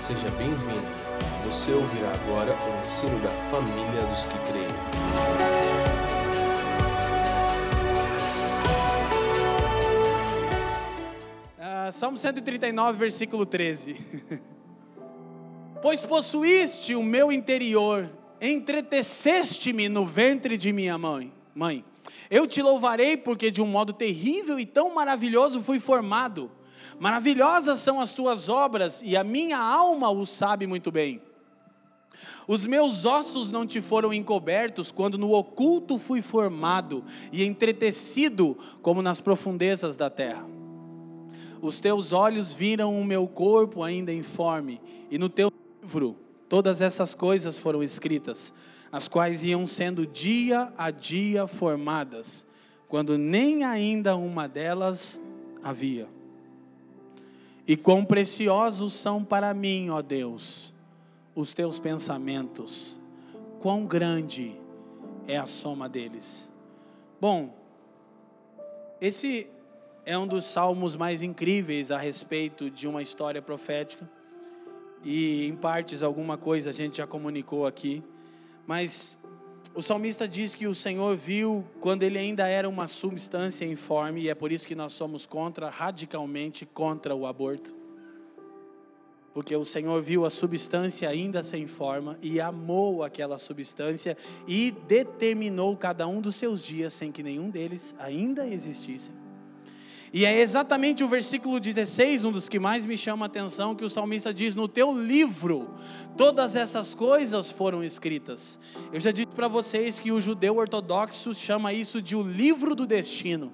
seja 0.00 0.30
bem-vindo. 0.30 0.80
Você 1.44 1.72
ouvirá 1.72 2.10
agora 2.10 2.54
o 2.54 2.80
ensino 2.80 3.20
da 3.20 3.28
família 3.50 4.02
dos 4.08 4.24
que 4.24 4.38
creem. 4.50 4.66
Ah, 11.58 11.92
Salmo 11.92 12.16
139, 12.16 12.98
versículo 12.98 13.44
13. 13.44 13.96
pois 15.82 16.02
possuíste 16.02 16.94
o 16.94 17.02
meu 17.02 17.30
interior, 17.30 18.10
entreteceste-me 18.40 19.86
no 19.90 20.06
ventre 20.06 20.56
de 20.56 20.72
minha 20.72 20.96
mãe. 20.96 21.30
Mãe, 21.54 21.84
eu 22.30 22.46
te 22.46 22.62
louvarei 22.62 23.18
porque 23.18 23.50
de 23.50 23.60
um 23.60 23.66
modo 23.66 23.92
terrível 23.92 24.58
e 24.58 24.64
tão 24.64 24.94
maravilhoso 24.94 25.60
fui 25.60 25.78
formado. 25.78 26.50
Maravilhosas 27.00 27.78
são 27.78 27.98
as 27.98 28.12
tuas 28.12 28.50
obras 28.50 29.00
e 29.02 29.16
a 29.16 29.24
minha 29.24 29.58
alma 29.58 30.10
o 30.10 30.26
sabe 30.26 30.66
muito 30.66 30.92
bem. 30.92 31.22
Os 32.46 32.66
meus 32.66 33.06
ossos 33.06 33.50
não 33.50 33.66
te 33.66 33.80
foram 33.80 34.12
encobertos 34.12 34.92
quando 34.92 35.16
no 35.16 35.32
oculto 35.32 35.98
fui 35.98 36.20
formado 36.20 37.02
e 37.32 37.42
entretecido 37.42 38.54
como 38.82 39.00
nas 39.00 39.18
profundezas 39.18 39.96
da 39.96 40.10
terra. 40.10 40.46
Os 41.62 41.80
teus 41.80 42.12
olhos 42.12 42.52
viram 42.52 43.00
o 43.00 43.04
meu 43.04 43.26
corpo 43.26 43.82
ainda 43.82 44.12
informe, 44.12 44.78
e 45.10 45.16
no 45.16 45.30
teu 45.30 45.50
livro 45.82 46.18
todas 46.50 46.82
essas 46.82 47.14
coisas 47.14 47.58
foram 47.58 47.82
escritas, 47.82 48.52
as 48.92 49.08
quais 49.08 49.42
iam 49.42 49.66
sendo 49.66 50.06
dia 50.06 50.70
a 50.76 50.90
dia 50.90 51.46
formadas, 51.46 52.46
quando 52.88 53.16
nem 53.16 53.64
ainda 53.64 54.16
uma 54.16 54.46
delas 54.46 55.18
havia. 55.62 56.19
E 57.66 57.76
quão 57.76 58.04
preciosos 58.04 58.94
são 58.94 59.24
para 59.24 59.52
mim, 59.54 59.90
ó 59.90 60.02
Deus, 60.02 60.72
os 61.34 61.54
teus 61.54 61.78
pensamentos, 61.78 62.98
quão 63.60 63.86
grande 63.86 64.58
é 65.26 65.36
a 65.36 65.46
soma 65.46 65.88
deles. 65.88 66.50
Bom, 67.20 67.54
esse 69.00 69.48
é 70.04 70.16
um 70.18 70.26
dos 70.26 70.44
salmos 70.44 70.96
mais 70.96 71.22
incríveis 71.22 71.90
a 71.90 71.98
respeito 71.98 72.70
de 72.70 72.88
uma 72.88 73.02
história 73.02 73.40
profética. 73.40 74.08
E 75.04 75.46
em 75.46 75.54
partes 75.54 76.02
alguma 76.02 76.36
coisa 76.36 76.70
a 76.70 76.72
gente 76.72 76.96
já 76.96 77.06
comunicou 77.06 77.66
aqui, 77.66 78.02
mas 78.66 79.18
o 79.74 79.80
salmista 79.80 80.26
diz 80.26 80.54
que 80.54 80.66
o 80.66 80.74
Senhor 80.74 81.16
viu 81.16 81.64
quando 81.80 82.02
ele 82.02 82.18
ainda 82.18 82.46
era 82.46 82.68
uma 82.68 82.86
substância 82.88 83.64
informe, 83.64 84.22
e 84.22 84.28
é 84.28 84.34
por 84.34 84.50
isso 84.50 84.66
que 84.66 84.74
nós 84.74 84.92
somos 84.92 85.26
contra, 85.26 85.70
radicalmente 85.70 86.66
contra 86.66 87.14
o 87.14 87.24
aborto. 87.24 87.74
Porque 89.32 89.54
o 89.54 89.64
Senhor 89.64 90.02
viu 90.02 90.24
a 90.24 90.30
substância 90.30 91.08
ainda 91.08 91.44
sem 91.44 91.68
forma 91.68 92.18
e 92.20 92.40
amou 92.40 93.04
aquela 93.04 93.38
substância 93.38 94.16
e 94.46 94.72
determinou 94.88 95.76
cada 95.76 96.06
um 96.08 96.20
dos 96.20 96.34
seus 96.34 96.64
dias 96.64 96.92
sem 96.92 97.12
que 97.12 97.22
nenhum 97.22 97.48
deles 97.48 97.94
ainda 97.98 98.44
existissem. 98.44 99.14
E 100.12 100.24
é 100.24 100.40
exatamente 100.40 101.04
o 101.04 101.08
versículo 101.08 101.60
16, 101.60 102.24
um 102.24 102.32
dos 102.32 102.48
que 102.48 102.58
mais 102.58 102.84
me 102.84 102.96
chama 102.96 103.26
a 103.26 103.28
atenção, 103.28 103.76
que 103.76 103.84
o 103.84 103.88
salmista 103.88 104.34
diz: 104.34 104.56
No 104.56 104.66
teu 104.66 104.92
livro, 104.92 105.72
todas 106.16 106.56
essas 106.56 106.94
coisas 106.94 107.50
foram 107.50 107.84
escritas. 107.84 108.58
Eu 108.92 108.98
já 108.98 109.12
disse 109.12 109.28
para 109.28 109.46
vocês 109.46 110.00
que 110.00 110.10
o 110.10 110.20
judeu 110.20 110.56
ortodoxo 110.56 111.32
chama 111.32 111.72
isso 111.72 112.02
de 112.02 112.16
o 112.16 112.22
livro 112.22 112.74
do 112.74 112.86
destino. 112.86 113.52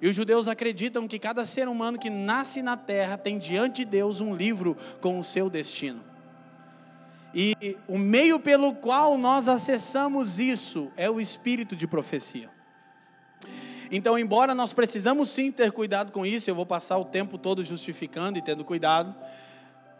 E 0.00 0.08
os 0.08 0.14
judeus 0.14 0.46
acreditam 0.46 1.08
que 1.08 1.18
cada 1.18 1.44
ser 1.44 1.66
humano 1.66 1.98
que 1.98 2.10
nasce 2.10 2.62
na 2.62 2.76
terra 2.76 3.18
tem 3.18 3.38
diante 3.38 3.78
de 3.78 3.86
Deus 3.86 4.20
um 4.20 4.36
livro 4.36 4.76
com 5.00 5.18
o 5.18 5.24
seu 5.24 5.50
destino. 5.50 6.04
E 7.34 7.76
o 7.88 7.98
meio 7.98 8.38
pelo 8.38 8.74
qual 8.74 9.18
nós 9.18 9.48
acessamos 9.48 10.38
isso 10.38 10.92
é 10.96 11.10
o 11.10 11.20
espírito 11.20 11.74
de 11.74 11.86
profecia. 11.86 12.55
Então, 13.90 14.18
embora 14.18 14.54
nós 14.54 14.72
precisamos 14.72 15.28
sim 15.28 15.52
ter 15.52 15.70
cuidado 15.72 16.12
com 16.12 16.26
isso, 16.26 16.50
eu 16.50 16.54
vou 16.54 16.66
passar 16.66 16.98
o 16.98 17.04
tempo 17.04 17.38
todo 17.38 17.62
justificando 17.62 18.38
e 18.38 18.42
tendo 18.42 18.64
cuidado. 18.64 19.14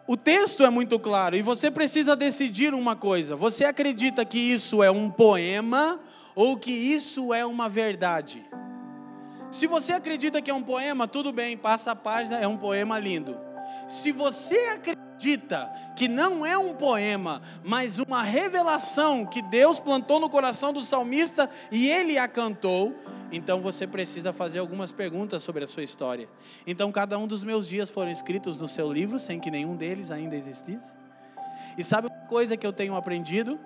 O 0.07 0.17
texto 0.17 0.65
é 0.65 0.71
muito 0.71 0.99
claro 0.99 1.37
e 1.37 1.43
você 1.43 1.71
precisa 1.71 2.15
decidir 2.15 2.75
uma 2.75 2.95
coisa: 2.95 3.37
você 3.37 3.65
acredita 3.65 4.25
que 4.25 4.39
isso 4.39 4.83
é 4.83 4.91
um 4.91 5.11
poema 5.11 6.01
ou 6.35 6.57
que 6.57 6.73
isso 6.73 7.35
é 7.35 7.45
uma 7.45 7.69
verdade? 7.69 8.45
Se 9.51 9.67
você 9.67 9.93
acredita 9.93 10.43
que 10.43 10.51
é 10.51 10.55
um 10.55 10.63
poema, 10.63 11.09
tudo 11.09 11.33
bem, 11.33 11.57
passa 11.57 11.93
a 11.93 11.97
página, 11.97 12.39
é 12.39 12.47
um 12.47 12.57
poema 12.57 12.99
lindo. 12.99 13.37
Se 13.89 14.13
você 14.13 14.57
acredita 14.75 15.06
que 15.97 16.09
não 16.09 16.45
é 16.45 16.57
um 16.57 16.75
poema, 16.75 17.41
mas 17.65 17.99
uma 17.99 18.23
revelação 18.23 19.25
que 19.25 19.43
Deus 19.43 19.81
plantou 19.81 20.21
no 20.21 20.29
coração 20.29 20.73
do 20.73 20.83
salmista 20.83 21.49
e 21.71 21.89
ele 21.89 22.19
a 22.19 22.29
cantou, 22.29 22.95
então 23.33 23.61
você 23.61 23.87
precisa 23.87 24.33
fazer 24.33 24.59
algumas 24.59 24.93
perguntas 24.93 25.43
sobre 25.43 25.65
a 25.65 25.67
sua 25.67 25.83
história. 25.83 26.29
Então, 26.67 26.93
cada 26.93 27.19
um 27.19 27.27
dos 27.27 27.43
meus 27.43 27.67
dias 27.67 27.91
foram 27.91 28.11
escritos 28.11 28.59
no 28.59 28.69
seu 28.69 28.93
livro, 28.93 29.19
sem 29.19 29.41
que 29.41 29.51
nenhum 29.51 29.77
deles 29.77 30.11
ainda 30.11 30.37
existisse. 30.37 30.95
E 31.77 31.85
sabe 31.85 32.09
uma 32.09 32.27
coisa 32.27 32.57
que 32.57 32.67
eu 32.67 32.73
tenho 32.73 32.95
aprendido? 32.95 33.59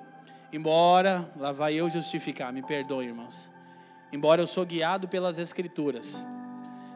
Embora, 0.52 1.30
lá 1.36 1.52
vai 1.52 1.74
eu 1.74 1.88
justificar, 1.88 2.52
me 2.52 2.62
perdoe, 2.62 3.06
irmãos. 3.06 3.50
Embora 4.12 4.42
eu 4.42 4.46
sou 4.46 4.66
guiado 4.66 5.06
pelas 5.06 5.38
Escrituras, 5.38 6.26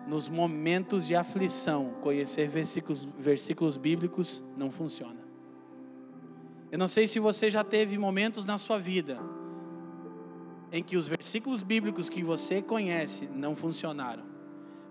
nos 0.06 0.28
momentos 0.28 1.06
de 1.06 1.14
aflição, 1.14 1.94
conhecer 2.00 2.48
versículos, 2.48 3.04
versículos 3.18 3.76
bíblicos 3.76 4.44
não 4.56 4.70
funciona. 4.70 5.24
Eu 6.70 6.78
não 6.78 6.88
sei 6.88 7.06
se 7.06 7.18
você 7.18 7.50
já 7.50 7.62
teve 7.62 7.96
momentos 7.96 8.44
na 8.44 8.58
sua 8.58 8.78
vida 8.78 9.18
em 10.72 10.82
que 10.82 10.96
os 10.96 11.06
versículos 11.06 11.62
bíblicos 11.62 12.08
que 12.08 12.22
você 12.24 12.60
conhece 12.60 13.28
não 13.32 13.54
funcionaram, 13.54 14.24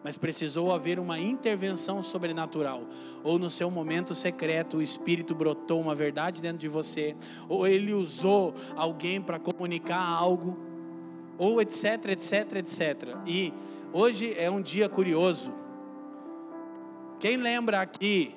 mas 0.02 0.18
precisou 0.18 0.74
haver 0.74 0.98
uma 0.98 1.20
intervenção 1.20 2.02
sobrenatural, 2.02 2.88
ou 3.22 3.38
no 3.38 3.50
seu 3.50 3.70
momento 3.70 4.16
secreto 4.16 4.78
o 4.78 4.82
Espírito 4.82 5.36
brotou 5.36 5.82
uma 5.82 5.94
verdade 5.94 6.42
dentro 6.42 6.58
de 6.58 6.70
você, 6.70 7.18
ou 7.50 7.68
ele 7.68 7.94
usou 7.94 8.56
alguém 8.78 9.22
para 9.22 9.38
comunicar 9.38 10.02
algo, 10.02 10.58
ou 11.38 11.62
etc, 11.62 12.10
etc, 12.10 12.56
etc. 12.58 13.18
E 13.26 13.54
hoje 13.92 14.34
é 14.38 14.50
um 14.50 14.62
dia 14.62 14.88
curioso. 14.88 15.54
Quem 17.20 17.38
lembra 17.38 17.82
aqui 17.82 18.36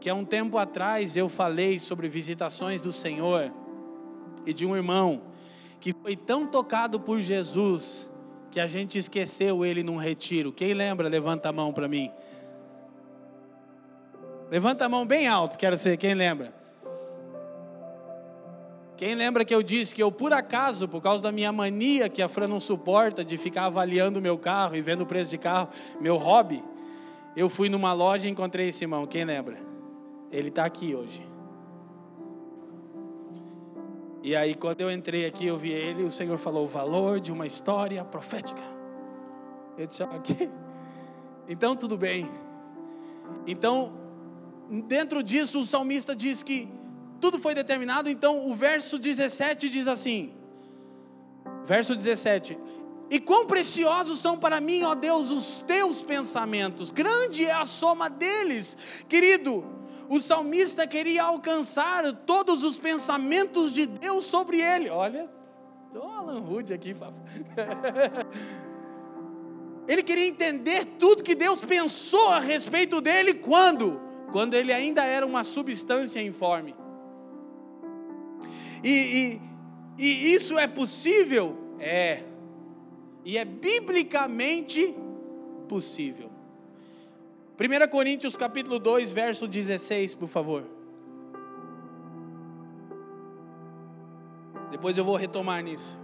que 0.00 0.08
há 0.08 0.14
um 0.14 0.24
tempo 0.24 0.56
atrás 0.56 1.16
eu 1.16 1.28
falei 1.28 1.78
sobre 1.78 2.08
visitações 2.08 2.80
do 2.80 2.92
Senhor 2.92 3.52
e 4.46 4.52
de 4.52 4.64
um 4.64 4.74
irmão 4.74 5.22
que 5.78 5.92
foi 5.92 6.16
tão 6.16 6.46
tocado 6.46 7.00
por 7.00 7.20
Jesus 7.20 8.10
que 8.50 8.60
a 8.60 8.66
gente 8.66 8.98
esqueceu 8.98 9.64
ele 9.64 9.82
num 9.82 9.96
retiro. 9.96 10.52
Quem 10.52 10.74
lembra? 10.74 11.08
Levanta 11.08 11.48
a 11.48 11.52
mão 11.52 11.72
para 11.72 11.88
mim. 11.88 12.10
Levanta 14.50 14.84
a 14.84 14.88
mão 14.88 15.06
bem 15.06 15.28
alto, 15.28 15.56
quero 15.56 15.78
ser. 15.78 15.96
Quem 15.96 16.14
lembra? 16.14 16.59
Quem 19.00 19.14
lembra 19.14 19.46
que 19.46 19.54
eu 19.54 19.62
disse 19.62 19.94
que 19.94 20.02
eu, 20.02 20.12
por 20.12 20.30
acaso, 20.30 20.86
por 20.86 21.00
causa 21.00 21.22
da 21.22 21.32
minha 21.32 21.50
mania 21.50 22.06
que 22.06 22.20
a 22.20 22.28
Fran 22.28 22.46
não 22.46 22.60
suporta 22.60 23.24
de 23.24 23.38
ficar 23.38 23.64
avaliando 23.64 24.20
meu 24.20 24.36
carro 24.36 24.76
e 24.76 24.82
vendo 24.82 25.04
o 25.04 25.06
preço 25.06 25.30
de 25.30 25.38
carro, 25.38 25.70
meu 25.98 26.18
hobby, 26.18 26.62
eu 27.34 27.48
fui 27.48 27.70
numa 27.70 27.94
loja 27.94 28.28
e 28.28 28.30
encontrei 28.30 28.68
esse 28.68 28.84
irmão. 28.84 29.06
Quem 29.06 29.24
lembra? 29.24 29.56
Ele 30.30 30.48
está 30.48 30.66
aqui 30.66 30.94
hoje. 30.94 31.26
E 34.22 34.36
aí, 34.36 34.54
quando 34.54 34.82
eu 34.82 34.90
entrei 34.90 35.24
aqui, 35.24 35.46
eu 35.46 35.56
vi 35.56 35.70
ele, 35.72 36.02
o 36.02 36.10
Senhor 36.10 36.36
falou 36.36 36.64
o 36.64 36.68
valor 36.68 37.20
de 37.20 37.32
uma 37.32 37.46
história 37.46 38.04
profética. 38.04 38.60
Eu 39.78 39.86
disse, 39.86 40.02
ok. 40.02 40.50
Então, 41.48 41.74
tudo 41.74 41.96
bem. 41.96 42.30
Então, 43.46 43.94
dentro 44.86 45.22
disso, 45.22 45.58
o 45.58 45.64
salmista 45.64 46.14
diz 46.14 46.42
que 46.42 46.68
tudo 47.20 47.38
foi 47.38 47.54
determinado. 47.54 48.08
Então, 48.08 48.48
o 48.48 48.54
verso 48.54 48.98
17 48.98 49.68
diz 49.68 49.86
assim: 49.86 50.32
Verso 51.66 51.94
17: 51.94 52.58
E 53.10 53.20
quão 53.20 53.46
preciosos 53.46 54.18
são 54.18 54.38
para 54.38 54.60
mim, 54.60 54.82
ó 54.82 54.94
Deus, 54.94 55.30
os 55.30 55.62
teus 55.62 56.02
pensamentos, 56.02 56.90
grande 56.90 57.46
é 57.46 57.52
a 57.52 57.64
soma 57.64 58.08
deles, 58.08 58.76
querido 59.08 59.80
o 60.10 60.18
salmista 60.18 60.88
queria 60.88 61.22
alcançar 61.22 62.12
todos 62.26 62.64
os 62.64 62.80
pensamentos 62.80 63.72
de 63.72 63.86
Deus 63.86 64.26
sobre 64.26 64.60
ele. 64.60 64.90
Olha, 64.90 65.30
estou 65.86 66.10
Alan 66.10 66.40
Rude 66.40 66.74
aqui. 66.74 66.96
Ele 69.86 70.02
queria 70.02 70.26
entender 70.26 70.84
tudo 70.98 71.22
que 71.22 71.36
Deus 71.36 71.64
pensou 71.64 72.28
a 72.28 72.40
respeito 72.40 73.00
dele 73.00 73.34
quando? 73.34 74.00
Quando 74.32 74.54
ele 74.54 74.72
ainda 74.72 75.04
era 75.04 75.24
uma 75.24 75.44
substância 75.44 76.20
informe. 76.20 76.74
E, 78.82 79.40
e, 79.98 80.02
e 80.02 80.34
isso 80.34 80.58
é 80.58 80.66
possível? 80.66 81.56
É. 81.78 82.22
E 83.24 83.36
é 83.36 83.44
biblicamente 83.44 84.94
possível. 85.68 86.30
1 87.58 87.90
Coríntios 87.90 88.36
capítulo 88.36 88.78
2, 88.78 89.12
verso 89.12 89.46
16, 89.46 90.14
por 90.14 90.28
favor. 90.28 90.64
Depois 94.70 94.96
eu 94.96 95.04
vou 95.04 95.16
retomar 95.16 95.62
nisso. 95.62 95.98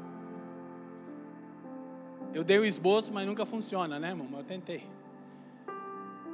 Eu 2.34 2.44
dei 2.44 2.58
o 2.58 2.64
esboço, 2.64 3.10
mas 3.12 3.26
nunca 3.26 3.46
funciona, 3.46 3.98
né, 3.98 4.10
irmão? 4.10 4.28
Eu 4.36 4.44
tentei. 4.44 4.84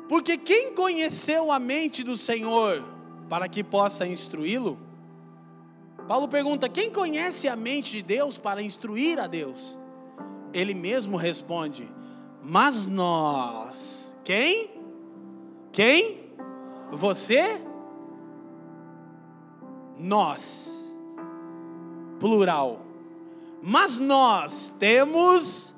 Porque 0.09 0.37
quem 0.37 0.75
conheceu 0.75 1.53
a 1.53 1.61
mente 1.61 2.03
do 2.03 2.17
Senhor 2.17 2.85
para 3.29 3.49
que 3.49 3.63
possa 3.63 4.07
instruí-lo? 4.07 4.77
Paulo 6.13 6.29
pergunta: 6.29 6.69
quem 6.69 6.91
conhece 6.91 7.49
a 7.49 7.57
mente 7.57 7.93
de 7.93 8.03
Deus 8.03 8.37
para 8.37 8.61
instruir 8.61 9.19
a 9.19 9.27
Deus? 9.27 9.79
Ele 10.53 10.75
mesmo 10.75 11.17
responde: 11.17 11.91
mas 12.43 12.85
nós. 12.85 14.15
Quem? 14.23 14.71
Quem? 15.73 16.31
Você? 16.91 17.59
Nós. 19.99 20.95
Plural. 22.21 22.81
Mas 23.63 23.97
nós 23.97 24.71
temos 24.79 25.73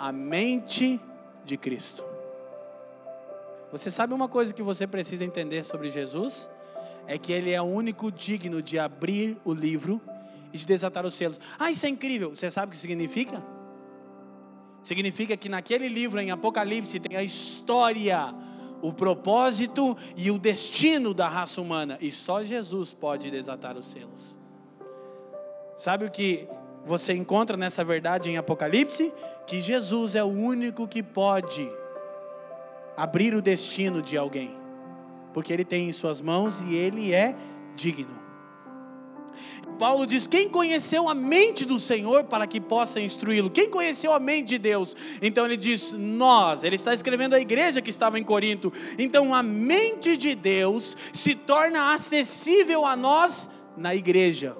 a 0.00 0.10
mente 0.10 1.00
de 1.44 1.56
Cristo. 1.56 2.04
Você 3.70 3.88
sabe 3.88 4.12
uma 4.12 4.28
coisa 4.28 4.52
que 4.52 4.64
você 4.64 4.84
precisa 4.84 5.24
entender 5.24 5.62
sobre 5.62 5.90
Jesus? 5.90 6.48
É 7.06 7.18
que 7.18 7.32
ele 7.32 7.50
é 7.50 7.60
o 7.60 7.64
único 7.64 8.10
digno 8.10 8.62
de 8.62 8.78
abrir 8.78 9.36
o 9.44 9.52
livro 9.52 10.00
e 10.52 10.58
de 10.58 10.66
desatar 10.66 11.04
os 11.04 11.14
selos. 11.14 11.38
Ah, 11.58 11.70
isso 11.70 11.84
é 11.84 11.88
incrível. 11.88 12.34
Você 12.34 12.50
sabe 12.50 12.68
o 12.68 12.70
que 12.70 12.76
significa? 12.76 13.42
Significa 14.82 15.36
que 15.36 15.48
naquele 15.48 15.88
livro 15.88 16.20
em 16.20 16.30
Apocalipse 16.30 17.00
tem 17.00 17.16
a 17.16 17.22
história, 17.22 18.34
o 18.82 18.92
propósito 18.92 19.96
e 20.14 20.30
o 20.30 20.38
destino 20.38 21.14
da 21.14 21.26
raça 21.26 21.60
humana, 21.60 21.96
e 22.02 22.12
só 22.12 22.44
Jesus 22.44 22.92
pode 22.92 23.30
desatar 23.30 23.78
os 23.78 23.86
selos. 23.86 24.36
Sabe 25.74 26.04
o 26.04 26.10
que 26.10 26.46
você 26.84 27.14
encontra 27.14 27.56
nessa 27.56 27.82
verdade 27.82 28.28
em 28.28 28.36
Apocalipse? 28.36 29.12
Que 29.46 29.60
Jesus 29.60 30.14
é 30.14 30.22
o 30.22 30.28
único 30.28 30.86
que 30.86 31.02
pode 31.02 31.66
abrir 32.96 33.34
o 33.34 33.42
destino 33.42 34.02
de 34.02 34.16
alguém, 34.16 34.54
porque 35.34 35.52
ele 35.52 35.64
tem 35.64 35.88
em 35.88 35.92
suas 35.92 36.20
mãos 36.20 36.62
e 36.62 36.76
ele 36.76 37.12
é 37.12 37.36
digno. 37.74 38.22
Paulo 39.78 40.06
diz: 40.06 40.28
Quem 40.28 40.48
conheceu 40.48 41.08
a 41.08 41.14
mente 41.14 41.64
do 41.64 41.80
Senhor 41.80 42.22
para 42.24 42.46
que 42.46 42.60
possa 42.60 43.00
instruí-lo? 43.00 43.50
Quem 43.50 43.68
conheceu 43.68 44.12
a 44.12 44.20
mente 44.20 44.50
de 44.50 44.58
Deus? 44.58 44.96
Então 45.20 45.44
ele 45.44 45.56
diz: 45.56 45.90
Nós. 45.92 46.62
Ele 46.62 46.76
está 46.76 46.94
escrevendo 46.94 47.34
a 47.34 47.40
igreja 47.40 47.82
que 47.82 47.90
estava 47.90 48.16
em 48.16 48.22
Corinto. 48.22 48.72
Então 48.96 49.34
a 49.34 49.42
mente 49.42 50.16
de 50.16 50.36
Deus 50.36 50.96
se 51.12 51.34
torna 51.34 51.92
acessível 51.92 52.86
a 52.86 52.96
nós 52.96 53.50
na 53.76 53.92
igreja. 53.92 54.56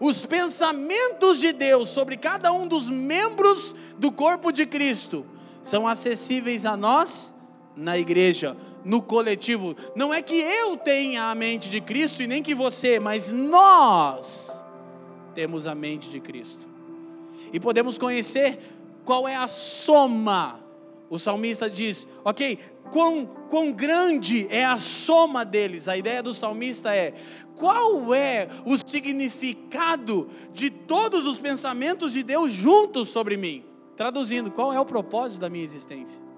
Os 0.00 0.26
pensamentos 0.26 1.38
de 1.38 1.52
Deus 1.52 1.90
sobre 1.90 2.16
cada 2.16 2.52
um 2.52 2.66
dos 2.66 2.90
membros 2.90 3.72
do 3.96 4.10
corpo 4.10 4.50
de 4.50 4.66
Cristo 4.66 5.24
são 5.62 5.86
acessíveis 5.86 6.66
a 6.66 6.76
nós 6.76 7.32
na 7.76 7.98
igreja 7.98 8.56
no 8.84 9.02
coletivo. 9.02 9.76
Não 9.94 10.12
é 10.12 10.20
que 10.20 10.34
eu 10.34 10.76
tenha 10.76 11.30
a 11.30 11.34
mente 11.34 11.70
de 11.70 11.80
Cristo 11.80 12.22
e 12.22 12.26
nem 12.26 12.42
que 12.42 12.54
você, 12.54 12.98
mas 12.98 13.30
nós 13.30 14.64
temos 15.34 15.66
a 15.66 15.74
mente 15.74 16.08
de 16.08 16.20
Cristo. 16.20 16.68
E 17.52 17.60
podemos 17.60 17.98
conhecer 17.98 18.58
qual 19.04 19.28
é 19.28 19.36
a 19.36 19.46
soma. 19.46 20.60
O 21.10 21.18
salmista 21.18 21.68
diz: 21.68 22.06
ok, 22.24 22.58
quão, 22.90 23.26
quão 23.48 23.72
grande 23.72 24.46
é 24.50 24.64
a 24.64 24.76
soma 24.76 25.44
deles. 25.44 25.88
A 25.88 25.96
ideia 25.96 26.22
do 26.22 26.32
salmista 26.32 26.94
é: 26.94 27.14
qual 27.56 28.14
é 28.14 28.48
o 28.64 28.76
significado 28.78 30.28
de 30.52 30.70
todos 30.70 31.26
os 31.26 31.38
pensamentos 31.38 32.12
de 32.12 32.22
Deus 32.22 32.52
juntos 32.52 33.08
sobre 33.08 33.36
mim? 33.36 33.64
Traduzindo, 33.96 34.50
qual 34.50 34.72
é 34.72 34.80
o 34.80 34.86
propósito 34.86 35.40
da 35.40 35.50
minha 35.50 35.64
existência? 35.64 36.31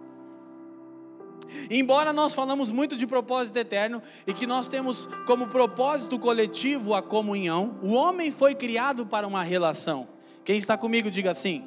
Embora 1.71 2.13
nós 2.13 2.35
falamos 2.35 2.71
muito 2.71 2.97
de 2.97 3.07
propósito 3.07 3.57
eterno 3.57 4.03
e 4.27 4.33
que 4.33 4.47
nós 4.47 4.67
temos 4.67 5.09
como 5.27 5.47
propósito 5.47 6.19
coletivo 6.19 6.95
a 6.95 7.03
comunhão, 7.03 7.79
o 7.83 7.93
homem 7.93 8.31
foi 8.31 8.55
criado 8.55 9.07
para 9.07 9.27
uma 9.27 9.43
relação. 9.43 10.09
Quem 10.45 10.57
está 10.57 10.77
comigo, 10.77 11.11
diga 11.11 11.31
assim. 11.31 11.65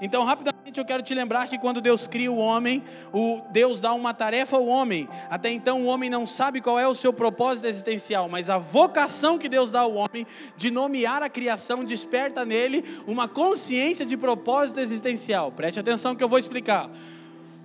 Então, 0.00 0.24
rapidamente 0.24 0.78
eu 0.78 0.84
quero 0.84 1.02
te 1.02 1.14
lembrar 1.14 1.46
que 1.46 1.58
quando 1.58 1.80
Deus 1.80 2.06
cria 2.06 2.30
o 2.30 2.36
homem, 2.36 2.82
o 3.12 3.40
Deus 3.52 3.80
dá 3.80 3.92
uma 3.92 4.12
tarefa 4.12 4.56
ao 4.56 4.66
homem. 4.66 5.08
Até 5.30 5.50
então 5.50 5.82
o 5.82 5.86
homem 5.86 6.10
não 6.10 6.26
sabe 6.26 6.60
qual 6.60 6.78
é 6.78 6.86
o 6.86 6.94
seu 6.94 7.12
propósito 7.12 7.66
existencial, 7.66 8.28
mas 8.28 8.50
a 8.50 8.58
vocação 8.58 9.38
que 9.38 9.48
Deus 9.48 9.70
dá 9.70 9.80
ao 9.80 9.94
homem 9.94 10.26
de 10.56 10.70
nomear 10.70 11.22
a 11.22 11.28
criação 11.28 11.84
desperta 11.84 12.44
nele 12.44 12.84
uma 13.06 13.28
consciência 13.28 14.04
de 14.04 14.16
propósito 14.16 14.80
existencial. 14.80 15.52
Preste 15.52 15.78
atenção 15.78 16.14
que 16.16 16.24
eu 16.24 16.28
vou 16.28 16.38
explicar. 16.38 16.90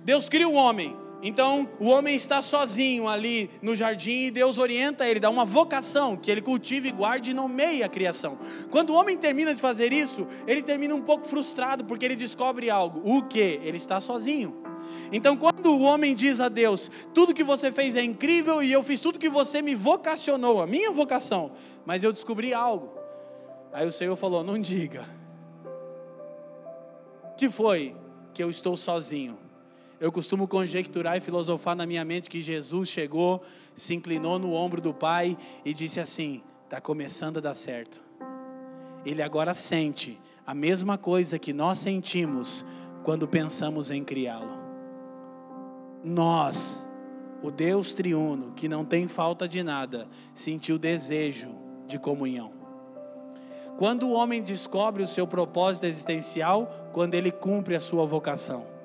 Deus 0.04 0.28
cria 0.28 0.48
o 0.48 0.54
homem, 0.54 0.96
então, 1.22 1.68
o 1.78 1.88
homem 1.88 2.16
está 2.16 2.40
sozinho 2.40 3.06
ali 3.06 3.50
no 3.60 3.76
jardim 3.76 4.26
e 4.26 4.30
Deus 4.30 4.56
orienta 4.56 5.06
ele, 5.06 5.20
dá 5.20 5.28
uma 5.28 5.44
vocação 5.44 6.16
que 6.16 6.30
ele 6.30 6.40
cultive, 6.40 6.90
guarde 6.90 7.32
e 7.32 7.34
nomeie 7.34 7.82
a 7.82 7.88
criação. 7.88 8.38
Quando 8.70 8.90
o 8.90 8.96
homem 8.96 9.18
termina 9.18 9.54
de 9.54 9.60
fazer 9.60 9.92
isso, 9.92 10.26
ele 10.46 10.62
termina 10.62 10.94
um 10.94 11.02
pouco 11.02 11.26
frustrado 11.26 11.84
porque 11.84 12.06
ele 12.06 12.16
descobre 12.16 12.70
algo. 12.70 13.02
O 13.04 13.22
que? 13.22 13.60
Ele 13.62 13.76
está 13.76 14.00
sozinho. 14.00 14.62
Então, 15.12 15.36
quando 15.36 15.66
o 15.66 15.82
homem 15.82 16.14
diz 16.14 16.40
a 16.40 16.48
Deus: 16.48 16.90
Tudo 17.12 17.34
que 17.34 17.44
você 17.44 17.70
fez 17.70 17.96
é 17.96 18.02
incrível 18.02 18.62
e 18.62 18.72
eu 18.72 18.82
fiz 18.82 18.98
tudo 18.98 19.18
que 19.18 19.28
você 19.28 19.60
me 19.60 19.74
vocacionou, 19.74 20.62
a 20.62 20.66
minha 20.66 20.90
vocação, 20.90 21.52
mas 21.84 22.02
eu 22.02 22.12
descobri 22.12 22.54
algo. 22.54 22.98
Aí 23.72 23.86
o 23.86 23.92
Senhor 23.92 24.16
falou: 24.16 24.42
Não 24.42 24.58
diga. 24.58 25.06
Que 27.36 27.50
foi 27.50 27.94
que 28.32 28.42
eu 28.42 28.48
estou 28.48 28.76
sozinho? 28.76 29.49
Eu 30.00 30.10
costumo 30.10 30.48
conjecturar 30.48 31.18
e 31.18 31.20
filosofar 31.20 31.76
na 31.76 31.84
minha 31.84 32.02
mente 32.06 32.30
que 32.30 32.40
Jesus 32.40 32.88
chegou, 32.88 33.42
se 33.76 33.94
inclinou 33.94 34.38
no 34.38 34.54
ombro 34.54 34.80
do 34.80 34.94
Pai 34.94 35.36
e 35.62 35.74
disse 35.74 36.00
assim: 36.00 36.42
está 36.64 36.80
começando 36.80 37.36
a 37.36 37.40
dar 37.40 37.54
certo. 37.54 38.02
Ele 39.04 39.20
agora 39.22 39.52
sente 39.52 40.18
a 40.46 40.54
mesma 40.54 40.96
coisa 40.96 41.38
que 41.38 41.52
nós 41.52 41.80
sentimos 41.80 42.64
quando 43.04 43.28
pensamos 43.28 43.90
em 43.90 44.02
criá-lo. 44.02 44.58
Nós, 46.02 46.86
o 47.42 47.50
Deus 47.50 47.92
triuno, 47.92 48.52
que 48.52 48.70
não 48.70 48.86
tem 48.86 49.06
falta 49.06 49.46
de 49.46 49.62
nada, 49.62 50.08
sentiu 50.32 50.78
desejo 50.78 51.50
de 51.86 51.98
comunhão. 51.98 52.52
Quando 53.76 54.06
o 54.06 54.12
homem 54.12 54.42
descobre 54.42 55.02
o 55.02 55.06
seu 55.06 55.26
propósito 55.26 55.84
existencial, 55.84 56.88
quando 56.90 57.12
ele 57.12 57.30
cumpre 57.30 57.76
a 57.76 57.80
sua 57.80 58.06
vocação 58.06 58.79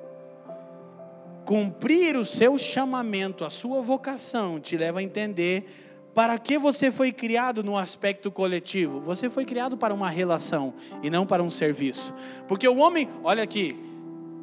cumprir 1.45 2.17
o 2.17 2.25
seu 2.25 2.57
chamamento, 2.57 3.45
a 3.45 3.49
sua 3.49 3.81
vocação, 3.81 4.59
te 4.59 4.75
leva 4.75 4.99
a 4.99 5.03
entender 5.03 5.65
para 6.13 6.39
que 6.39 6.57
você 6.57 6.89
foi 6.89 7.11
criado 7.11 7.63
no 7.63 7.77
aspecto 7.77 8.31
coletivo. 8.31 9.01
Você 9.01 9.29
foi 9.29 9.45
criado 9.45 9.77
para 9.77 9.93
uma 9.93 10.09
relação 10.09 10.73
e 11.03 11.09
não 11.09 11.25
para 11.25 11.43
um 11.43 11.49
serviço. 11.49 12.13
Porque 12.47 12.67
o 12.67 12.77
homem, 12.77 13.09
olha 13.23 13.43
aqui, 13.43 13.75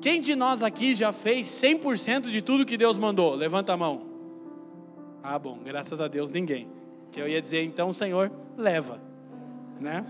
quem 0.01 0.21
de 0.21 0.37
nós 0.37 0.63
aqui 0.63 0.95
já 0.95 1.13
fez 1.13 1.47
100% 1.49 2.29
de 2.29 2.43
tudo 2.43 2.67
que 2.67 2.77
Deus 2.77 2.99
mandou? 2.99 3.35
Levanta 3.35 3.73
a 3.73 3.77
mão. 3.77 4.03
Ah, 5.23 5.39
bom, 5.39 5.59
graças 5.65 6.01
a 6.01 6.09
Deus 6.09 6.31
ninguém. 6.31 6.69
Que 7.11 7.21
eu 7.21 7.29
ia 7.29 7.41
dizer, 7.41 7.63
então, 7.63 7.93
Senhor, 7.93 8.31
leva, 8.57 9.01
né? 9.81 10.05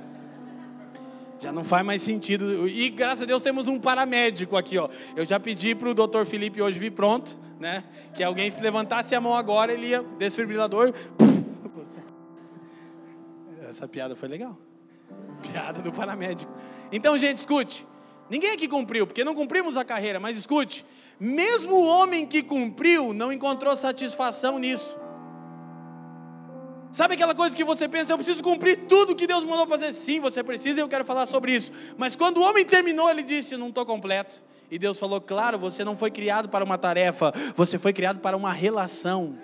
Já 1.43 1.51
não 1.51 1.65
faz 1.65 1.85
mais 1.85 2.01
sentido. 2.01 2.69
E 2.69 2.89
graças 2.89 3.23
a 3.23 3.27
Deus 3.27 3.43
temos 3.43 3.67
um 3.67 3.77
paramédico 3.77 4.57
aqui, 4.57 4.79
ó. 4.79 4.89
Eu 5.17 5.25
já 5.25 5.41
pedi 5.41 5.75
para 5.75 5.91
o 5.91 5.95
doutor 5.95 6.25
Felipe 6.25 6.63
hoje 6.63 6.79
vir 6.79 6.93
pronto, 6.93 7.37
né? 7.59 7.83
Que 8.15 8.23
alguém 8.23 8.49
se 8.49 8.63
levantasse 8.63 9.13
a 9.13 9.21
mão 9.21 9.35
agora, 9.35 9.73
ele 9.73 9.89
ia 9.89 10.05
desfibrilador. 10.19 10.95
Essa 13.69 13.89
piada 13.89 14.15
foi 14.15 14.29
legal. 14.29 14.57
Piada 15.43 15.83
do 15.83 15.91
paramédico. 15.91 16.53
Então, 16.93 17.19
gente, 17.19 17.39
escute. 17.39 17.85
Ninguém 18.31 18.53
aqui 18.53 18.69
cumpriu, 18.69 19.05
porque 19.05 19.25
não 19.25 19.35
cumprimos 19.35 19.77
a 19.77 19.85
carreira, 19.85 20.21
mas 20.21 20.37
escute. 20.37 20.87
Mesmo 21.19 21.75
o 21.75 21.85
homem 21.85 22.25
que 22.25 22.41
cumpriu 22.43 23.13
não 23.13 23.33
encontrou 23.33 23.77
satisfação 23.77 24.61
nisso. 24.61 24.97
Sabe 26.93 27.15
aquela 27.15 27.35
coisa 27.35 27.57
que 27.57 27.65
você 27.65 27.89
pensa, 27.89 28.13
eu 28.13 28.19
preciso 28.19 28.43
cumprir 28.43 28.81
tudo 28.87 29.17
que 29.17 29.27
Deus 29.27 29.43
mandou 29.45 29.67
fazer? 29.67 29.95
Sim, 29.95 30.21
você 30.21 30.45
precisa 30.45 30.79
e 30.79 30.83
eu 30.83 30.89
quero 30.89 31.07
falar 31.07 31.25
sobre 31.25 31.53
isso. 31.53 31.73
Mas 31.97 32.15
quando 32.15 32.37
o 32.37 32.43
homem 32.43 32.67
terminou, 32.67 33.09
ele 33.09 33.23
disse: 33.23 33.57
Não 33.57 33.71
estou 33.71 33.87
completo. 33.87 34.43
E 34.71 34.79
Deus 34.79 34.99
falou: 34.99 35.19
Claro, 35.19 35.59
você 35.59 35.85
não 35.85 35.97
foi 35.97 36.11
criado 36.11 36.51
para 36.51 36.63
uma 36.63 36.77
tarefa, 36.77 37.33
você 37.57 37.79
foi 37.79 37.95
criado 37.95 38.21
para 38.21 38.37
uma 38.37 38.53
relação. 38.53 39.39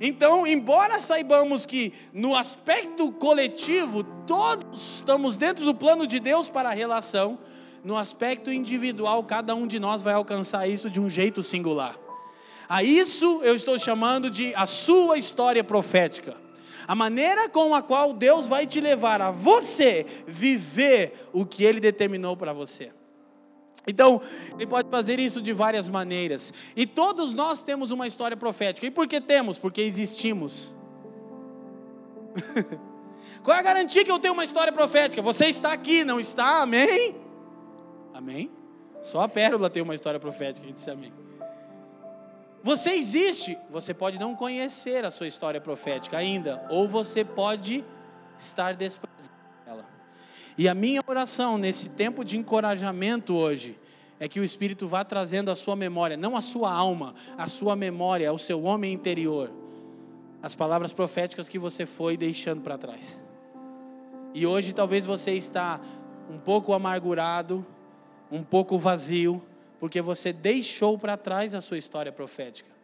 Então, 0.00 0.44
embora 0.44 0.98
saibamos 0.98 1.64
que 1.64 1.92
no 2.12 2.34
aspecto 2.34 3.12
coletivo 3.12 4.02
todos 4.02 4.96
estamos 4.96 5.36
dentro 5.36 5.64
do 5.64 5.74
plano 5.74 6.08
de 6.08 6.18
Deus 6.18 6.48
para 6.48 6.70
a 6.70 6.72
relação, 6.72 7.38
no 7.84 7.96
aspecto 7.96 8.50
individual 8.50 9.22
cada 9.22 9.54
um 9.54 9.66
de 9.66 9.78
nós 9.78 10.02
vai 10.02 10.14
alcançar 10.14 10.68
isso 10.68 10.90
de 10.90 11.00
um 11.00 11.08
jeito 11.08 11.40
singular. 11.42 12.07
A 12.68 12.82
isso 12.82 13.40
eu 13.42 13.54
estou 13.54 13.78
chamando 13.78 14.30
de 14.30 14.54
a 14.54 14.66
sua 14.66 15.16
história 15.16 15.64
profética. 15.64 16.36
A 16.86 16.94
maneira 16.94 17.48
com 17.48 17.74
a 17.74 17.82
qual 17.82 18.12
Deus 18.12 18.46
vai 18.46 18.66
te 18.66 18.80
levar 18.80 19.20
a 19.20 19.30
você 19.30 20.06
viver 20.26 21.28
o 21.32 21.46
que 21.46 21.64
Ele 21.64 21.80
determinou 21.80 22.36
para 22.36 22.52
você. 22.52 22.92
Então, 23.86 24.20
ele 24.54 24.66
pode 24.66 24.90
fazer 24.90 25.18
isso 25.18 25.40
de 25.40 25.50
várias 25.50 25.88
maneiras. 25.88 26.52
E 26.76 26.86
todos 26.86 27.34
nós 27.34 27.62
temos 27.62 27.90
uma 27.90 28.06
história 28.06 28.36
profética. 28.36 28.86
E 28.86 28.90
por 28.90 29.08
que 29.08 29.18
temos? 29.18 29.56
Porque 29.56 29.80
existimos. 29.80 30.74
Qual 33.42 33.56
é 33.56 33.60
a 33.60 33.62
garantia 33.62 34.04
que 34.04 34.10
eu 34.10 34.18
tenho 34.18 34.34
uma 34.34 34.44
história 34.44 34.72
profética? 34.72 35.22
Você 35.22 35.46
está 35.46 35.72
aqui, 35.72 36.04
não 36.04 36.20
está? 36.20 36.60
Amém? 36.60 37.16
Amém? 38.12 38.50
Só 39.02 39.22
a 39.22 39.28
pérola 39.28 39.70
tem 39.70 39.82
uma 39.82 39.94
história 39.94 40.20
profética, 40.20 40.66
que 40.66 40.72
disse 40.72 40.90
amém. 40.90 41.12
Você 42.62 42.90
existe, 42.90 43.56
você 43.70 43.94
pode 43.94 44.18
não 44.18 44.34
conhecer 44.34 45.04
a 45.04 45.10
sua 45.10 45.26
história 45.26 45.60
profética 45.60 46.16
ainda, 46.18 46.66
ou 46.68 46.88
você 46.88 47.24
pode 47.24 47.84
estar 48.36 48.74
desprezando 48.74 49.32
ela. 49.66 49.86
E 50.56 50.68
a 50.68 50.74
minha 50.74 51.00
oração 51.06 51.56
nesse 51.56 51.90
tempo 51.90 52.24
de 52.24 52.36
encorajamento 52.36 53.34
hoje 53.34 53.78
é 54.20 54.28
que 54.28 54.40
o 54.40 54.44
Espírito 54.44 54.88
vá 54.88 55.04
trazendo 55.04 55.50
a 55.50 55.54
sua 55.54 55.76
memória, 55.76 56.16
não 56.16 56.36
a 56.36 56.42
sua 56.42 56.72
alma, 56.72 57.14
a 57.36 57.46
sua 57.46 57.76
memória, 57.76 58.32
o 58.32 58.38
seu 58.38 58.64
homem 58.64 58.92
interior, 58.92 59.52
as 60.42 60.54
palavras 60.54 60.92
proféticas 60.92 61.48
que 61.48 61.58
você 61.58 61.86
foi 61.86 62.16
deixando 62.16 62.60
para 62.60 62.76
trás. 62.76 63.20
E 64.34 64.46
hoje 64.46 64.72
talvez 64.72 65.06
você 65.06 65.32
está 65.32 65.80
um 66.28 66.38
pouco 66.38 66.72
amargurado, 66.72 67.64
um 68.30 68.42
pouco 68.42 68.76
vazio, 68.76 69.42
porque 69.78 70.00
você 70.00 70.32
deixou 70.32 70.98
para 70.98 71.16
trás 71.16 71.54
a 71.54 71.60
sua 71.60 71.78
história 71.78 72.12
profética. 72.12 72.78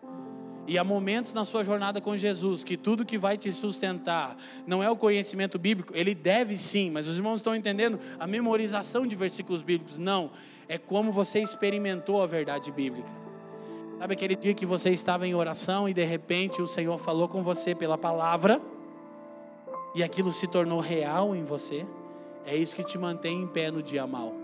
E 0.67 0.79
há 0.79 0.85
momentos 0.85 1.35
na 1.35 1.45
sua 1.45 1.63
jornada 1.63 2.01
com 2.01 2.17
Jesus 2.17 2.65
que 2.65 2.77
tudo 2.77 3.05
que 3.05 3.19
vai 3.19 3.37
te 3.37 3.53
sustentar 3.53 4.37
não 4.67 4.83
é 4.83 4.91
o 4.91 4.97
conhecimento 4.97 5.59
bíblico, 5.59 5.93
ele 5.95 6.15
deve 6.15 6.57
sim, 6.57 6.91
mas 6.91 7.07
os 7.07 7.17
irmãos 7.17 7.37
estão 7.37 7.55
entendendo 7.55 8.01
a 8.19 8.27
memorização 8.27 9.07
de 9.07 9.15
versículos 9.15 9.63
bíblicos. 9.63 9.99
Não, 9.99 10.31
é 10.67 10.79
como 10.79 11.13
você 11.13 11.41
experimentou 11.41 12.23
a 12.23 12.27
verdade 12.27 12.73
bíblica. 12.73 13.11
Sabe 13.99 14.15
aquele 14.15 14.37
dia 14.37 14.55
que 14.55 14.65
você 14.65 14.91
estava 14.91 15.27
em 15.27 15.35
oração 15.35 15.89
e 15.89 15.93
de 15.93 16.05
repente 16.05 16.63
o 16.63 16.67
Senhor 16.67 16.99
falou 16.99 17.29
com 17.29 17.43
você 17.43 17.75
pela 17.75 17.99
palavra 17.99 18.61
e 19.95 20.03
aquilo 20.03 20.33
se 20.33 20.47
tornou 20.47 20.81
real 20.81 21.37
em 21.37 21.45
você? 21.45 21.87
É 22.47 22.57
isso 22.57 22.75
que 22.75 22.85
te 22.85 22.97
mantém 22.97 23.43
em 23.43 23.47
pé 23.47 23.71
no 23.71 23.83
dia 23.83 24.07
mal. 24.07 24.44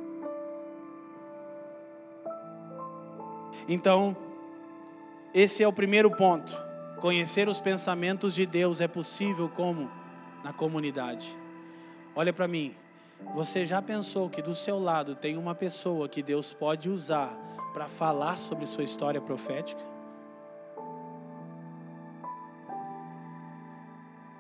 Então, 3.69 4.17
esse 5.33 5.62
é 5.62 5.69
o 5.69 5.73
primeiro 5.73 6.11
ponto. 6.11 6.57
Conhecer 6.99 7.49
os 7.49 7.61
pensamentos 7.61 8.35
de 8.35 8.45
Deus 8.45 8.81
é 8.81 8.88
possível 8.88 9.49
como? 9.49 9.90
Na 10.43 10.52
comunidade. 10.52 11.37
Olha 12.14 12.33
para 12.33 12.49
mim. 12.49 12.75
Você 13.35 13.64
já 13.64 13.81
pensou 13.81 14.29
que 14.29 14.43
do 14.43 14.55
seu 14.55 14.79
lado 14.79 15.14
tem 15.14 15.37
uma 15.37 15.55
pessoa 15.55 16.09
que 16.09 16.23
Deus 16.23 16.52
pode 16.52 16.88
usar 16.88 17.29
para 17.73 17.87
falar 17.87 18.38
sobre 18.38 18.67
sua 18.67 18.83
história 18.83 19.21
profética? 19.21 19.81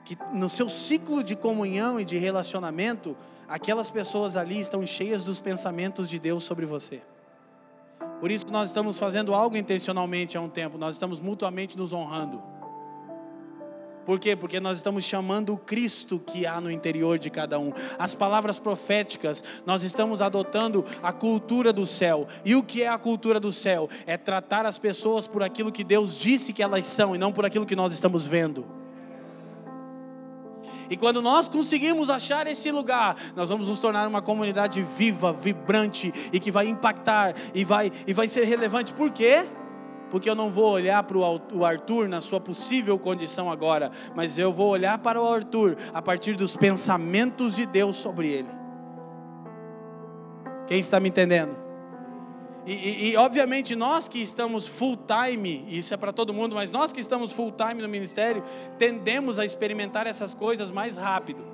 Que 0.04 0.18
no 0.32 0.48
seu 0.48 0.68
ciclo 0.68 1.22
de 1.22 1.36
comunhão 1.36 2.00
e 2.00 2.04
de 2.04 2.18
relacionamento, 2.18 3.16
aquelas 3.46 3.90
pessoas 3.90 4.36
ali 4.36 4.58
estão 4.58 4.84
cheias 4.84 5.22
dos 5.22 5.40
pensamentos 5.40 6.10
de 6.10 6.18
Deus 6.18 6.42
sobre 6.42 6.66
você. 6.66 7.00
Por 8.20 8.30
isso 8.30 8.46
nós 8.50 8.68
estamos 8.68 8.98
fazendo 8.98 9.34
algo 9.34 9.56
intencionalmente 9.56 10.36
há 10.36 10.40
um 10.40 10.48
tempo, 10.48 10.76
nós 10.76 10.94
estamos 10.94 11.18
mutuamente 11.20 11.76
nos 11.76 11.92
honrando. 11.92 12.42
Por 14.04 14.18
quê? 14.18 14.34
Porque 14.34 14.58
nós 14.60 14.78
estamos 14.78 15.04
chamando 15.04 15.52
o 15.52 15.56
Cristo 15.56 16.18
que 16.18 16.44
há 16.44 16.60
no 16.60 16.70
interior 16.70 17.18
de 17.18 17.30
cada 17.30 17.58
um. 17.58 17.72
As 17.98 18.14
palavras 18.14 18.58
proféticas, 18.58 19.44
nós 19.64 19.82
estamos 19.82 20.20
adotando 20.20 20.84
a 21.02 21.12
cultura 21.12 21.72
do 21.72 21.86
céu. 21.86 22.26
E 22.44 22.54
o 22.56 22.62
que 22.62 22.82
é 22.82 22.88
a 22.88 22.98
cultura 22.98 23.38
do 23.38 23.52
céu? 23.52 23.88
É 24.06 24.16
tratar 24.16 24.66
as 24.66 24.78
pessoas 24.78 25.26
por 25.26 25.42
aquilo 25.42 25.70
que 25.70 25.84
Deus 25.84 26.16
disse 26.16 26.52
que 26.52 26.62
elas 26.62 26.86
são 26.86 27.14
e 27.14 27.18
não 27.18 27.32
por 27.32 27.44
aquilo 27.44 27.66
que 27.66 27.76
nós 27.76 27.92
estamos 27.92 28.24
vendo. 28.24 28.79
E 30.90 30.96
quando 30.96 31.22
nós 31.22 31.48
conseguimos 31.48 32.10
achar 32.10 32.48
esse 32.48 32.70
lugar, 32.72 33.16
nós 33.36 33.48
vamos 33.48 33.68
nos 33.68 33.78
tornar 33.78 34.08
uma 34.08 34.20
comunidade 34.20 34.82
viva, 34.82 35.32
vibrante 35.32 36.12
e 36.32 36.40
que 36.40 36.50
vai 36.50 36.66
impactar 36.66 37.34
e 37.54 37.64
vai, 37.64 37.92
e 38.08 38.12
vai 38.12 38.26
ser 38.26 38.44
relevante. 38.44 38.92
Por 38.92 39.12
quê? 39.12 39.46
Porque 40.10 40.28
eu 40.28 40.34
não 40.34 40.50
vou 40.50 40.72
olhar 40.72 41.00
para 41.04 41.16
o 41.16 41.64
Arthur 41.64 42.08
na 42.08 42.20
sua 42.20 42.40
possível 42.40 42.98
condição 42.98 43.48
agora, 43.48 43.92
mas 44.16 44.36
eu 44.36 44.52
vou 44.52 44.68
olhar 44.68 44.98
para 44.98 45.22
o 45.22 45.32
Arthur 45.32 45.76
a 45.94 46.02
partir 46.02 46.34
dos 46.34 46.56
pensamentos 46.56 47.54
de 47.54 47.64
Deus 47.64 47.96
sobre 47.96 48.28
ele. 48.28 48.48
Quem 50.66 50.80
está 50.80 50.98
me 50.98 51.08
entendendo? 51.08 51.69
E, 52.70 52.72
e, 52.72 53.10
e, 53.10 53.16
obviamente 53.16 53.74
nós 53.74 54.06
que 54.06 54.22
estamos 54.22 54.68
full 54.68 54.96
time, 54.96 55.66
isso 55.68 55.92
é 55.92 55.96
para 55.96 56.12
todo 56.12 56.32
mundo, 56.32 56.54
mas 56.54 56.70
nós 56.70 56.92
que 56.92 57.00
estamos 57.00 57.32
full 57.32 57.50
time 57.50 57.82
no 57.82 57.88
ministério, 57.88 58.44
tendemos 58.78 59.40
a 59.40 59.44
experimentar 59.44 60.06
essas 60.06 60.32
coisas 60.32 60.70
mais 60.70 60.96
rápido. 60.96 61.44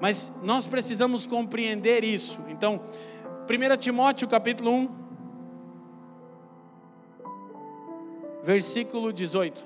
Mas 0.00 0.32
nós 0.42 0.66
precisamos 0.66 1.26
compreender 1.26 2.04
isso. 2.04 2.42
Então, 2.48 2.80
1 3.46 3.76
Timóteo 3.76 4.26
capítulo 4.26 4.72
1, 4.72 4.88
versículo 8.42 9.12
18. 9.12 9.62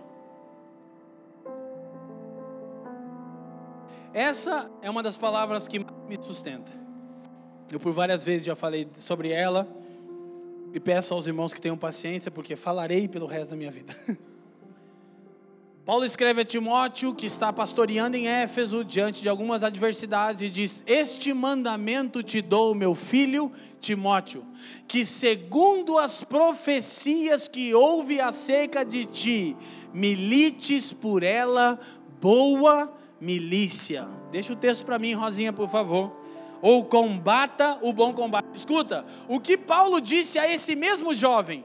Essa 4.13 4.69
é 4.83 4.91
uma 4.91 5.05
das 5.05 5.17
palavras 5.17 5.69
que 5.69 5.79
me 5.79 6.21
sustenta. 6.21 6.73
Eu 7.71 7.79
por 7.79 7.93
várias 7.93 8.25
vezes 8.25 8.45
já 8.45 8.57
falei 8.57 8.89
sobre 8.99 9.31
ela 9.31 9.86
e 10.73 10.81
peço 10.81 11.15
aos 11.15 11.27
irmãos 11.27 11.53
que 11.53 11.61
tenham 11.61 11.77
paciência, 11.77 12.31
porque 12.31 12.57
falarei 12.57 13.09
pelo 13.09 13.27
resto 13.27 13.51
da 13.51 13.57
minha 13.57 13.71
vida. 13.71 13.97
Paulo 15.87 16.05
escreve 16.05 16.41
a 16.41 16.45
Timóteo, 16.45 17.15
que 17.15 17.27
está 17.27 17.53
pastoreando 17.53 18.17
em 18.17 18.27
Éfeso, 18.27 18.85
diante 18.85 19.23
de 19.23 19.29
algumas 19.29 19.63
adversidades, 19.63 20.43
e 20.43 20.51
diz: 20.51 20.83
Este 20.85 21.33
mandamento 21.33 22.25
te 22.25 22.43
dou, 22.43 22.75
meu 22.75 22.93
filho 22.93 23.53
Timóteo, 23.81 24.45
que 24.89 25.07
segundo 25.07 25.97
as 25.97 26.25
profecias 26.25 27.47
que 27.47 27.73
houve 27.73 28.21
acerca 28.21 28.85
de 28.85 29.05
ti, 29.05 29.57
milites 29.95 30.93
por 30.93 31.23
ela 31.23 31.79
boa 32.21 32.93
milícia. 33.21 34.09
Deixa 34.33 34.53
o 34.53 34.57
texto 34.57 34.85
para 34.85 34.99
mim, 34.99 35.15
Rosinha, 35.15 35.53
por 35.53 35.69
favor 35.69 36.26
ou 36.63 36.85
combata 36.85 37.79
o 37.83 37.93
bom 37.93 38.13
combate. 38.13 38.47
Escuta, 38.55 39.05
o 39.29 39.41
que 39.41 39.57
Paulo 39.57 40.01
disse 40.01 40.39
a 40.39 40.51
esse 40.53 40.75
mesmo 40.75 41.15
jovem? 41.15 41.65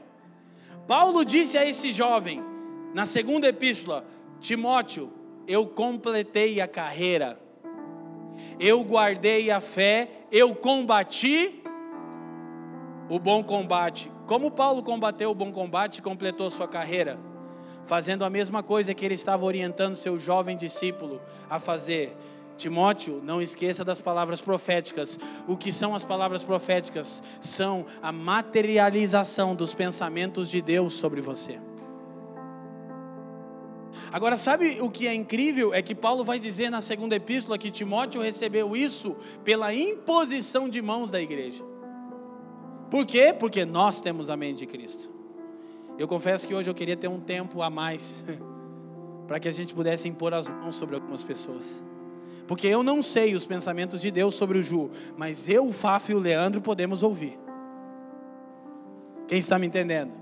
Paulo 0.86 1.24
disse 1.24 1.56
a 1.56 1.64
esse 1.64 1.92
jovem, 1.92 2.42
na 2.92 3.06
segunda 3.06 3.48
epístola, 3.48 4.04
Timóteo, 4.40 5.12
eu 5.46 5.66
completei 5.66 6.60
a 6.60 6.68
carreira, 6.68 7.40
eu 8.58 8.82
guardei 8.82 9.50
a 9.50 9.60
fé, 9.60 10.08
eu 10.30 10.54
combati 10.54 11.62
o 13.08 13.18
bom 13.18 13.42
combate. 13.42 14.10
Como 14.26 14.50
Paulo 14.50 14.82
combateu 14.82 15.30
o 15.30 15.34
bom 15.34 15.52
combate 15.52 15.98
e 15.98 16.02
completou 16.02 16.50
sua 16.50 16.66
carreira? 16.66 17.18
Fazendo 17.84 18.24
a 18.24 18.30
mesma 18.30 18.62
coisa 18.62 18.94
que 18.94 19.04
ele 19.04 19.14
estava 19.14 19.44
orientando 19.44 19.96
seu 19.96 20.18
jovem 20.18 20.56
discípulo 20.56 21.20
a 21.50 21.58
fazer 21.58 22.16
Timóteo, 22.62 23.20
não 23.24 23.42
esqueça 23.42 23.84
das 23.84 24.00
palavras 24.00 24.40
proféticas. 24.40 25.18
O 25.48 25.56
que 25.56 25.72
são 25.72 25.96
as 25.96 26.04
palavras 26.04 26.44
proféticas? 26.44 27.20
São 27.40 27.84
a 28.00 28.12
materialização 28.12 29.54
dos 29.54 29.74
pensamentos 29.74 30.48
de 30.48 30.62
Deus 30.62 30.92
sobre 30.92 31.20
você. 31.20 31.58
Agora, 34.12 34.36
sabe 34.36 34.80
o 34.80 34.88
que 34.88 35.08
é 35.08 35.14
incrível? 35.14 35.74
É 35.74 35.82
que 35.82 35.94
Paulo 35.94 36.22
vai 36.22 36.38
dizer 36.38 36.70
na 36.70 36.80
segunda 36.80 37.16
epístola 37.16 37.58
que 37.58 37.70
Timóteo 37.70 38.22
recebeu 38.22 38.76
isso 38.76 39.16
pela 39.42 39.74
imposição 39.74 40.68
de 40.68 40.80
mãos 40.80 41.10
da 41.10 41.20
igreja. 41.20 41.64
Por 42.90 43.04
quê? 43.04 43.34
Porque 43.36 43.64
nós 43.64 44.00
temos 44.00 44.30
a 44.30 44.36
mente 44.36 44.58
de 44.58 44.66
Cristo. 44.66 45.10
Eu 45.98 46.06
confesso 46.06 46.46
que 46.46 46.54
hoje 46.54 46.70
eu 46.70 46.74
queria 46.74 46.96
ter 46.96 47.08
um 47.08 47.18
tempo 47.18 47.60
a 47.60 47.68
mais 47.68 48.22
para 49.26 49.40
que 49.40 49.48
a 49.48 49.52
gente 49.52 49.74
pudesse 49.74 50.08
impor 50.08 50.32
as 50.32 50.46
mãos 50.46 50.76
sobre 50.76 50.94
algumas 50.94 51.24
pessoas. 51.24 51.82
Porque 52.46 52.66
eu 52.66 52.82
não 52.82 53.02
sei 53.02 53.34
os 53.34 53.46
pensamentos 53.46 54.00
de 54.00 54.10
Deus 54.10 54.34
sobre 54.34 54.58
o 54.58 54.62
Ju, 54.62 54.90
mas 55.16 55.48
eu, 55.48 55.66
o 55.66 55.72
Fafo 55.72 56.12
e 56.12 56.14
o 56.14 56.18
Leandro 56.18 56.60
podemos 56.60 57.02
ouvir. 57.02 57.38
Quem 59.28 59.38
está 59.38 59.58
me 59.58 59.66
entendendo? 59.66 60.12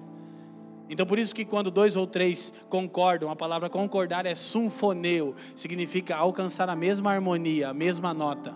Então 0.89 1.07
por 1.07 1.19
isso 1.19 1.35
que 1.35 1.45
quando 1.45 1.71
dois 1.71 1.95
ou 1.95 2.07
três 2.07 2.53
concordam, 2.69 3.31
a 3.31 3.37
palavra 3.37 3.71
concordar 3.71 4.27
é 4.27 4.35
sunfoneu, 4.35 5.37
significa 5.55 6.17
alcançar 6.17 6.69
a 6.69 6.75
mesma 6.75 7.13
harmonia, 7.13 7.69
a 7.69 7.75
mesma 7.75 8.13
nota. 8.13 8.55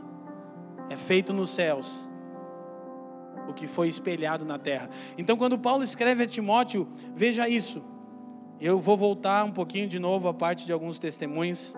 É 0.91 0.97
feito 0.97 1.33
nos 1.33 1.51
céus 1.51 1.93
o 3.49 3.53
que 3.53 3.67
foi 3.67 3.89
espelhado 3.89 4.45
na 4.45 4.59
terra. 4.59 4.91
Então 5.17 5.37
quando 5.37 5.57
Paulo 5.57 5.85
escreve 5.85 6.25
a 6.25 6.27
Timóteo, 6.27 6.89
veja 7.15 7.49
isso. 7.49 7.83
Eu 8.61 8.81
vou 8.81 8.97
voltar 8.97 9.45
um 9.45 9.53
pouquinho 9.53 9.87
de 9.87 9.99
novo 9.99 10.27
à 10.27 10.35
parte 10.35 10.67
de 10.67 10.73
alguns 10.73 10.99
testemunhos, 10.99 11.73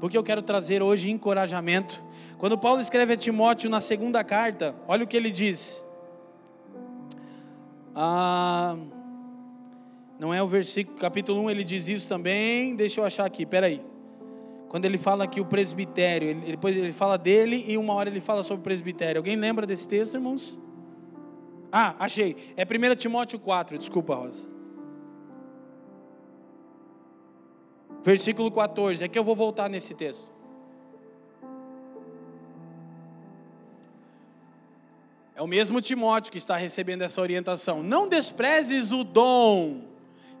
porque 0.00 0.16
eu 0.16 0.22
quero 0.22 0.42
trazer 0.42 0.82
hoje 0.82 1.10
encorajamento. 1.10 2.02
Quando 2.36 2.56
Paulo 2.56 2.80
escreve 2.80 3.14
a 3.14 3.16
Timóteo 3.16 3.68
na 3.68 3.80
segunda 3.80 4.22
carta, 4.22 4.74
olha 4.86 5.04
o 5.04 5.06
que 5.06 5.16
ele 5.16 5.30
diz. 5.30 5.82
Ah, 7.94 8.76
não 10.18 10.32
é 10.32 10.42
o 10.42 10.46
versículo, 10.46 10.96
capítulo 10.98 11.42
1 11.42 11.50
ele 11.50 11.64
diz 11.64 11.88
isso 11.88 12.08
também. 12.08 12.76
Deixa 12.76 13.00
eu 13.00 13.04
achar 13.04 13.24
aqui, 13.24 13.44
peraí. 13.44 13.82
Quando 14.68 14.84
ele 14.84 14.98
fala 14.98 15.26
que 15.26 15.40
o 15.40 15.44
presbitério, 15.44 16.28
ele, 16.28 16.40
depois 16.52 16.76
ele 16.76 16.92
fala 16.92 17.16
dele 17.16 17.64
e 17.66 17.76
uma 17.76 17.94
hora 17.94 18.08
ele 18.08 18.20
fala 18.20 18.42
sobre 18.42 18.60
o 18.60 18.64
presbitério. 18.64 19.18
Alguém 19.18 19.34
lembra 19.34 19.66
desse 19.66 19.88
texto, 19.88 20.14
irmãos? 20.14 20.58
Ah, 21.72 21.94
achei. 21.98 22.36
É 22.56 22.64
1 22.64 22.96
Timóteo 22.96 23.38
4, 23.38 23.78
desculpa, 23.78 24.14
Rosa. 24.14 24.57
Versículo 28.02 28.50
14. 28.50 29.04
É 29.04 29.08
que 29.08 29.18
eu 29.18 29.24
vou 29.24 29.36
voltar 29.36 29.68
nesse 29.68 29.94
texto. 29.94 30.28
É 35.34 35.42
o 35.42 35.46
mesmo 35.46 35.80
Timóteo 35.80 36.32
que 36.32 36.38
está 36.38 36.56
recebendo 36.56 37.02
essa 37.02 37.20
orientação. 37.20 37.82
Não 37.82 38.08
desprezes 38.08 38.90
o 38.90 39.04
dom 39.04 39.82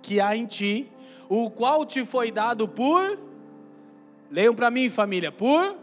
que 0.02 0.20
há 0.20 0.34
em 0.36 0.46
ti, 0.46 0.90
o 1.28 1.50
qual 1.50 1.86
te 1.86 2.04
foi 2.04 2.32
dado 2.32 2.66
por 2.66 3.18
Leiam 4.30 4.54
para 4.54 4.70
mim, 4.70 4.90
família. 4.90 5.32
Por 5.32 5.76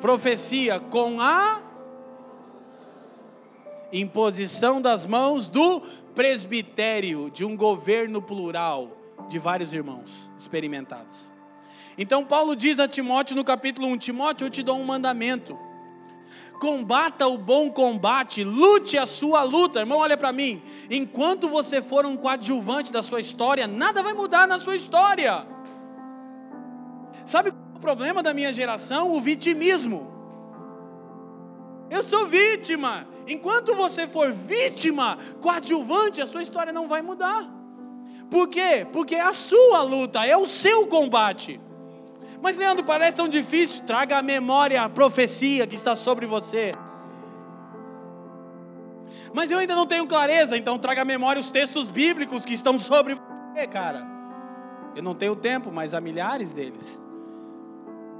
profecia 0.00 0.78
com 0.78 1.20
a 1.20 1.62
imposição 3.92 4.80
das 4.80 5.06
mãos 5.06 5.48
do 5.48 5.80
presbitério 6.14 7.30
de 7.30 7.44
um 7.44 7.56
governo 7.56 8.20
plural 8.20 8.90
de 9.28 9.38
vários 9.38 9.72
irmãos 9.72 10.30
experimentados. 10.38 11.30
Então 11.98 12.24
Paulo 12.24 12.54
diz 12.54 12.78
a 12.78 12.86
Timóteo 12.86 13.36
no 13.36 13.44
capítulo 13.44 13.88
1: 13.88 13.98
Timóteo, 13.98 14.46
eu 14.46 14.50
te 14.50 14.62
dou 14.62 14.78
um 14.78 14.84
mandamento. 14.84 15.58
Combata 16.60 17.26
o 17.26 17.36
bom 17.36 17.70
combate, 17.70 18.42
lute 18.42 18.96
a 18.96 19.06
sua 19.06 19.42
luta. 19.42 19.80
Irmão, 19.80 19.98
olha 19.98 20.16
para 20.16 20.32
mim. 20.32 20.62
Enquanto 20.90 21.48
você 21.48 21.82
for 21.82 22.06
um 22.06 22.16
coadjuvante 22.16 22.92
da 22.92 23.02
sua 23.02 23.20
história, 23.20 23.66
nada 23.66 24.02
vai 24.02 24.14
mudar 24.14 24.46
na 24.48 24.58
sua 24.58 24.74
história. 24.74 25.46
Sabe 27.24 27.50
o 27.50 27.78
problema 27.78 28.22
da 28.22 28.32
minha 28.32 28.52
geração? 28.52 29.12
O 29.12 29.20
vitimismo. 29.20 30.12
Eu 31.90 32.02
sou 32.02 32.26
vítima. 32.26 33.06
Enquanto 33.28 33.74
você 33.74 34.06
for 34.06 34.32
vítima, 34.32 35.18
coadjuvante, 35.40 36.22
a 36.22 36.26
sua 36.26 36.42
história 36.42 36.72
não 36.72 36.88
vai 36.88 37.02
mudar. 37.02 37.55
Por 38.30 38.48
quê? 38.48 38.86
Porque 38.92 39.14
é 39.14 39.20
a 39.20 39.32
sua 39.32 39.82
luta, 39.82 40.26
é 40.26 40.36
o 40.36 40.46
seu 40.46 40.86
combate. 40.86 41.60
Mas 42.42 42.56
Leandro, 42.56 42.84
parece 42.84 43.16
tão 43.16 43.28
difícil. 43.28 43.84
Traga 43.84 44.18
à 44.18 44.22
memória 44.22 44.82
a 44.82 44.88
profecia 44.88 45.66
que 45.66 45.74
está 45.74 45.94
sobre 45.94 46.26
você. 46.26 46.72
Mas 49.32 49.50
eu 49.50 49.58
ainda 49.58 49.74
não 49.74 49.86
tenho 49.86 50.06
clareza, 50.06 50.56
então 50.56 50.78
traga 50.78 51.02
à 51.02 51.04
memória 51.04 51.40
os 51.40 51.50
textos 51.50 51.88
bíblicos 51.88 52.44
que 52.44 52.54
estão 52.54 52.78
sobre 52.78 53.14
você, 53.14 53.66
cara. 53.66 54.06
Eu 54.94 55.02
não 55.02 55.14
tenho 55.14 55.36
tempo, 55.36 55.70
mas 55.70 55.92
há 55.92 56.00
milhares 56.00 56.52
deles. 56.52 57.00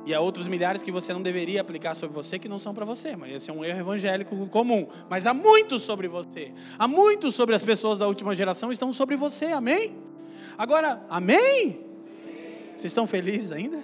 E 0.06 0.14
há 0.14 0.20
outros 0.20 0.46
milhares 0.46 0.84
que 0.84 0.92
você 0.92 1.12
não 1.12 1.20
deveria 1.20 1.60
aplicar 1.60 1.96
sobre 1.96 2.14
você 2.14 2.38
que 2.38 2.48
não 2.48 2.60
são 2.60 2.72
para 2.72 2.84
você, 2.84 3.16
mas 3.16 3.32
esse 3.32 3.50
é 3.50 3.52
um 3.52 3.64
erro 3.64 3.80
evangélico 3.80 4.46
comum. 4.46 4.86
Mas 5.10 5.26
há 5.26 5.34
muitos 5.34 5.82
sobre 5.82 6.06
você. 6.06 6.52
Há 6.78 6.86
muitos 6.86 7.34
sobre 7.34 7.56
as 7.56 7.64
pessoas 7.64 7.98
da 7.98 8.06
última 8.06 8.32
geração 8.32 8.70
estão 8.70 8.92
sobre 8.92 9.16
você, 9.16 9.46
amém? 9.46 9.96
Agora, 10.56 11.04
amém? 11.10 11.84
Vocês 12.68 12.84
estão 12.84 13.04
felizes 13.04 13.50
ainda? 13.50 13.82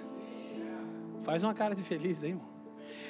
Faz 1.23 1.43
uma 1.43 1.53
cara 1.53 1.75
de 1.75 1.83
feliz 1.83 2.23
aí, 2.23 2.29
irmão. 2.29 2.47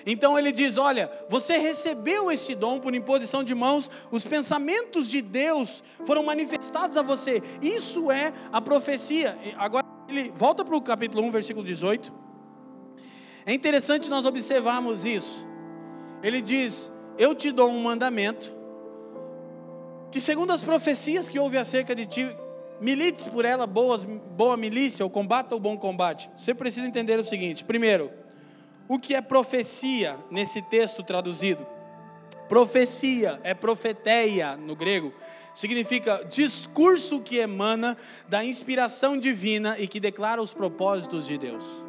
Então 0.08 0.38
ele 0.38 0.52
diz: 0.52 0.78
Olha, 0.80 1.12
você 1.30 1.58
recebeu 1.58 2.32
esse 2.32 2.56
dom 2.56 2.80
por 2.80 2.96
imposição 2.96 3.44
de 3.44 3.54
mãos, 3.54 3.92
os 4.10 4.26
pensamentos 4.26 5.08
de 5.08 5.22
Deus 5.22 5.84
foram 6.04 6.24
manifestados 6.24 6.98
a 6.98 7.04
você. 7.04 7.44
Isso 7.62 8.10
é 8.10 8.34
a 8.52 8.60
profecia. 8.60 9.38
Agora 9.56 9.86
ele 10.08 10.34
volta 10.36 10.66
para 10.66 10.76
o 10.76 10.82
capítulo 10.82 11.24
1, 11.28 11.32
versículo 11.32 11.64
18. 11.64 12.23
É 13.46 13.54
interessante 13.54 14.10
nós 14.10 14.26
observarmos 14.26 15.04
isso. 15.04 15.46
Ele 16.22 16.42
diz: 16.42 16.92
Eu 17.18 17.36
te 17.36 17.52
dou 17.52 17.70
um 17.70 17.82
mandamento, 17.82 18.54
que 20.12 20.20
segundo 20.20 20.52
as 20.52 20.64
profecias 20.64 21.28
que 21.28 21.40
houve 21.40 21.58
acerca 21.58 21.94
de 21.94 22.06
ti, 22.06 22.38
milites 22.80 23.28
por 23.28 23.46
ela, 23.46 23.68
boas, 23.68 24.04
boa 24.04 24.56
milícia, 24.56 25.04
ou 25.04 25.10
combata 25.10 25.56
o 25.56 25.60
bom 25.60 25.78
combate. 25.78 26.30
Você 26.38 26.54
precisa 26.54 26.88
entender 26.88 27.20
o 27.20 27.24
seguinte: 27.24 27.66
primeiro, 27.66 28.12
o 28.88 28.98
que 28.98 29.14
é 29.14 29.22
profecia 29.22 30.16
nesse 30.32 30.62
texto 30.62 31.04
traduzido? 31.04 31.66
Profecia 32.48 33.40
é 33.44 33.54
profeteia 33.54 34.56
no 34.56 34.76
grego, 34.76 35.14
significa 35.54 36.24
discurso 36.30 37.20
que 37.22 37.38
emana 37.38 37.98
da 38.28 38.44
inspiração 38.44 39.18
divina 39.18 39.78
e 39.80 39.88
que 39.88 40.00
declara 40.00 40.42
os 40.42 40.54
propósitos 40.54 41.26
de 41.26 41.38
Deus. 41.38 41.84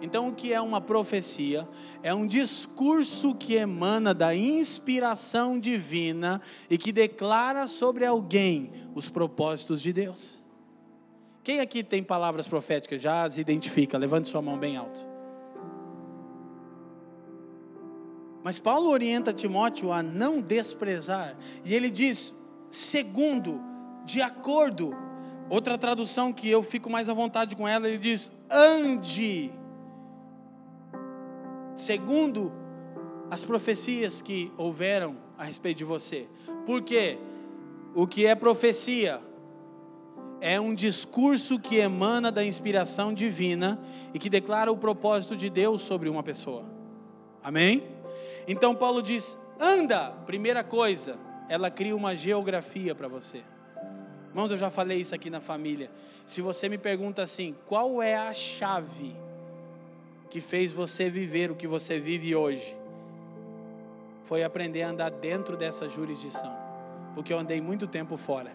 Então, 0.00 0.28
o 0.28 0.32
que 0.32 0.52
é 0.52 0.60
uma 0.60 0.80
profecia? 0.80 1.68
É 2.02 2.14
um 2.14 2.26
discurso 2.26 3.34
que 3.34 3.54
emana 3.54 4.12
da 4.12 4.34
inspiração 4.34 5.58
divina 5.58 6.40
e 6.68 6.76
que 6.76 6.92
declara 6.92 7.66
sobre 7.66 8.04
alguém 8.04 8.70
os 8.94 9.08
propósitos 9.08 9.80
de 9.80 9.92
Deus. 9.92 10.38
Quem 11.42 11.60
aqui 11.60 11.82
tem 11.82 12.02
palavras 12.02 12.46
proféticas? 12.46 13.00
Já 13.00 13.24
as 13.24 13.38
identifica, 13.38 13.96
levante 13.96 14.28
sua 14.28 14.42
mão 14.42 14.58
bem 14.58 14.76
alto. 14.76 15.06
Mas 18.42 18.58
Paulo 18.60 18.90
orienta 18.90 19.32
Timóteo 19.32 19.92
a 19.92 20.02
não 20.02 20.40
desprezar, 20.40 21.36
e 21.64 21.74
ele 21.74 21.90
diz, 21.90 22.32
segundo, 22.70 23.60
de 24.04 24.22
acordo, 24.22 24.96
outra 25.50 25.76
tradução 25.76 26.32
que 26.32 26.48
eu 26.48 26.62
fico 26.62 26.88
mais 26.88 27.08
à 27.08 27.14
vontade 27.14 27.56
com 27.56 27.66
ela, 27.66 27.88
ele 27.88 27.98
diz: 27.98 28.30
ande 28.48 29.50
segundo 31.76 32.52
as 33.30 33.44
profecias 33.44 34.22
que 34.22 34.50
houveram 34.56 35.16
a 35.36 35.44
respeito 35.44 35.78
de 35.78 35.84
você. 35.84 36.26
Porque 36.64 37.18
o 37.94 38.06
que 38.06 38.26
é 38.26 38.34
profecia 38.34 39.20
é 40.40 40.60
um 40.60 40.74
discurso 40.74 41.58
que 41.58 41.76
emana 41.76 42.30
da 42.32 42.44
inspiração 42.44 43.12
divina 43.12 43.80
e 44.12 44.18
que 44.18 44.30
declara 44.30 44.72
o 44.72 44.76
propósito 44.76 45.36
de 45.36 45.48
Deus 45.48 45.82
sobre 45.82 46.08
uma 46.08 46.22
pessoa. 46.22 46.64
Amém? 47.42 47.84
Então 48.48 48.74
Paulo 48.74 49.02
diz: 49.02 49.38
anda, 49.60 50.10
primeira 50.26 50.64
coisa, 50.64 51.18
ela 51.48 51.70
cria 51.70 51.96
uma 51.96 52.14
geografia 52.14 52.94
para 52.94 53.08
você. 53.08 53.42
Irmãos, 54.28 54.50
eu 54.50 54.58
já 54.58 54.70
falei 54.70 55.00
isso 55.00 55.14
aqui 55.14 55.30
na 55.30 55.40
família. 55.40 55.90
Se 56.26 56.42
você 56.42 56.68
me 56.68 56.76
pergunta 56.76 57.22
assim, 57.22 57.54
qual 57.64 58.02
é 58.02 58.14
a 58.14 58.32
chave 58.32 59.16
que 60.30 60.40
fez 60.40 60.72
você 60.72 61.08
viver 61.08 61.50
o 61.50 61.54
que 61.54 61.66
você 61.66 61.98
vive 61.98 62.34
hoje 62.34 62.76
foi 64.24 64.42
aprender 64.42 64.82
a 64.82 64.90
andar 64.90 65.10
dentro 65.10 65.56
dessa 65.56 65.88
jurisdição, 65.88 66.52
porque 67.14 67.32
eu 67.32 67.38
andei 67.38 67.60
muito 67.60 67.86
tempo 67.86 68.16
fora. 68.16 68.50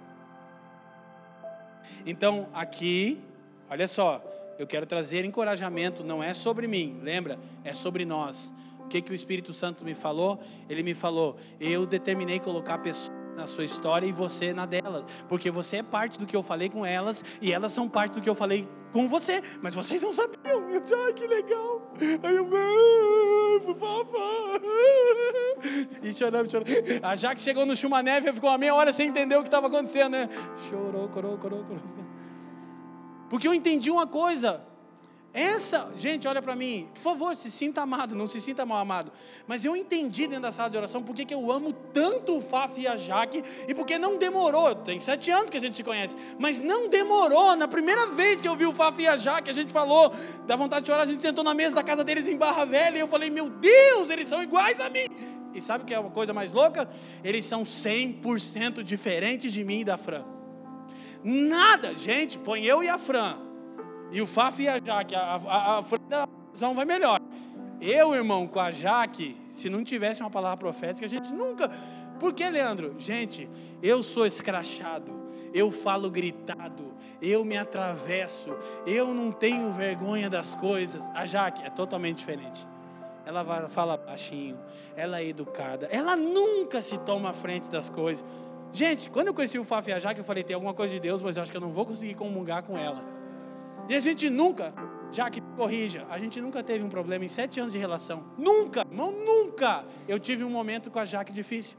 Então, 2.06 2.48
aqui, 2.54 3.22
olha 3.70 3.88
só, 3.88 4.22
eu 4.60 4.68
quero 4.68 4.86
trazer 4.86 5.24
encorajamento, 5.24 6.04
não 6.04 6.22
é 6.22 6.34
sobre 6.34 6.68
mim, 6.68 7.00
lembra? 7.02 7.40
É 7.64 7.74
sobre 7.74 8.04
nós. 8.04 8.54
O 8.80 8.88
que, 8.88 9.02
que 9.02 9.12
o 9.12 9.16
Espírito 9.16 9.54
Santo 9.54 9.86
me 9.86 9.94
falou? 9.94 10.42
Ele 10.70 10.84
me 10.84 10.94
falou: 10.94 11.38
eu 11.60 11.86
determinei 11.86 12.40
colocar 12.40 12.80
pessoas 12.80 13.21
na 13.36 13.48
sua 13.48 13.64
história 13.64 14.06
e 14.06 14.12
você 14.12 14.54
na 14.54 14.66
dela, 14.66 15.06
porque 15.28 15.50
você 15.50 15.78
é 15.78 15.84
parte 15.84 16.20
do 16.20 16.26
que 16.26 16.36
eu 16.36 16.44
falei 16.44 16.70
com 16.70 16.86
elas 16.86 17.24
e 17.42 17.52
elas 17.52 17.74
são 17.74 17.88
parte 17.90 18.14
do 18.14 18.22
que 18.22 18.30
eu 18.30 18.36
falei 18.36 18.68
com 18.92 19.08
você, 19.08 19.42
mas 19.62 19.74
vocês 19.74 20.02
não 20.02 20.14
sabiam. 20.14 20.70
Eu 20.70 20.80
disse, 20.82 20.94
ai 20.94 21.14
que 21.14 21.26
legal. 21.26 21.82
Aí 22.24 22.36
eu, 22.36 22.46
e 26.02 26.14
chorando, 26.14 26.52
chorando. 26.52 26.70
A 27.04 27.16
Jaque 27.16 27.42
chegou 27.42 27.66
no 27.66 27.76
Chumaneve, 27.76 28.34
ficou 28.34 28.50
uma 28.50 28.58
meia 28.58 28.74
hora 28.74 28.92
sem 28.92 29.08
entender 29.10 29.36
o 29.36 29.42
que 29.42 29.48
estava 29.48 29.68
acontecendo, 29.68 30.12
né? 30.12 30.30
Chorou, 30.70 31.10
chorou, 31.14 31.40
chorou, 31.42 31.66
chorou. 31.66 31.82
Porque 33.30 33.48
eu 33.48 33.54
entendi 33.54 33.90
uma 33.90 34.08
coisa. 34.08 34.71
Essa, 35.34 35.90
gente, 35.96 36.28
olha 36.28 36.42
para 36.42 36.58
mim, 36.58 36.90
por 36.94 37.00
favor, 37.00 37.36
se 37.38 37.50
sinta 37.50 37.82
amado, 37.84 38.14
não 38.14 38.28
se 38.28 38.42
sinta 38.42 38.66
mal 38.66 38.80
amado. 38.80 39.14
Mas 39.48 39.64
eu 39.64 39.78
entendi 39.78 40.28
dentro 40.28 40.42
da 40.42 40.52
sala 40.52 40.70
de 40.70 40.76
oração 40.76 41.02
porque 41.02 41.24
que 41.24 41.34
eu 41.34 41.50
amo 41.50 41.72
tanto 41.72 42.38
o 42.38 42.42
Faf 42.42 42.80
e 42.80 42.86
a 42.86 42.98
Jaque 42.98 43.42
e 43.66 43.74
porque 43.74 43.98
não 43.98 44.18
demorou. 44.18 44.76
Tem 44.76 45.00
sete 45.00 45.32
anos 45.32 45.50
que 45.50 45.56
a 45.56 45.60
gente 45.62 45.78
se 45.78 45.84
conhece, 45.84 46.18
mas 46.38 46.60
não 46.60 46.90
demorou. 46.90 47.56
Na 47.56 47.66
primeira 47.66 48.08
vez 48.08 48.42
que 48.42 48.48
eu 48.48 48.58
vi 48.58 48.66
o 48.66 48.74
Faf 48.74 49.02
e 49.02 49.08
a 49.08 49.16
Jaque, 49.16 49.50
a 49.50 49.54
gente 49.54 49.72
falou, 49.72 50.14
da 50.46 50.58
vontade 50.58 50.84
de 50.84 50.92
chorar, 50.92 51.04
a 51.04 51.08
gente 51.08 51.22
sentou 51.22 51.46
na 51.46 51.54
mesa 51.54 51.76
da 51.76 51.84
casa 51.84 52.04
deles 52.04 52.28
em 52.28 52.36
Barra 52.36 52.66
Velha 52.66 52.98
e 52.98 53.00
eu 53.00 53.08
falei, 53.08 53.30
meu 53.30 53.50
Deus, 53.50 54.10
eles 54.10 54.28
são 54.28 54.44
iguais 54.44 54.82
a 54.82 54.90
mim. 54.90 55.08
E 55.54 55.62
sabe 55.62 55.86
o 55.86 55.88
que 55.88 55.94
é 55.94 56.00
uma 56.00 56.12
coisa 56.12 56.34
mais 56.34 56.52
louca? 56.52 56.90
Eles 57.24 57.46
são 57.46 57.64
100% 57.64 58.84
diferentes 58.84 59.54
de 59.54 59.64
mim 59.64 59.80
e 59.80 59.86
da 59.86 59.98
Fran. 59.98 60.26
Nada, 61.24 61.96
gente, 61.96 62.38
põe 62.38 62.66
eu 62.66 62.84
e 62.84 62.90
a 62.90 62.98
Fran. 62.98 63.51
E 64.12 64.22
o 64.22 64.28
Faf 64.28 64.62
e 64.62 64.68
a 64.68 64.78
Jaque, 64.78 65.16
a, 65.16 65.22
a, 65.22 65.80
a 65.80 65.84
Fran 65.84 66.74
vai 66.74 66.86
melhor. 66.86 67.20
Eu, 67.80 68.14
irmão, 68.14 68.46
com 68.46 68.60
a 68.60 68.72
Jaque, 68.72 69.36
se 69.50 69.70
não 69.70 69.84
tivesse 69.84 70.22
uma 70.22 70.30
palavra 70.30 70.58
profética, 70.58 71.06
a 71.06 71.10
gente 71.10 71.32
nunca. 71.34 71.70
Por 72.20 72.34
que, 72.34 72.48
Leandro? 72.48 72.94
Gente, 73.00 73.50
eu 73.82 74.04
sou 74.04 74.26
escrachado, 74.26 75.12
eu 75.54 75.72
falo 75.72 76.12
gritado, 76.12 76.94
eu 77.22 77.44
me 77.44 77.58
atravesso, 77.58 78.56
eu 78.86 79.14
não 79.14 79.32
tenho 79.32 79.72
vergonha 79.72 80.30
das 80.30 80.54
coisas. 80.54 81.02
A 81.16 81.26
Jaque 81.26 81.64
é 81.64 81.70
totalmente 81.70 82.20
diferente. 82.20 82.68
Ela 83.26 83.70
fala 83.70 83.98
baixinho, 83.98 84.60
ela 84.96 85.22
é 85.22 85.28
educada, 85.28 85.88
ela 85.92 86.16
nunca 86.16 86.82
se 86.82 86.98
toma 87.00 87.30
à 87.30 87.34
frente 87.34 87.70
das 87.70 87.90
coisas. 87.90 88.26
Gente, 88.74 89.10
quando 89.10 89.28
eu 89.28 89.34
conheci 89.34 89.58
o 89.58 89.64
Faf 89.64 89.90
e 89.90 89.94
a 89.94 90.00
Jaque, 90.00 90.20
eu 90.20 90.24
falei: 90.24 90.44
tem 90.44 90.54
alguma 90.54 90.74
coisa 90.74 90.94
de 90.94 91.00
Deus, 91.00 91.22
mas 91.22 91.38
eu 91.38 91.44
acho 91.44 91.52
que 91.52 91.58
eu 91.58 91.62
não 91.62 91.72
vou 91.72 91.86
conseguir 91.86 92.14
comungar 92.14 92.62
com 92.64 92.78
ela. 92.78 93.21
E 93.90 93.96
a 93.96 94.00
gente 94.00 94.30
nunca, 94.30 94.74
Jaque, 95.12 95.42
corrija, 95.56 96.06
a 96.10 96.18
gente 96.18 96.40
nunca 96.40 96.64
teve 96.64 96.84
um 96.84 96.90
problema 96.90 97.26
em 97.26 97.28
sete 97.28 97.60
anos 97.60 97.74
de 97.74 97.80
relação. 97.80 98.24
Nunca, 98.38 98.82
irmão, 98.82 99.12
nunca. 99.12 99.86
Eu 100.08 100.20
tive 100.20 100.44
um 100.44 100.50
momento 100.50 100.90
com 100.90 101.00
a 101.00 101.06
Jaque 101.06 101.34
difícil. 101.34 101.78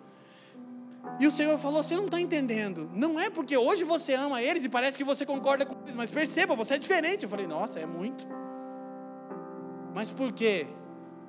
E 1.18 1.26
o 1.26 1.30
Senhor 1.30 1.58
falou: 1.58 1.82
Você 1.82 1.96
não 1.96 2.04
está 2.04 2.20
entendendo. 2.20 2.90
Não 2.94 3.18
é 3.18 3.30
porque 3.30 3.56
hoje 3.56 3.84
você 3.84 4.14
ama 4.14 4.42
eles 4.42 4.64
e 4.64 4.68
parece 4.68 4.96
que 4.96 5.04
você 5.04 5.24
concorda 5.24 5.64
com 5.66 5.76
eles, 5.84 5.96
mas 5.96 6.10
perceba, 6.10 6.54
você 6.54 6.74
é 6.74 6.78
diferente. 6.78 7.24
Eu 7.24 7.28
falei: 7.28 7.46
Nossa, 7.46 7.78
é 7.80 7.86
muito. 7.86 8.26
Mas 9.94 10.10
por 10.10 10.32
quê? 10.32 10.66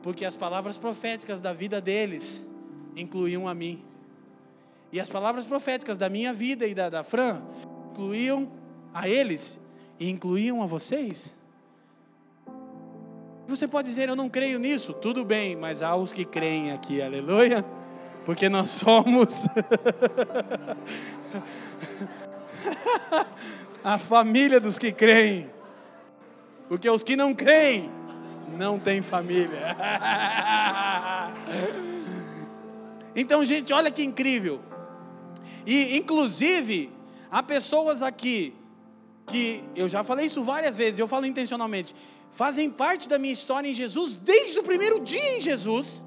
Porque 0.02 0.26
as 0.26 0.36
palavras 0.36 0.78
proféticas 0.78 1.42
da 1.42 1.54
vida 1.54 1.82
deles 1.82 2.46
incluíam 2.96 3.48
a 3.48 3.54
mim. 3.54 3.84
E 4.92 5.00
as 5.00 5.10
palavras 5.10 5.46
proféticas 5.46 5.98
da 5.98 6.08
minha 6.10 6.32
vida 6.32 6.68
e 6.68 6.76
da, 6.76 6.90
da 6.90 7.04
Fran 7.04 7.42
incluíam 7.92 8.52
a 8.94 9.10
eles 9.10 9.60
e 10.00 10.10
incluíam 10.10 10.62
a 10.62 10.66
vocês. 10.66 11.36
Você 13.48 13.68
pode 13.68 13.90
dizer, 13.90 14.10
eu 14.10 14.16
não 14.16 14.30
creio 14.30 14.58
nisso. 14.58 14.94
Tudo 14.94 15.26
bem, 15.26 15.56
mas 15.56 15.82
há 15.82 15.96
os 15.96 16.14
que 16.14 16.26
creem 16.26 16.72
aqui, 16.72 17.02
aleluia. 17.02 17.66
Porque 18.26 18.50
nós 18.50 18.70
somos 18.72 19.46
a 23.84 23.98
família 23.98 24.60
dos 24.60 24.78
que 24.78 24.92
creem. 24.92 25.50
Porque 26.70 26.88
os 26.90 27.04
que 27.04 27.16
não 27.16 27.36
creem 27.36 27.90
não 28.58 28.80
têm 28.80 29.02
família. 29.02 29.76
então, 33.16 33.44
gente, 33.44 33.74
olha 33.74 33.92
que 33.92 34.04
incrível. 34.04 34.62
E, 35.66 35.98
inclusive, 35.98 36.90
há 37.30 37.44
pessoas 37.44 38.02
aqui 38.02 38.56
que, 39.26 39.64
eu 39.76 39.88
já 39.88 40.04
falei 40.04 40.26
isso 40.26 40.44
várias 40.44 40.76
vezes, 40.76 41.00
eu 41.00 41.08
falo 41.08 41.26
intencionalmente, 41.26 41.96
fazem 42.32 42.70
parte 42.70 43.08
da 43.08 43.18
minha 43.18 43.34
história 43.34 43.68
em 43.68 43.74
Jesus 43.74 44.16
desde 44.16 44.60
o 44.60 44.64
primeiro 44.64 45.00
dia 45.00 45.38
em 45.38 45.42
Jesus. 45.42 46.04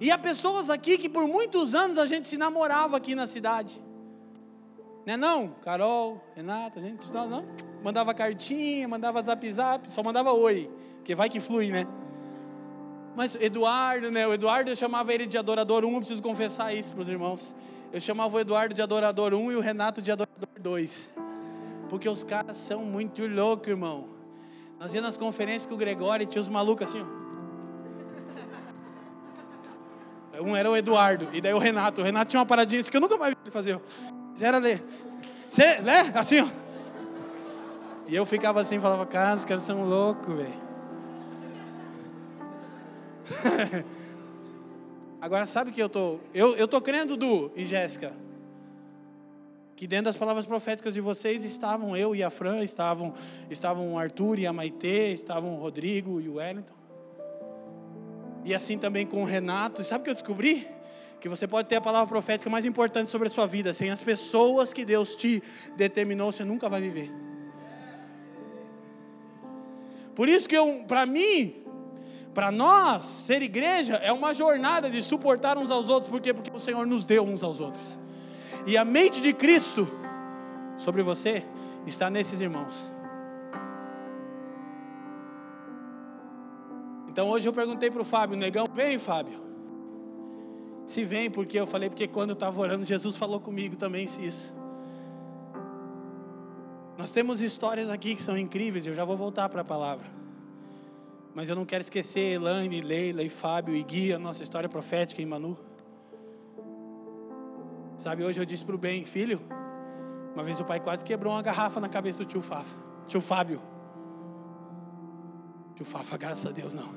E 0.00 0.10
há 0.10 0.18
pessoas 0.18 0.68
aqui 0.68 0.98
que 0.98 1.08
por 1.08 1.26
muitos 1.26 1.74
anos 1.74 1.96
a 1.96 2.06
gente 2.06 2.28
se 2.28 2.36
namorava 2.36 2.96
aqui 2.96 3.14
na 3.14 3.26
cidade. 3.26 3.80
Né 5.06 5.16
não? 5.16 5.48
Carol, 5.62 6.20
Renata, 6.34 6.80
a 6.80 6.82
gente 6.82 7.10
não, 7.12 7.28
não, 7.28 7.46
mandava 7.82 8.12
cartinha, 8.12 8.86
mandava 8.88 9.22
zap 9.22 9.50
zap, 9.50 9.90
só 9.90 10.02
mandava 10.02 10.32
oi, 10.32 10.68
que 11.04 11.14
vai 11.14 11.30
que 11.30 11.40
flui, 11.40 11.70
né? 11.70 11.86
Mas 13.14 13.34
Eduardo, 13.36 14.10
né? 14.10 14.26
O 14.26 14.34
Eduardo 14.34 14.70
eu 14.70 14.76
chamava 14.76 15.14
ele 15.14 15.24
de 15.24 15.38
adorador 15.38 15.84
1, 15.84 15.92
eu 15.92 15.98
preciso 15.98 16.22
confessar 16.22 16.74
isso 16.74 16.92
para 16.92 17.00
os 17.00 17.08
irmãos. 17.08 17.54
Eu 17.92 18.00
chamava 18.00 18.36
o 18.36 18.40
Eduardo 18.40 18.74
de 18.74 18.82
adorador 18.82 19.32
1 19.32 19.52
e 19.52 19.56
o 19.56 19.60
Renato 19.60 20.02
de 20.02 20.10
adorador 20.10 20.48
2. 20.60 21.15
Porque 21.88 22.08
os 22.08 22.24
caras 22.24 22.56
são 22.56 22.84
muito 22.84 23.26
loucos, 23.26 23.68
irmão. 23.68 24.08
Nós 24.78 24.92
íamos 24.92 25.08
nas 25.08 25.16
conferências 25.16 25.66
com 25.66 25.74
o 25.74 25.78
Gregório 25.78 26.24
e 26.24 26.26
tinha 26.26 26.40
os 26.40 26.48
malucos 26.48 26.88
assim, 26.88 27.02
ó. 27.02 27.26
Um 30.38 30.54
era 30.54 30.70
o 30.70 30.76
Eduardo, 30.76 31.28
e 31.32 31.40
daí 31.40 31.54
o 31.54 31.58
Renato. 31.58 32.02
O 32.02 32.04
Renato 32.04 32.30
tinha 32.30 32.40
uma 32.40 32.46
paradinha 32.46 32.82
que 32.82 32.94
eu 32.94 33.00
nunca 33.00 33.16
mais 33.16 33.32
vi 33.32 33.40
ele 33.42 33.50
fazer. 33.50 33.80
Era 34.38 34.58
ler. 34.58 34.84
Você, 35.48 35.80
né? 35.80 36.12
Assim, 36.14 36.40
ó. 36.40 36.46
E 38.06 38.14
eu 38.14 38.26
ficava 38.26 38.60
assim, 38.60 38.78
falava, 38.78 39.06
cara, 39.06 39.36
os 39.36 39.44
caras 39.44 39.62
são 39.62 39.84
loucos, 39.84 40.34
velho. 40.34 40.66
Agora 45.20 45.46
sabe 45.46 45.72
que 45.72 45.82
eu 45.82 45.88
tô, 45.88 46.20
eu, 46.32 46.54
eu 46.56 46.68
tô 46.68 46.80
crendo, 46.80 47.16
Du 47.16 47.50
e 47.56 47.66
Jéssica, 47.66 48.12
que 49.76 49.86
dentro 49.86 50.06
das 50.06 50.16
palavras 50.16 50.46
proféticas 50.46 50.94
de 50.94 51.02
vocês 51.02 51.44
estavam 51.44 51.94
eu 51.94 52.16
e 52.16 52.22
a 52.22 52.30
Fran, 52.30 52.64
estavam, 52.64 53.12
estavam 53.50 53.92
o 53.92 53.98
Arthur 53.98 54.38
e 54.38 54.46
a 54.46 54.52
Maitê, 54.52 55.12
estavam 55.12 55.54
o 55.54 55.60
Rodrigo 55.60 56.18
e 56.18 56.30
o 56.30 56.36
Wellington. 56.36 56.74
E 58.42 58.54
assim 58.54 58.78
também 58.78 59.06
com 59.06 59.22
o 59.22 59.26
Renato. 59.26 59.82
E 59.82 59.84
sabe 59.84 60.00
o 60.00 60.04
que 60.04 60.10
eu 60.10 60.14
descobri? 60.14 60.66
Que 61.20 61.28
você 61.28 61.46
pode 61.46 61.68
ter 61.68 61.76
a 61.76 61.80
palavra 61.80 62.08
profética 62.08 62.48
mais 62.48 62.64
importante 62.64 63.10
sobre 63.10 63.28
a 63.28 63.30
sua 63.30 63.46
vida. 63.46 63.74
Sem 63.74 63.90
as 63.90 64.00
pessoas 64.00 64.72
que 64.72 64.82
Deus 64.82 65.14
te 65.14 65.42
determinou, 65.76 66.32
você 66.32 66.42
nunca 66.42 66.70
vai 66.70 66.80
viver. 66.80 67.12
Por 70.14 70.26
isso 70.26 70.48
que 70.48 70.56
para 70.88 71.04
mim, 71.04 71.66
para 72.32 72.50
nós, 72.50 73.02
ser 73.02 73.42
igreja 73.42 73.96
é 73.96 74.10
uma 74.10 74.32
jornada 74.32 74.88
de 74.88 75.02
suportar 75.02 75.58
uns 75.58 75.70
aos 75.70 75.90
outros. 75.90 76.10
Por 76.10 76.22
quê? 76.22 76.32
Porque 76.32 76.50
o 76.50 76.58
Senhor 76.58 76.86
nos 76.86 77.04
deu 77.04 77.24
uns 77.24 77.42
aos 77.42 77.60
outros. 77.60 77.98
E 78.66 78.76
a 78.76 78.84
mente 78.84 79.20
de 79.20 79.32
Cristo 79.32 79.86
sobre 80.76 81.02
você 81.02 81.44
está 81.86 82.10
nesses 82.10 82.40
irmãos. 82.40 82.92
Então 87.08 87.30
hoje 87.30 87.48
eu 87.48 87.52
perguntei 87.52 87.90
para 87.90 88.02
o 88.02 88.04
Fábio, 88.04 88.36
negão, 88.36 88.66
vem 88.74 88.98
Fábio. 88.98 89.40
Se 90.84 91.04
vem, 91.04 91.30
porque 91.30 91.58
eu 91.58 91.66
falei, 91.66 91.88
porque 91.88 92.06
quando 92.06 92.30
eu 92.30 92.34
estava 92.34 92.60
orando, 92.60 92.84
Jesus 92.84 93.16
falou 93.16 93.40
comigo 93.40 93.76
também 93.76 94.04
isso. 94.04 94.52
Nós 96.98 97.12
temos 97.12 97.40
histórias 97.40 97.88
aqui 97.88 98.14
que 98.14 98.22
são 98.22 98.36
incríveis, 98.36 98.86
eu 98.86 98.94
já 98.94 99.04
vou 99.04 99.16
voltar 99.16 99.48
para 99.48 99.62
a 99.62 99.64
palavra. 99.64 100.06
Mas 101.34 101.48
eu 101.48 101.54
não 101.54 101.64
quero 101.64 101.82
esquecer 101.82 102.34
Elaine, 102.34 102.80
Leila 102.80 103.22
e 103.22 103.28
Fábio 103.28 103.76
e 103.76 103.82
Gui, 103.82 104.12
a 104.12 104.18
nossa 104.18 104.42
história 104.42 104.68
profética 104.68 105.22
em 105.22 105.26
Manu. 105.26 105.56
Sabe, 107.96 108.24
hoje 108.24 108.38
eu 108.38 108.44
disse 108.44 108.64
para 108.64 108.74
o 108.74 108.78
bem, 108.78 109.04
filho, 109.04 109.40
uma 110.34 110.44
vez 110.44 110.60
o 110.60 110.64
pai 110.64 110.78
quase 110.80 111.04
quebrou 111.04 111.32
uma 111.32 111.42
garrafa 111.42 111.80
na 111.80 111.88
cabeça 111.88 112.18
do 112.18 112.26
tio 112.26 112.42
Fafa, 112.42 112.76
tio 113.06 113.20
Fábio. 113.20 113.60
Tio 115.74 115.84
Fafa, 115.84 116.16
graças 116.16 116.46
a 116.46 116.50
Deus, 116.50 116.74
não. 116.74 116.94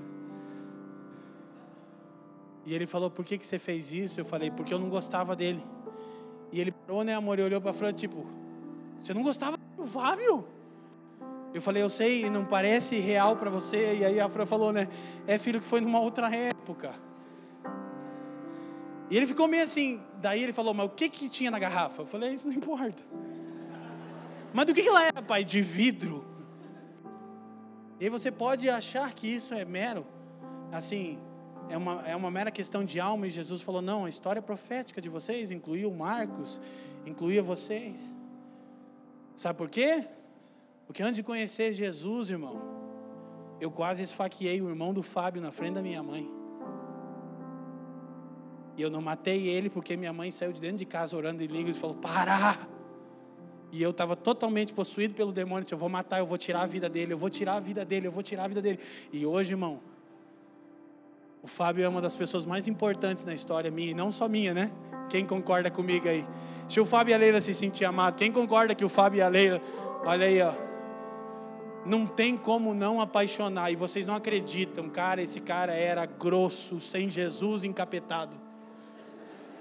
E 2.65 2.73
ele 2.73 2.85
falou, 2.85 3.09
por 3.09 3.23
que, 3.23 3.38
que 3.38 3.47
você 3.47 3.57
fez 3.57 3.91
isso? 3.91 4.19
Eu 4.19 4.25
falei, 4.25 4.51
porque 4.51 4.73
eu 4.73 4.79
não 4.79 4.89
gostava 4.89 5.35
dele. 5.35 5.63
E 6.51 6.59
ele 6.59 6.71
parou, 6.71 7.03
né, 7.03 7.15
amor, 7.15 7.39
e 7.39 7.43
olhou 7.43 7.62
para 7.62 7.73
Fran, 7.73 7.93
tipo, 7.93 8.25
você 9.01 9.13
não 9.13 9.23
gostava 9.23 9.57
do 9.77 9.85
Fábio? 9.85 10.45
Eu 11.53 11.62
falei, 11.62 11.81
eu 11.81 11.89
sei, 11.89 12.29
não 12.29 12.45
parece 12.45 12.99
real 12.99 13.38
para 13.38 13.49
você. 13.49 13.95
E 13.95 14.05
aí 14.05 14.19
a 14.19 14.29
Fran 14.29 14.45
falou, 14.45 14.71
né? 14.71 14.88
É 15.25 15.38
filho 15.38 15.59
que 15.59 15.67
foi 15.67 15.81
numa 15.81 15.99
outra 15.99 16.29
época. 16.33 16.93
E 19.10 19.17
ele 19.17 19.26
ficou 19.26 19.48
meio 19.48 19.63
assim. 19.63 20.00
Daí 20.22 20.43
ele 20.43 20.54
falou, 20.54 20.74
mas 20.74 20.86
o 20.86 20.89
que 20.89 21.10
que 21.10 21.28
tinha 21.28 21.50
na 21.50 21.60
garrafa? 21.60 22.04
Eu 22.04 22.06
falei, 22.06 22.34
isso 22.34 22.48
não 22.48 22.56
importa. 22.56 23.02
Mas 24.54 24.65
do 24.65 24.74
que, 24.74 24.82
que 24.82 24.89
ela 24.89 25.04
era, 25.04 25.22
pai? 25.22 25.43
De 25.43 25.62
vidro. 25.62 26.26
E 28.00 28.06
aí 28.06 28.10
você 28.10 28.32
pode 28.32 28.69
achar 28.69 29.13
que 29.13 29.28
isso 29.28 29.54
é 29.54 29.65
mero, 29.65 30.06
assim, 30.72 31.19
é 31.67 31.78
uma, 31.78 32.02
é 32.08 32.15
uma 32.15 32.32
mera 32.32 32.50
questão 32.50 32.84
de 32.84 33.00
alma. 33.00 33.28
E 33.28 33.30
Jesus 33.30 33.62
falou, 33.62 33.82
não, 33.82 34.06
a 34.06 34.10
história 34.10 34.41
profética 34.41 35.02
de 35.02 35.10
vocês 35.10 35.52
incluiu 35.52 35.91
Marcos, 35.91 36.62
incluía 37.06 37.43
vocês. 37.43 38.13
Sabe 39.36 39.58
por 39.58 39.69
quê? 39.69 40.06
Porque 40.88 41.04
antes 41.04 41.15
de 41.15 41.24
conhecer 41.24 41.74
Jesus, 41.74 42.30
irmão, 42.30 42.62
eu 43.60 43.69
quase 43.69 44.02
esfaqueei 44.02 44.62
o 44.62 44.69
irmão 44.69 44.93
do 44.93 45.04
Fábio 45.04 45.41
na 45.41 45.52
frente 45.52 45.74
da 45.76 45.82
minha 45.82 46.02
mãe. 46.02 46.38
E 48.80 48.82
eu 48.82 48.89
não 48.89 49.02
matei 49.02 49.46
ele 49.50 49.70
porque 49.70 49.98
minha 49.98 50.13
mãe 50.13 50.32
saiu 50.32 50.54
de 50.54 50.62
dentro 50.62 50.78
de 50.78 50.86
casa 50.86 51.18
orando 51.18 51.44
em 51.44 51.48
línguas 51.48 51.76
e 51.76 51.80
falou: 51.82 51.98
Para! 51.98 52.58
E 53.74 53.84
eu 53.84 53.89
estava 53.89 54.15
totalmente 54.15 54.74
possuído 54.74 55.13
pelo 55.13 55.34
demônio. 55.34 55.63
Disse, 55.63 55.74
eu 55.74 55.78
vou 55.78 55.89
matar, 55.89 56.20
eu 56.20 56.26
vou 56.26 56.38
tirar 56.38 56.62
a 56.62 56.65
vida 56.65 56.88
dele, 56.88 57.12
eu 57.12 57.18
vou 57.18 57.30
tirar 57.30 57.56
a 57.56 57.60
vida 57.60 57.84
dele, 57.84 58.08
eu 58.08 58.12
vou 58.12 58.24
tirar 58.24 58.46
a 58.46 58.48
vida 58.48 58.62
dele. 58.62 58.80
E 59.12 59.26
hoje, 59.26 59.52
irmão, 59.52 59.82
o 61.44 61.48
Fábio 61.48 61.84
é 61.84 61.89
uma 61.89 62.02
das 62.02 62.15
pessoas 62.15 62.46
mais 62.46 62.70
importantes 62.70 63.26
na 63.26 63.34
história 63.34 63.70
minha, 63.70 63.92
e 63.92 63.94
não 63.94 64.13
só 64.13 64.30
minha, 64.30 64.54
né? 64.54 64.72
Quem 65.10 65.26
concorda 65.26 65.70
comigo 65.70 66.08
aí? 66.08 66.26
Se 66.70 66.80
o 66.80 66.86
Fábio 66.86 67.12
e 67.12 67.15
a 67.15 67.18
Leila 67.18 67.42
se 67.42 67.54
sentir 67.54 67.84
amado, 67.84 68.15
quem 68.15 68.32
concorda 68.32 68.74
que 68.74 68.86
o 68.86 68.89
Fábio 68.89 69.18
e 69.18 69.22
a 69.22 69.28
Leila, 69.28 69.62
olha 70.06 70.26
aí, 70.26 70.42
ó, 70.42 70.54
não 71.86 72.08
tem 72.08 72.38
como 72.38 72.74
não 72.74 73.02
apaixonar. 73.02 73.74
E 73.74 73.76
vocês 73.76 74.08
não 74.08 74.15
acreditam, 74.15 74.88
cara, 74.89 75.22
esse 75.22 75.42
cara 75.42 75.74
era 75.74 76.06
grosso, 76.06 76.80
sem 76.80 77.10
Jesus 77.10 77.65
encapetado. 77.65 78.48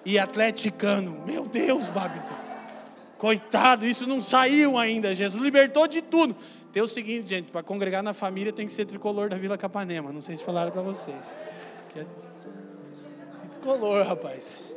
E 0.05 0.19
atleticano. 0.19 1.23
Meu 1.27 1.47
Deus, 1.47 1.89
Babiton. 1.89 2.35
Coitado, 3.19 3.85
isso 3.85 4.07
não 4.07 4.21
saiu 4.21 4.79
ainda. 4.79 5.15
Jesus 5.15 5.43
libertou 5.43 5.89
de 5.89 6.01
tudo. 6.01 6.37
Tem 6.73 6.83
o 6.83 6.87
seguinte, 6.87 7.29
gente, 7.29 7.51
para 7.51 7.63
congregar 7.63 8.03
na 8.03 8.15
família 8.15 8.53
tem 8.53 8.67
que 8.67 8.73
ser 8.73 8.85
tricolor 8.85 9.29
da 9.29 9.37
Vila 9.37 9.59
Capanema. 9.59 10.13
Não 10.13 10.21
sei 10.21 10.37
se 10.37 10.45
falaram 10.45 10.71
para 10.71 10.83
vocês. 10.83 11.35
Que 11.91 12.01
é 12.01 12.07
tricolor, 13.51 14.07
rapaz. 14.07 14.75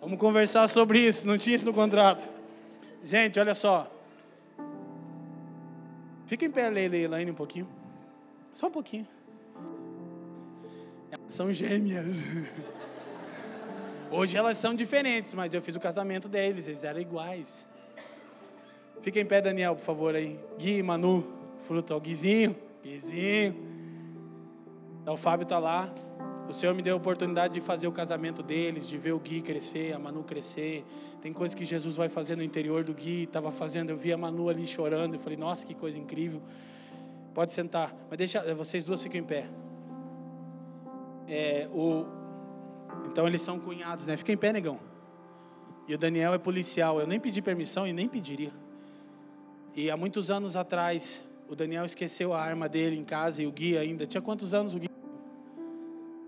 Vamos 0.00 0.18
conversar 0.18 0.66
sobre 0.68 0.98
isso. 0.98 1.26
Não 1.28 1.38
tinha 1.38 1.54
isso 1.54 1.66
no 1.66 1.72
contrato. 1.72 2.28
Gente, 3.04 3.38
olha 3.38 3.54
só. 3.54 3.90
Fica 6.26 6.44
em 6.44 6.50
pé, 6.50 6.68
Leila 6.68 7.22
e 7.22 7.30
um 7.30 7.34
pouquinho. 7.34 7.68
Só 8.52 8.66
um 8.66 8.70
pouquinho. 8.70 9.06
São 11.28 11.52
gêmeas. 11.52 12.16
Hoje 14.12 14.36
elas 14.36 14.56
são 14.58 14.74
diferentes, 14.74 15.32
mas 15.34 15.54
eu 15.54 15.62
fiz 15.62 15.76
o 15.76 15.80
casamento 15.80 16.28
deles, 16.28 16.66
eles 16.66 16.82
eram 16.82 17.00
iguais. 17.00 17.64
Fica 19.00 19.20
em 19.20 19.24
pé, 19.24 19.40
Daniel, 19.40 19.76
por 19.76 19.82
favor, 19.82 20.16
aí. 20.16 20.38
Gui, 20.58 20.82
Manu, 20.82 21.24
fruto, 21.66 21.94
o 21.94 22.00
Guizinho, 22.00 22.56
Guizinho. 22.82 23.54
Então, 25.00 25.14
o 25.14 25.16
Fábio 25.16 25.44
está 25.44 25.60
lá. 25.60 25.88
O 26.48 26.52
Senhor 26.52 26.74
me 26.74 26.82
deu 26.82 26.94
a 26.94 26.96
oportunidade 26.96 27.54
de 27.54 27.60
fazer 27.60 27.86
o 27.86 27.92
casamento 27.92 28.42
deles, 28.42 28.88
de 28.88 28.98
ver 28.98 29.12
o 29.12 29.18
Gui 29.20 29.40
crescer, 29.40 29.94
a 29.94 29.98
Manu 29.98 30.24
crescer. 30.24 30.84
Tem 31.22 31.32
coisas 31.32 31.54
que 31.54 31.64
Jesus 31.64 31.96
vai 31.96 32.08
fazer 32.08 32.34
no 32.34 32.42
interior 32.42 32.82
do 32.82 32.92
Gui, 32.92 33.22
estava 33.22 33.52
fazendo. 33.52 33.90
Eu 33.90 33.96
vi 33.96 34.12
a 34.12 34.16
Manu 34.16 34.48
ali 34.48 34.66
chorando. 34.66 35.14
Eu 35.14 35.20
falei, 35.20 35.38
nossa, 35.38 35.64
que 35.64 35.72
coisa 35.72 35.96
incrível. 35.96 36.42
Pode 37.32 37.52
sentar, 37.52 37.94
mas 38.08 38.18
deixa, 38.18 38.54
vocês 38.56 38.82
duas 38.82 39.00
ficam 39.00 39.20
em 39.20 39.24
pé. 39.24 39.46
É, 41.28 41.68
o, 41.72 42.04
então 43.10 43.26
eles 43.26 43.40
são 43.40 43.58
cunhados, 43.58 44.06
né? 44.06 44.16
Fica 44.16 44.32
em 44.32 44.36
pé, 44.36 44.52
negão. 44.52 44.78
E 45.88 45.94
o 45.94 45.98
Daniel 45.98 46.32
é 46.32 46.38
policial. 46.38 47.00
Eu 47.00 47.06
nem 47.06 47.18
pedi 47.18 47.42
permissão 47.42 47.86
e 47.86 47.92
nem 47.92 48.08
pediria. 48.08 48.52
E 49.74 49.90
há 49.90 49.96
muitos 49.96 50.30
anos 50.30 50.54
atrás, 50.54 51.20
o 51.48 51.56
Daniel 51.56 51.84
esqueceu 51.84 52.32
a 52.32 52.40
arma 52.40 52.68
dele 52.68 52.96
em 52.96 53.04
casa 53.04 53.42
e 53.42 53.46
o 53.48 53.52
Gui 53.52 53.76
ainda. 53.76 54.06
Tinha 54.06 54.22
quantos 54.22 54.54
anos 54.54 54.74
o 54.74 54.78
Gui? 54.78 54.88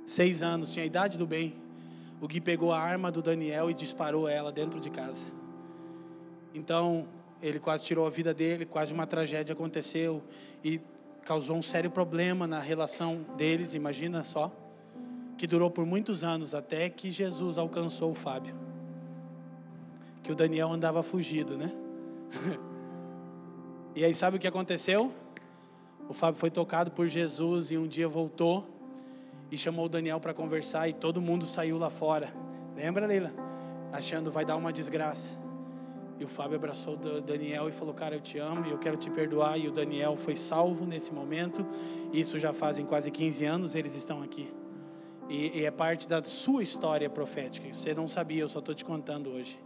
Seis 0.05 0.43
anos, 0.43 0.73
tinha 0.73 0.83
a 0.83 0.87
idade 0.87 1.17
do 1.17 1.27
bem. 1.27 1.55
O 2.21 2.27
Gui 2.27 2.41
pegou 2.41 2.73
a 2.73 2.81
arma 2.81 3.13
do 3.13 3.23
Daniel 3.23 3.71
e 3.71 3.75
disparou 3.75 4.29
ela 4.29 4.51
dentro 4.51 4.81
de 4.81 4.91
casa. 4.91 5.29
Então, 6.53 7.07
ele 7.41 7.61
quase 7.61 7.85
tirou 7.85 8.07
a 8.07 8.11
vida 8.11 8.35
dele, 8.35 8.67
quase 8.67 8.93
uma 8.93 9.07
tragédia 9.07 9.53
aconteceu 9.53 10.21
e 10.65 10.81
causou 11.25 11.57
um 11.57 11.63
sério 11.63 11.91
problema 11.91 12.47
na 12.47 12.59
relação 12.59 13.25
deles, 13.37 13.75
imagina 13.75 14.25
só 14.25 14.53
que 15.43 15.47
durou 15.49 15.69
por 15.69 15.85
muitos 15.85 16.23
anos 16.23 16.55
até 16.55 16.89
que 16.89 17.11
Jesus 17.11 17.59
alcançou 17.59 18.13
o 18.13 18.15
Fábio. 18.15 18.55
Que 20.23 20.31
o 20.31 20.37
Daniel 20.37 20.71
andava 20.71 21.03
fugido, 21.03 21.59
né? 21.59 21.73
e 23.97 24.05
aí 24.05 24.15
sabe 24.15 24.37
o 24.37 24.41
que 24.41 24.47
aconteceu? 24.47 25.11
O 26.09 26.13
Fábio 26.13 26.39
foi 26.39 26.49
tocado 26.49 26.93
por 26.93 27.09
Jesus 27.09 27.73
e 27.73 27.77
um 27.77 27.89
dia 27.89 28.07
voltou 28.07 28.71
e 29.51 29.59
chamou 29.59 29.87
o 29.87 29.89
Daniel 29.89 30.21
para 30.21 30.33
conversar 30.33 30.89
e 30.89 30.93
todo 30.93 31.21
mundo 31.21 31.45
saiu 31.45 31.77
lá 31.77 31.91
fora. 31.91 32.33
Lembra, 32.77 33.05
Leila? 33.05 33.33
Achando 33.91 34.31
vai 34.31 34.45
dar 34.45 34.55
uma 34.55 34.73
desgraça. 34.73 35.37
E 36.21 36.25
o 36.25 36.29
Fábio 36.29 36.55
abraçou 36.55 36.95
o 36.95 37.21
Daniel 37.21 37.69
e 37.69 37.73
falou: 37.73 37.93
Cara, 37.93 38.15
eu 38.15 38.21
te 38.21 38.39
amo 38.39 38.65
e 38.65 38.71
eu 38.71 38.79
quero 38.79 38.97
te 38.97 39.11
perdoar. 39.11 39.59
E 39.59 39.67
o 39.67 39.73
Daniel 39.73 40.17
foi 40.17 40.37
salvo 40.37 40.87
nesse 40.87 41.13
momento. 41.13 41.67
Isso 42.13 42.39
já 42.39 42.53
fazem 42.53 42.87
quase 42.87 43.11
15 43.11 43.45
anos, 43.45 43.75
eles 43.75 43.97
estão 43.97 44.23
aqui. 44.23 44.62
E, 45.29 45.61
e 45.61 45.65
é 45.65 45.71
parte 45.71 46.09
da 46.09 46.23
sua 46.23 46.63
história 46.63 47.09
profética. 47.09 47.73
Você 47.73 47.95
não 47.95 48.09
sabia, 48.09 48.43
eu 48.43 48.49
só 48.49 48.59
estou 48.59 48.75
te 48.75 48.85
contando 48.85 49.31
hoje. 49.31 49.59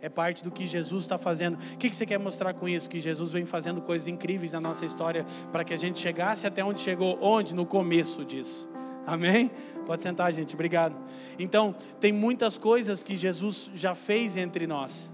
É 0.00 0.08
parte 0.08 0.44
do 0.44 0.50
que 0.50 0.66
Jesus 0.66 1.04
está 1.04 1.18
fazendo. 1.18 1.56
O 1.56 1.78
que, 1.78 1.90
que 1.90 1.96
você 1.96 2.06
quer 2.06 2.18
mostrar 2.18 2.54
com 2.54 2.68
isso? 2.68 2.88
Que 2.88 3.00
Jesus 3.00 3.32
vem 3.32 3.44
fazendo 3.44 3.80
coisas 3.80 4.06
incríveis 4.06 4.52
na 4.52 4.60
nossa 4.60 4.84
história 4.84 5.26
para 5.50 5.64
que 5.64 5.74
a 5.74 5.76
gente 5.76 5.98
chegasse 5.98 6.46
até 6.46 6.64
onde 6.64 6.80
chegou. 6.80 7.18
Onde? 7.20 7.54
No 7.54 7.66
começo 7.66 8.24
disso. 8.24 8.68
Amém? 9.06 9.50
Pode 9.86 10.02
sentar, 10.02 10.32
gente. 10.32 10.54
Obrigado. 10.54 10.96
Então, 11.38 11.74
tem 12.00 12.12
muitas 12.12 12.58
coisas 12.58 13.02
que 13.02 13.16
Jesus 13.16 13.70
já 13.74 13.94
fez 13.94 14.36
entre 14.36 14.66
nós. 14.66 15.10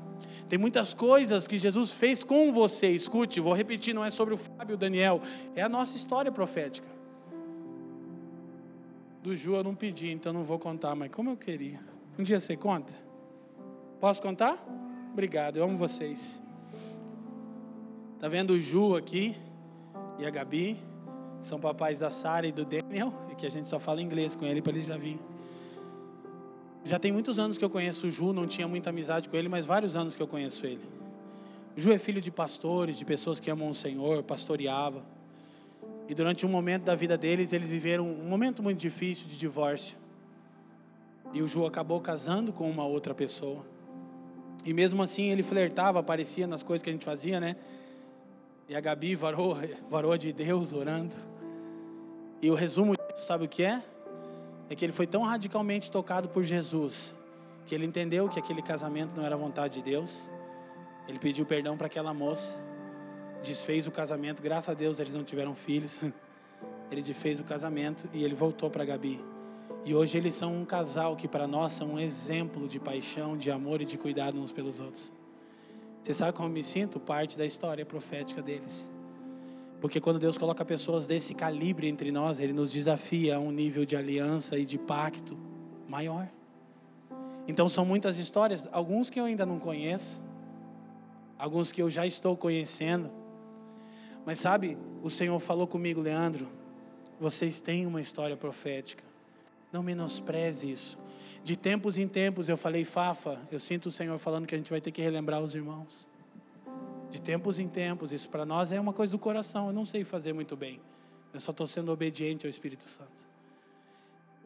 Tem 0.49 0.59
muitas 0.59 0.93
coisas 0.93 1.47
que 1.47 1.59
Jesus 1.59 1.93
fez 1.93 2.23
com 2.23 2.53
você. 2.53 2.89
Escute, 2.89 3.41
vou 3.41 3.55
repetir, 3.55 3.95
não 3.95 4.05
é 4.05 4.11
sobre 4.11 4.35
o 4.35 4.37
Fábio 4.37 4.73
e 4.73 4.75
o 4.75 4.77
Daniel, 4.77 5.23
é 5.57 5.63
a 5.63 5.69
nossa 5.69 5.97
história 5.97 6.31
profética. 6.31 6.87
Do 9.23 9.37
Ju 9.37 9.55
eu 9.55 9.63
não 9.63 9.75
pedi, 9.75 10.11
então 10.11 10.33
não 10.33 10.43
vou 10.43 10.59
contar, 10.59 10.97
mas 10.97 11.11
como 11.11 11.31
eu 11.31 11.37
queria. 11.37 11.81
Um 12.19 12.25
dia 12.25 12.41
você 12.41 12.57
conta? 12.57 12.93
Posso 14.01 14.21
contar? 14.21 14.59
Obrigado, 15.13 15.59
eu 15.59 15.65
amo 15.65 15.79
vocês. 15.79 16.43
Tá 18.19 18.29
vendo 18.29 18.51
o 18.55 18.61
Ju 18.61 18.97
aqui 18.97 19.37
e 20.19 20.27
a 20.27 20.31
Gabi? 20.31 20.77
São 21.41 21.61
papais 21.61 22.01
da 22.01 22.11
Sara 22.11 22.47
e 22.49 22.53
do 22.53 22.65
Daniel, 22.65 23.13
e 23.31 23.37
que 23.37 23.47
a 23.47 23.51
gente 23.51 23.69
só 23.69 23.79
fala 23.79 24.03
inglês 24.03 24.35
com 24.35 24.45
ele 24.45 24.61
para 24.61 24.73
ele 24.73 24.85
já 24.85 24.97
vir. 24.97 25.21
Já 26.85 26.99
tem 26.99 27.13
muitos 27.13 27.39
anos 27.39 27.57
que 27.57 27.65
eu 27.65 27.71
conheço 27.71 28.09
o 28.09 28.11
Ju, 28.11 28.33
não 28.33 28.47
tinha 28.47 28.67
muita 28.67 28.91
amizade 28.91 29.29
com 29.29 29.37
ele, 29.37 29.49
mas 29.49 29.65
vários 29.65 29.95
anos 29.95 30.17
que 30.17 30.23
eu 30.23 30.27
conheço 30.27 30.67
ele. 30.67 30.83
O 31.77 31.81
Ju 31.81 31.93
é 31.93 31.99
filho 31.99 32.21
de 32.21 32.31
pastores, 32.31 32.99
de 32.99 33.05
pessoas 33.05 33.39
que 33.39 33.49
amam 33.49 33.71
o 33.71 33.75
Senhor, 33.75 34.23
pastoreava. 34.25 35.05
E 36.09 36.15
durante 36.15 36.45
um 36.45 36.49
momento 36.49 36.85
da 36.85 36.95
vida 36.95 37.17
deles, 37.17 37.53
eles 37.53 37.71
viveram 37.71 38.07
um 38.07 38.29
momento 38.29 38.63
muito 38.63 38.79
difícil 38.79 39.27
de 39.27 39.39
divórcio. 39.39 39.97
E 41.33 41.43
o 41.43 41.49
Ju 41.49 41.65
acabou 41.65 42.01
casando 42.01 42.53
com 42.53 42.69
uma 42.71 42.85
outra 42.85 43.15
pessoa. 43.15 43.65
E 44.65 44.73
mesmo 44.73 45.03
assim 45.03 45.31
ele 45.31 45.43
flertava, 45.43 45.99
aparecia 46.01 46.47
nas 46.47 46.63
coisas 46.63 46.83
que 46.83 46.91
a 46.91 46.93
gente 46.93 47.05
fazia, 47.05 47.41
né? 47.41 47.57
E 48.69 48.75
a 48.75 48.81
Gabi 48.81 49.15
varou, 49.15 49.57
varou 49.91 50.17
de 50.19 50.33
Deus 50.33 50.73
orando. 50.73 51.15
E 52.41 52.51
o 52.51 52.55
resumo 52.55 52.95
disso, 52.95 53.27
sabe 53.27 53.45
o 53.45 53.49
que 53.49 53.63
é? 53.63 53.83
É 54.69 54.75
que 54.75 54.85
ele 54.85 54.93
foi 54.93 55.07
tão 55.07 55.23
radicalmente 55.23 55.91
tocado 55.91 56.29
por 56.29 56.43
Jesus 56.43 57.15
que 57.67 57.75
ele 57.75 57.87
entendeu 57.87 58.29
que 58.29 58.39
aquele 58.39 58.61
casamento 58.61 59.15
não 59.17 59.25
era 59.25 59.37
vontade 59.37 59.75
de 59.75 59.83
Deus. 59.83 60.29
Ele 61.07 61.19
pediu 61.19 61.47
perdão 61.47 61.77
para 61.77 61.87
aquela 61.87 62.13
moça 62.13 62.59
desfez 63.43 63.87
o 63.87 63.91
casamento, 63.91 64.43
graças 64.43 64.71
a 64.71 64.75
Deus 64.75 64.99
eles 64.99 65.13
não 65.13 65.25
tiveram 65.25 65.55
filhos. 65.55 66.01
Ele 66.91 67.01
desfez 67.01 67.41
o 67.41 67.45
casamento 67.45 68.07
e 68.13 68.23
ele 68.23 68.35
voltou 68.35 68.69
para 68.69 68.85
Gabi. 68.85 69.19
E 69.83 69.95
hoje 69.95 70.19
eles 70.19 70.35
são 70.35 70.55
um 70.55 70.65
casal 70.65 71.17
que 71.17 71.27
para 71.27 71.49
nós 71.49 71.73
são 71.73 71.95
um 71.95 71.99
exemplo 71.99 72.69
de 72.69 72.79
paixão, 72.79 73.35
de 73.35 73.51
amor 73.51 73.81
e 73.81 73.87
de 73.87 73.97
cuidado 73.97 74.39
uns 74.39 74.53
pelos 74.53 74.79
outros. 74.79 75.11
Você 76.03 76.13
sabe 76.13 76.35
como 76.35 76.51
eu 76.51 76.53
me 76.53 76.63
sinto? 76.63 77.01
Parte 77.01 77.39
da 77.39 77.47
história 77.47 77.87
profética 77.87 78.43
deles. 78.43 78.91
Porque 79.81 80.03
quando 80.03 80.19
Deus 80.19 80.37
coloca 80.37 80.65
pessoas 80.67 81.07
desse 81.07 81.35
calibre 81.35 81.89
entre 81.89 82.13
nós, 82.13 82.39
Ele 82.39 82.53
nos 82.53 82.71
desafia 82.71 83.37
a 83.37 83.39
um 83.41 83.51
nível 83.51 83.87
de 83.87 83.97
aliança 83.97 84.59
e 84.59 84.67
de 84.67 84.77
pacto 84.77 85.35
maior. 85.89 86.29
Então 87.49 87.71
são 87.71 87.87
muitas 87.87 88.19
histórias, 88.19 88.69
alguns 88.71 89.09
que 89.09 89.19
eu 89.19 89.25
ainda 89.25 89.47
não 89.47 89.59
conheço, 89.59 90.23
alguns 91.39 91.73
que 91.73 91.83
eu 91.83 91.89
já 91.89 92.07
estou 92.07 92.37
conhecendo 92.37 93.22
mas 94.25 94.39
sabe, 94.39 94.79
o 95.03 95.11
Senhor 95.11 95.39
falou 95.41 95.67
comigo, 95.67 96.01
Leandro, 96.01 96.49
vocês 97.19 97.61
têm 97.61 97.87
uma 97.87 98.01
história 98.01 98.37
profética. 98.37 99.03
Não 99.73 99.83
menospreze 99.83 100.71
isso. 100.71 100.99
De 101.45 101.57
tempos 101.57 101.97
em 101.97 102.07
tempos 102.07 102.49
eu 102.49 102.57
falei, 102.57 102.85
Fafa, 102.85 103.41
eu 103.51 103.59
sinto 103.59 103.87
o 103.87 103.91
Senhor 103.91 104.17
falando 104.19 104.47
que 104.47 104.55
a 104.55 104.59
gente 104.59 104.71
vai 104.71 104.81
ter 104.81 104.93
que 104.93 105.03
relembrar 105.03 105.43
os 105.43 105.55
irmãos. 105.55 106.09
De 107.11 107.21
tempos 107.21 107.59
em 107.59 107.69
tempos, 107.69 108.13
isso 108.13 108.29
para 108.29 108.45
nós 108.45 108.71
é 108.71 108.81
uma 108.81 108.93
coisa 108.93 109.11
do 109.13 109.19
coração, 109.19 109.67
eu 109.67 109.73
não 109.73 109.85
sei 109.85 110.05
fazer 110.05 110.33
muito 110.33 110.57
bem. 110.57 110.81
Eu 111.35 111.41
só 111.41 111.51
estou 111.51 111.67
sendo 111.67 111.91
obediente 111.91 112.47
ao 112.47 112.51
Espírito 112.51 112.89
Santo. 112.89 113.27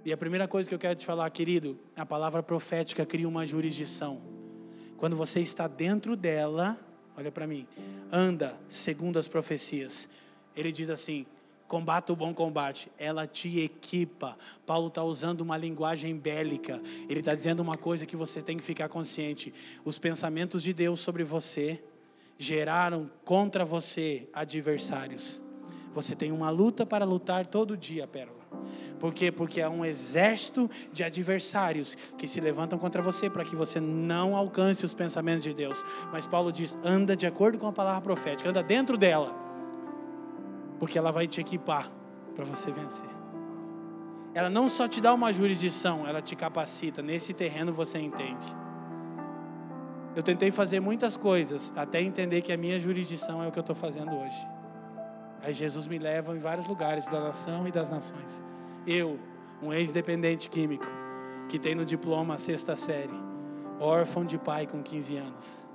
E 0.04 0.12
a 0.12 0.16
primeira 0.16 0.46
coisa 0.46 0.68
que 0.68 0.74
eu 0.74 0.78
quero 0.78 0.94
te 0.94 1.04
falar, 1.04 1.28
querido, 1.30 1.78
a 1.96 2.06
palavra 2.06 2.42
profética 2.42 3.04
cria 3.04 3.28
uma 3.28 3.44
jurisdição. 3.44 4.20
Quando 4.96 5.16
você 5.16 5.40
está 5.40 5.66
dentro 5.66 6.16
dela, 6.16 6.78
olha 7.16 7.32
para 7.32 7.46
mim, 7.46 7.66
anda 8.10 8.58
segundo 8.68 9.18
as 9.18 9.26
profecias. 9.26 10.08
Ele 10.54 10.70
diz 10.70 10.88
assim: 10.88 11.26
combata 11.66 12.12
o 12.12 12.16
bom 12.16 12.32
combate, 12.32 12.90
ela 12.98 13.26
te 13.26 13.60
equipa. 13.60 14.36
Paulo 14.64 14.88
está 14.88 15.02
usando 15.02 15.40
uma 15.40 15.56
linguagem 15.56 16.16
bélica, 16.16 16.80
ele 17.08 17.20
está 17.20 17.34
dizendo 17.34 17.60
uma 17.60 17.76
coisa 17.76 18.06
que 18.06 18.16
você 18.16 18.40
tem 18.42 18.56
que 18.56 18.64
ficar 18.64 18.88
consciente: 18.88 19.52
os 19.84 19.98
pensamentos 19.98 20.62
de 20.62 20.72
Deus 20.72 21.00
sobre 21.00 21.24
você 21.24 21.82
geraram 22.38 23.10
contra 23.24 23.64
você 23.64 24.28
adversários. 24.32 25.42
Você 25.94 26.14
tem 26.14 26.30
uma 26.30 26.50
luta 26.50 26.84
para 26.84 27.06
lutar 27.06 27.46
todo 27.46 27.76
dia, 27.76 28.06
Pérola. 28.06 28.36
Por 28.98 29.12
quê? 29.12 29.30
Porque 29.30 29.60
há 29.60 29.68
um 29.68 29.84
exército 29.84 30.70
de 30.92 31.04
adversários 31.04 31.96
que 32.16 32.26
se 32.26 32.40
levantam 32.40 32.78
contra 32.78 33.02
você 33.02 33.28
para 33.28 33.44
que 33.44 33.54
você 33.54 33.78
não 33.80 34.36
alcance 34.36 34.84
os 34.84 34.94
pensamentos 34.94 35.44
de 35.44 35.52
Deus. 35.52 35.84
Mas 36.12 36.26
Paulo 36.26 36.50
diz: 36.50 36.76
anda 36.84 37.16
de 37.16 37.26
acordo 37.26 37.58
com 37.58 37.66
a 37.66 37.72
palavra 37.72 38.00
profética, 38.00 38.48
anda 38.48 38.62
dentro 38.62 38.96
dela, 38.96 39.34
porque 40.78 40.98
ela 40.98 41.10
vai 41.10 41.26
te 41.26 41.40
equipar 41.40 41.90
para 42.34 42.44
você 42.44 42.70
vencer. 42.70 43.08
Ela 44.34 44.50
não 44.50 44.68
só 44.68 44.86
te 44.86 45.00
dá 45.00 45.14
uma 45.14 45.32
jurisdição, 45.32 46.06
ela 46.06 46.20
te 46.20 46.36
capacita. 46.36 47.00
Nesse 47.00 47.32
terreno 47.32 47.72
você 47.72 47.98
entende. 47.98 48.46
Eu 50.14 50.22
tentei 50.22 50.50
fazer 50.50 50.80
muitas 50.80 51.16
coisas 51.16 51.72
até 51.76 52.00
entender 52.00 52.42
que 52.42 52.52
a 52.52 52.56
minha 52.56 52.78
jurisdição 52.80 53.42
é 53.42 53.48
o 53.48 53.52
que 53.52 53.58
eu 53.58 53.62
estou 53.62 53.76
fazendo 53.76 54.14
hoje. 54.14 54.48
Aí 55.42 55.54
Jesus 55.54 55.86
me 55.86 55.98
leva 55.98 56.34
em 56.34 56.38
vários 56.38 56.66
lugares 56.66 57.06
da 57.06 57.20
nação 57.20 57.68
e 57.68 57.70
das 57.70 57.90
nações. 57.90 58.42
Eu, 58.86 59.18
um 59.62 59.72
ex-dependente 59.72 60.48
químico, 60.48 60.86
que 61.48 61.58
tem 61.58 61.74
no 61.74 61.84
diploma 61.84 62.34
a 62.34 62.38
sexta 62.38 62.76
série, 62.76 63.14
órfão 63.80 64.24
de 64.24 64.38
pai 64.38 64.66
com 64.66 64.82
15 64.82 65.16
anos. 65.16 65.66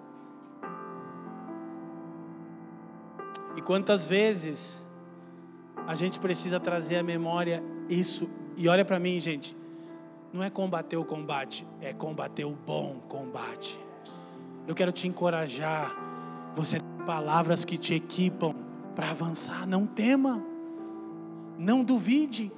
E 3.56 3.62
quantas 3.62 4.08
vezes 4.08 4.86
a 5.88 5.96
gente 5.96 6.20
precisa 6.20 6.60
trazer 6.60 6.98
à 6.98 7.04
memória 7.04 7.64
isso. 7.90 8.30
E 8.56 8.68
olha 8.68 8.86
para 8.86 9.00
mim, 9.00 9.20
gente. 9.20 9.58
Não 10.34 10.42
é 10.42 10.50
combater 10.50 10.96
o 10.96 11.04
combate, 11.04 11.68
é 11.82 11.92
combater 11.92 12.46
o 12.46 12.52
bom 12.52 13.02
combate. 13.10 13.78
Eu 14.66 14.74
quero 14.74 14.92
te 14.92 15.08
encorajar. 15.08 15.94
Você 16.56 16.80
tem 16.80 17.06
palavras 17.06 17.66
que 17.66 17.78
te 17.78 17.94
equipam 17.94 18.56
para 18.96 19.10
avançar. 19.10 19.68
Não 19.68 19.86
tema. 19.86 20.42
Não 21.58 21.84
duvide. 21.84 22.50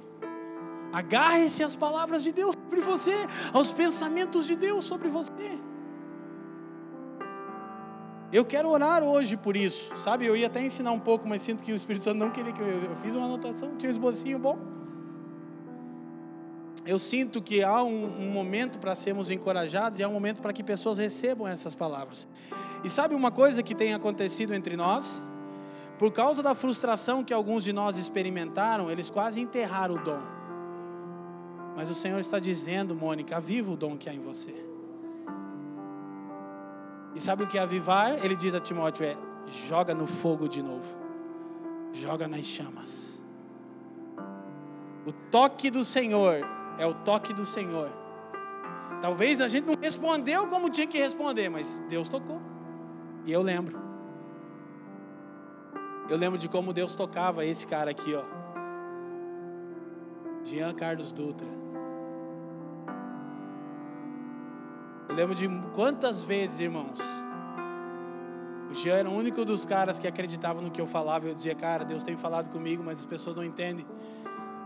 Agarre-se 0.94 1.64
às 1.64 1.74
palavras 1.74 2.22
de 2.22 2.30
Deus 2.30 2.54
sobre 2.54 2.80
você, 2.80 3.14
aos 3.52 3.72
pensamentos 3.72 4.46
de 4.46 4.54
Deus 4.54 4.84
sobre 4.84 5.08
você. 5.08 5.58
Eu 8.32 8.44
quero 8.44 8.68
orar 8.68 9.02
hoje 9.02 9.36
por 9.36 9.56
isso, 9.56 9.96
sabe? 9.96 10.24
Eu 10.24 10.36
ia 10.36 10.46
até 10.46 10.64
ensinar 10.64 10.92
um 10.92 11.00
pouco, 11.00 11.26
mas 11.26 11.42
sinto 11.42 11.64
que 11.64 11.72
o 11.72 11.74
Espírito 11.74 12.04
Santo 12.04 12.18
não 12.18 12.30
queria 12.30 12.52
que 12.52 12.60
eu. 12.60 12.66
Eu 12.66 12.96
fiz 12.96 13.14
uma 13.16 13.26
anotação, 13.26 13.74
tinha 13.76 13.88
um 13.88 13.90
esbocinho 13.90 14.38
bom. 14.38 14.56
Eu 16.86 17.00
sinto 17.00 17.42
que 17.42 17.60
há 17.62 17.82
um, 17.82 18.26
um 18.26 18.30
momento 18.30 18.78
para 18.78 18.94
sermos 18.94 19.30
encorajados 19.30 19.98
e 19.98 20.04
há 20.04 20.08
um 20.08 20.12
momento 20.12 20.40
para 20.40 20.52
que 20.52 20.62
pessoas 20.62 20.98
recebam 20.98 21.48
essas 21.48 21.74
palavras. 21.74 22.28
E 22.84 22.88
sabe 22.88 23.16
uma 23.16 23.32
coisa 23.32 23.64
que 23.64 23.74
tem 23.74 23.94
acontecido 23.94 24.54
entre 24.54 24.76
nós? 24.76 25.20
Por 25.98 26.12
causa 26.12 26.40
da 26.40 26.54
frustração 26.54 27.24
que 27.24 27.32
alguns 27.32 27.64
de 27.64 27.72
nós 27.72 27.98
experimentaram, 27.98 28.90
eles 28.90 29.10
quase 29.10 29.40
enterraram 29.40 29.96
o 29.96 29.98
dom. 29.98 30.33
Mas 31.76 31.90
o 31.90 31.94
Senhor 31.94 32.18
está 32.18 32.38
dizendo, 32.38 32.94
Mônica, 32.94 33.36
aviva 33.36 33.72
o 33.72 33.76
dom 33.76 33.96
que 33.96 34.08
há 34.08 34.14
em 34.14 34.20
você. 34.20 34.54
E 37.14 37.20
sabe 37.20 37.44
o 37.44 37.46
que 37.46 37.58
é 37.58 37.60
avivar? 37.60 38.24
Ele 38.24 38.34
diz 38.34 38.54
a 38.54 38.60
Timóteo: 38.60 39.04
é 39.04 39.16
joga 39.68 39.94
no 39.94 40.06
fogo 40.06 40.48
de 40.48 40.62
novo, 40.62 40.96
joga 41.92 42.26
nas 42.26 42.46
chamas. 42.46 43.22
O 45.06 45.12
toque 45.12 45.70
do 45.70 45.84
Senhor 45.84 46.40
é 46.78 46.86
o 46.86 46.94
toque 46.94 47.32
do 47.32 47.44
Senhor. 47.44 47.90
Talvez 49.00 49.40
a 49.40 49.48
gente 49.48 49.66
não 49.66 49.76
respondeu 49.80 50.48
como 50.48 50.70
tinha 50.70 50.86
que 50.86 50.98
responder, 50.98 51.48
mas 51.48 51.84
Deus 51.88 52.08
tocou. 52.08 52.40
E 53.26 53.32
eu 53.32 53.42
lembro. 53.42 53.78
Eu 56.08 56.16
lembro 56.16 56.38
de 56.38 56.48
como 56.48 56.72
Deus 56.72 56.96
tocava 56.96 57.44
esse 57.44 57.66
cara 57.66 57.90
aqui, 57.90 58.14
ó. 58.14 58.24
Jean 60.42 60.72
Carlos 60.74 61.12
Dutra. 61.12 61.63
Eu 65.08 65.14
lembro 65.14 65.34
de 65.34 65.48
quantas 65.74 66.22
vezes, 66.22 66.60
irmãos, 66.60 66.98
o 68.70 68.74
Jean 68.74 68.96
era 68.96 69.10
o 69.10 69.12
único 69.12 69.44
dos 69.44 69.64
caras 69.64 69.98
que 69.98 70.08
acreditava 70.08 70.60
no 70.60 70.70
que 70.70 70.80
eu 70.80 70.86
falava. 70.86 71.26
Eu 71.26 71.34
dizia, 71.34 71.54
cara, 71.54 71.84
Deus 71.84 72.02
tem 72.02 72.16
falado 72.16 72.50
comigo, 72.50 72.82
mas 72.82 72.98
as 73.00 73.06
pessoas 73.06 73.36
não 73.36 73.44
entendem. 73.44 73.86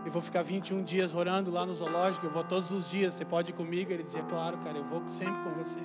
Eu 0.05 0.11
vou 0.11 0.21
ficar 0.21 0.41
21 0.41 0.83
dias 0.83 1.13
orando 1.13 1.51
lá 1.51 1.65
no 1.65 1.75
zoológico, 1.75 2.25
eu 2.25 2.31
vou 2.31 2.43
todos 2.43 2.71
os 2.71 2.89
dias, 2.89 3.13
você 3.13 3.25
pode 3.25 3.51
ir 3.51 3.53
comigo? 3.53 3.91
Ele 3.91 4.01
dizia, 4.01 4.23
claro, 4.23 4.57
cara, 4.59 4.77
eu 4.77 4.83
vou 4.85 5.03
sempre 5.07 5.43
com 5.43 5.51
você. 5.51 5.79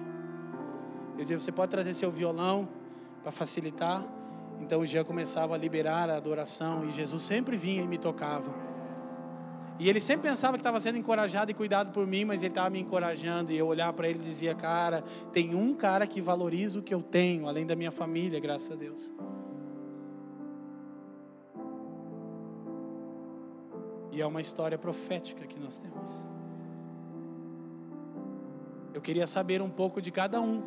Eu 1.15 1.21
dizia, 1.23 1.39
você 1.39 1.51
pode 1.51 1.71
trazer 1.71 1.93
seu 1.93 2.11
violão 2.11 2.69
para 3.23 3.33
facilitar? 3.33 4.05
Então 4.61 4.81
o 4.81 4.87
Jean 4.87 5.05
começava 5.05 5.55
a 5.55 5.59
liberar 5.59 6.09
a 6.09 6.17
adoração 6.17 6.85
e 6.87 6.93
Jesus 6.93 7.23
sempre 7.25 7.57
vinha 7.57 7.83
e 7.83 7.87
me 7.89 7.99
tocava. 7.99 8.74
E 9.79 9.89
ele 9.89 10.01
sempre 10.01 10.29
pensava 10.29 10.53
que 10.57 10.61
estava 10.61 10.79
sendo 10.79 10.99
encorajado 10.99 11.51
e 11.51 11.55
cuidado 11.55 11.91
por 11.93 12.07
mim, 12.07 12.25
mas 12.25 12.43
ele 12.43 12.53
estava 12.53 12.71
me 12.71 12.81
encorajando. 12.81 13.51
E 13.51 13.59
eu 13.59 13.67
olhar 13.67 13.93
para 13.93 14.09
ele 14.09 14.21
e 14.21 14.23
dizia: 14.23 14.55
Cara, 14.55 15.03
tem 15.33 15.55
um 15.55 15.75
cara 15.75 16.07
que 16.07 16.21
valoriza 16.21 16.79
o 16.79 16.83
que 16.83 16.95
eu 16.95 17.03
tenho, 17.03 17.49
além 17.49 17.67
da 17.67 17.75
minha 17.75 17.91
família, 17.91 18.39
graças 18.39 18.71
a 18.71 18.77
Deus. 18.77 19.13
E 24.13 24.23
é 24.23 24.27
uma 24.27 24.41
história 24.41 24.79
profética 24.79 25.45
que 25.45 25.59
nós 25.59 25.79
temos. 25.79 26.11
Eu 28.95 29.01
queria 29.01 29.27
saber 29.27 29.61
um 29.61 29.69
pouco 29.69 30.01
de 30.01 30.13
cada 30.13 30.41
um. 30.41 30.63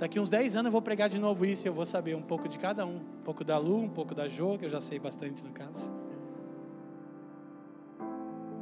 Daqui 0.00 0.18
uns 0.18 0.28
10 0.28 0.56
anos 0.56 0.66
eu 0.66 0.72
vou 0.72 0.82
pregar 0.82 1.08
de 1.08 1.20
novo 1.20 1.46
isso 1.46 1.64
e 1.64 1.68
eu 1.68 1.72
vou 1.72 1.86
saber 1.86 2.16
um 2.16 2.22
pouco 2.22 2.48
de 2.48 2.58
cada 2.58 2.84
um. 2.84 2.96
Um 2.96 3.22
pouco 3.22 3.44
da 3.44 3.56
Lu, 3.56 3.78
um 3.78 3.88
pouco 3.88 4.16
da 4.16 4.26
Jo, 4.26 4.58
que 4.58 4.64
eu 4.64 4.70
já 4.70 4.80
sei 4.80 4.98
bastante 4.98 5.44
no 5.44 5.52
caso. 5.52 6.01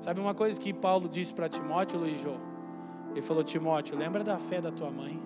Sabe 0.00 0.18
uma 0.18 0.34
coisa 0.34 0.58
que 0.58 0.72
Paulo 0.72 1.08
disse 1.10 1.32
para 1.32 1.46
Timóteo, 1.46 1.98
Luiz 1.98 2.18
Jô? 2.18 2.36
Ele 3.10 3.20
falou: 3.20 3.44
Timóteo, 3.44 3.98
lembra 3.98 4.24
da 4.24 4.38
fé 4.38 4.58
da 4.58 4.72
tua 4.72 4.90
mãe? 4.90 5.20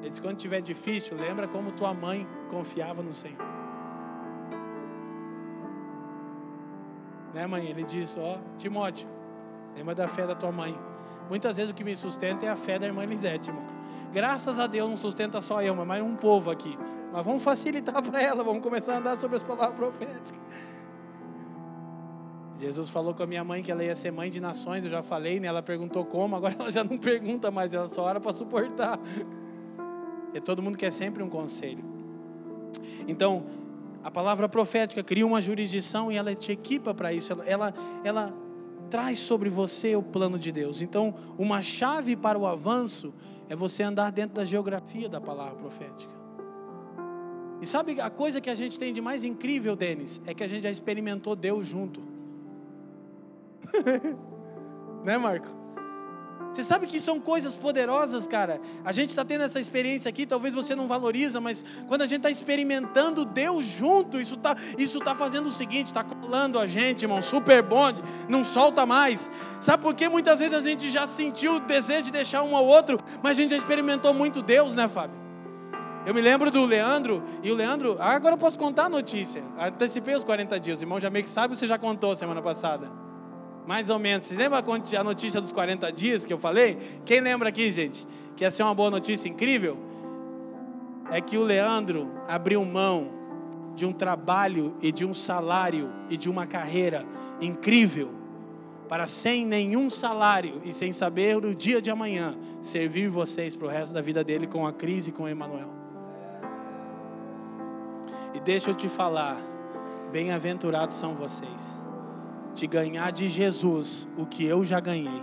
Ele 0.00 0.10
disse: 0.10 0.20
quando 0.20 0.36
tiver 0.36 0.60
difícil, 0.60 1.16
lembra 1.16 1.46
como 1.46 1.70
tua 1.70 1.94
mãe 1.94 2.26
confiava 2.50 3.00
no 3.00 3.14
Senhor. 3.14 3.38
Né, 7.32 7.46
mãe? 7.46 7.66
Ele 7.66 7.84
disse: 7.84 8.18
Ó, 8.18 8.38
Timóteo, 8.58 9.08
lembra 9.76 9.94
da 9.94 10.08
fé 10.08 10.26
da 10.26 10.34
tua 10.34 10.50
mãe. 10.50 10.76
Muitas 11.28 11.56
vezes 11.56 11.70
o 11.70 11.74
que 11.74 11.84
me 11.84 11.94
sustenta 11.94 12.44
é 12.44 12.48
a 12.48 12.56
fé 12.56 12.76
da 12.76 12.86
irmã 12.86 13.04
Elisete, 13.04 13.50
irmão. 13.50 13.64
Graças 14.12 14.58
a 14.58 14.66
Deus 14.66 14.88
não 14.88 14.96
sustenta 14.96 15.40
só 15.40 15.62
eu, 15.62 15.76
mas 15.76 16.02
um 16.02 16.16
povo 16.16 16.50
aqui. 16.50 16.76
Mas 17.16 17.24
vamos 17.24 17.42
facilitar 17.42 18.02
para 18.02 18.22
ela, 18.22 18.44
vamos 18.44 18.62
começar 18.62 18.92
a 18.92 18.98
andar 18.98 19.16
sobre 19.16 19.36
as 19.36 19.42
palavras 19.42 19.74
proféticas. 19.74 20.38
Jesus 22.58 22.90
falou 22.90 23.14
com 23.14 23.22
a 23.22 23.26
minha 23.26 23.42
mãe 23.42 23.62
que 23.62 23.72
ela 23.72 23.82
ia 23.82 23.96
ser 23.96 24.10
mãe 24.10 24.30
de 24.30 24.38
nações, 24.38 24.84
eu 24.84 24.90
já 24.90 25.02
falei, 25.02 25.40
né? 25.40 25.48
Ela 25.48 25.62
perguntou 25.62 26.04
como, 26.04 26.36
agora 26.36 26.54
ela 26.58 26.70
já 26.70 26.84
não 26.84 26.98
pergunta 27.00 27.50
mais, 27.50 27.72
ela 27.72 27.88
só 27.88 28.02
ora 28.02 28.20
para 28.20 28.34
suportar. 28.34 29.00
E 30.34 30.40
todo 30.42 30.60
mundo 30.60 30.76
quer 30.76 30.90
sempre 30.90 31.22
um 31.22 31.30
conselho. 31.30 31.82
Então, 33.08 33.46
a 34.04 34.10
palavra 34.10 34.46
profética 34.46 35.02
cria 35.02 35.26
uma 35.26 35.40
jurisdição 35.40 36.12
e 36.12 36.16
ela 36.16 36.34
te 36.34 36.52
equipa 36.52 36.92
para 36.92 37.14
isso. 37.14 37.32
Ela, 37.32 37.46
ela, 37.46 37.74
ela 38.04 38.34
traz 38.90 39.20
sobre 39.20 39.48
você 39.48 39.96
o 39.96 40.02
plano 40.02 40.38
de 40.38 40.52
Deus. 40.52 40.82
Então, 40.82 41.14
uma 41.38 41.62
chave 41.62 42.14
para 42.14 42.38
o 42.38 42.46
avanço 42.46 43.14
é 43.48 43.56
você 43.56 43.82
andar 43.82 44.12
dentro 44.12 44.34
da 44.34 44.44
geografia 44.44 45.08
da 45.08 45.18
palavra 45.18 45.54
profética. 45.54 46.25
E 47.60 47.66
sabe 47.66 48.00
a 48.00 48.10
coisa 48.10 48.40
que 48.40 48.50
a 48.50 48.54
gente 48.54 48.78
tem 48.78 48.92
de 48.92 49.00
mais 49.00 49.24
incrível, 49.24 49.74
Denis, 49.74 50.20
é 50.26 50.34
que 50.34 50.44
a 50.44 50.48
gente 50.48 50.64
já 50.64 50.70
experimentou 50.70 51.34
Deus 51.34 51.66
junto. 51.66 52.02
né, 55.04 55.16
Marco? 55.16 55.66
Você 56.56 56.64
sabe 56.64 56.86
que 56.86 56.98
são 57.00 57.20
coisas 57.20 57.54
poderosas, 57.54 58.26
cara. 58.26 58.58
A 58.82 58.90
gente 58.90 59.10
está 59.10 59.22
tendo 59.22 59.44
essa 59.44 59.60
experiência 59.60 60.08
aqui, 60.08 60.24
talvez 60.24 60.54
você 60.54 60.74
não 60.74 60.88
valoriza, 60.88 61.38
mas 61.38 61.62
quando 61.86 62.00
a 62.00 62.06
gente 62.06 62.18
está 62.18 62.30
experimentando 62.30 63.26
Deus 63.26 63.66
junto, 63.66 64.18
isso 64.18 64.36
está 64.36 64.56
isso 64.78 64.98
tá 65.00 65.14
fazendo 65.14 65.48
o 65.48 65.52
seguinte: 65.52 65.88
está 65.88 66.02
colando 66.02 66.58
a 66.58 66.66
gente, 66.66 67.02
irmão, 67.02 67.20
super 67.20 67.62
bonde, 67.62 68.02
não 68.26 68.42
solta 68.42 68.86
mais. 68.86 69.30
Sabe 69.60 69.82
por 69.82 69.94
que 69.94 70.08
muitas 70.08 70.38
vezes 70.38 70.54
a 70.54 70.62
gente 70.62 70.88
já 70.88 71.06
sentiu 71.06 71.56
o 71.56 71.60
desejo 71.60 72.04
de 72.04 72.12
deixar 72.12 72.42
um 72.42 72.56
ao 72.56 72.64
outro, 72.64 72.98
mas 73.22 73.36
a 73.36 73.40
gente 73.42 73.50
já 73.50 73.56
experimentou 73.58 74.14
muito 74.14 74.40
Deus, 74.40 74.74
né, 74.74 74.88
Fábio? 74.88 75.25
Eu 76.06 76.14
me 76.14 76.20
lembro 76.20 76.52
do 76.52 76.64
Leandro, 76.64 77.20
e 77.42 77.50
o 77.50 77.54
Leandro, 77.56 77.96
agora 77.98 78.36
eu 78.36 78.38
posso 78.38 78.56
contar 78.56 78.84
a 78.84 78.88
notícia. 78.88 79.42
Antecipei 79.58 80.14
os 80.14 80.22
40 80.22 80.60
dias, 80.60 80.78
o 80.78 80.84
irmão 80.84 81.00
já 81.00 81.10
meio 81.10 81.24
que 81.24 81.30
sabe, 81.30 81.56
você 81.56 81.66
já 81.66 81.76
contou 81.76 82.14
semana 82.14 82.40
passada. 82.40 82.88
Mais 83.66 83.90
ou 83.90 83.98
menos. 83.98 84.24
Vocês 84.24 84.38
lembram 84.38 84.60
a 84.60 85.04
notícia 85.04 85.40
dos 85.40 85.50
40 85.50 85.90
dias 85.90 86.24
que 86.24 86.32
eu 86.32 86.38
falei? 86.38 86.78
Quem 87.04 87.20
lembra 87.20 87.48
aqui, 87.48 87.72
gente? 87.72 88.06
Que 88.36 88.44
ia 88.44 88.52
ser 88.52 88.62
uma 88.62 88.72
boa 88.72 88.88
notícia 88.88 89.28
incrível? 89.28 89.76
É 91.10 91.20
que 91.20 91.36
o 91.36 91.42
Leandro 91.42 92.08
abriu 92.28 92.64
mão 92.64 93.08
de 93.74 93.84
um 93.84 93.92
trabalho 93.92 94.76
e 94.80 94.92
de 94.92 95.04
um 95.04 95.12
salário 95.12 95.92
e 96.08 96.16
de 96.16 96.30
uma 96.30 96.46
carreira 96.46 97.04
incrível 97.40 98.12
para 98.88 99.08
sem 99.08 99.44
nenhum 99.44 99.90
salário 99.90 100.62
e 100.64 100.72
sem 100.72 100.92
saber 100.92 101.36
o 101.44 101.52
dia 101.52 101.82
de 101.82 101.90
amanhã 101.90 102.36
servir 102.62 103.08
vocês 103.08 103.56
para 103.56 103.66
o 103.66 103.70
resto 103.70 103.92
da 103.92 104.00
vida 104.00 104.22
dele 104.22 104.46
com 104.46 104.64
a 104.64 104.72
crise 104.72 105.10
com 105.10 105.24
o 105.24 105.28
Emanuel. 105.28 105.75
Deixa 108.46 108.70
eu 108.70 108.76
te 108.76 108.88
falar, 108.88 109.36
bem-aventurados 110.12 110.94
são 110.94 111.16
vocês 111.16 111.82
de 112.54 112.64
ganhar 112.68 113.10
de 113.10 113.28
Jesus 113.28 114.06
o 114.16 114.24
que 114.24 114.46
eu 114.46 114.64
já 114.64 114.78
ganhei. 114.78 115.20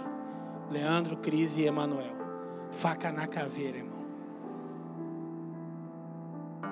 Leandro, 0.70 1.16
Cris 1.16 1.56
e 1.56 1.64
Emanuel. 1.64 2.18
Faca 2.74 3.14
na 3.14 3.26
caveira, 3.26 3.78
irmão. 3.78 4.04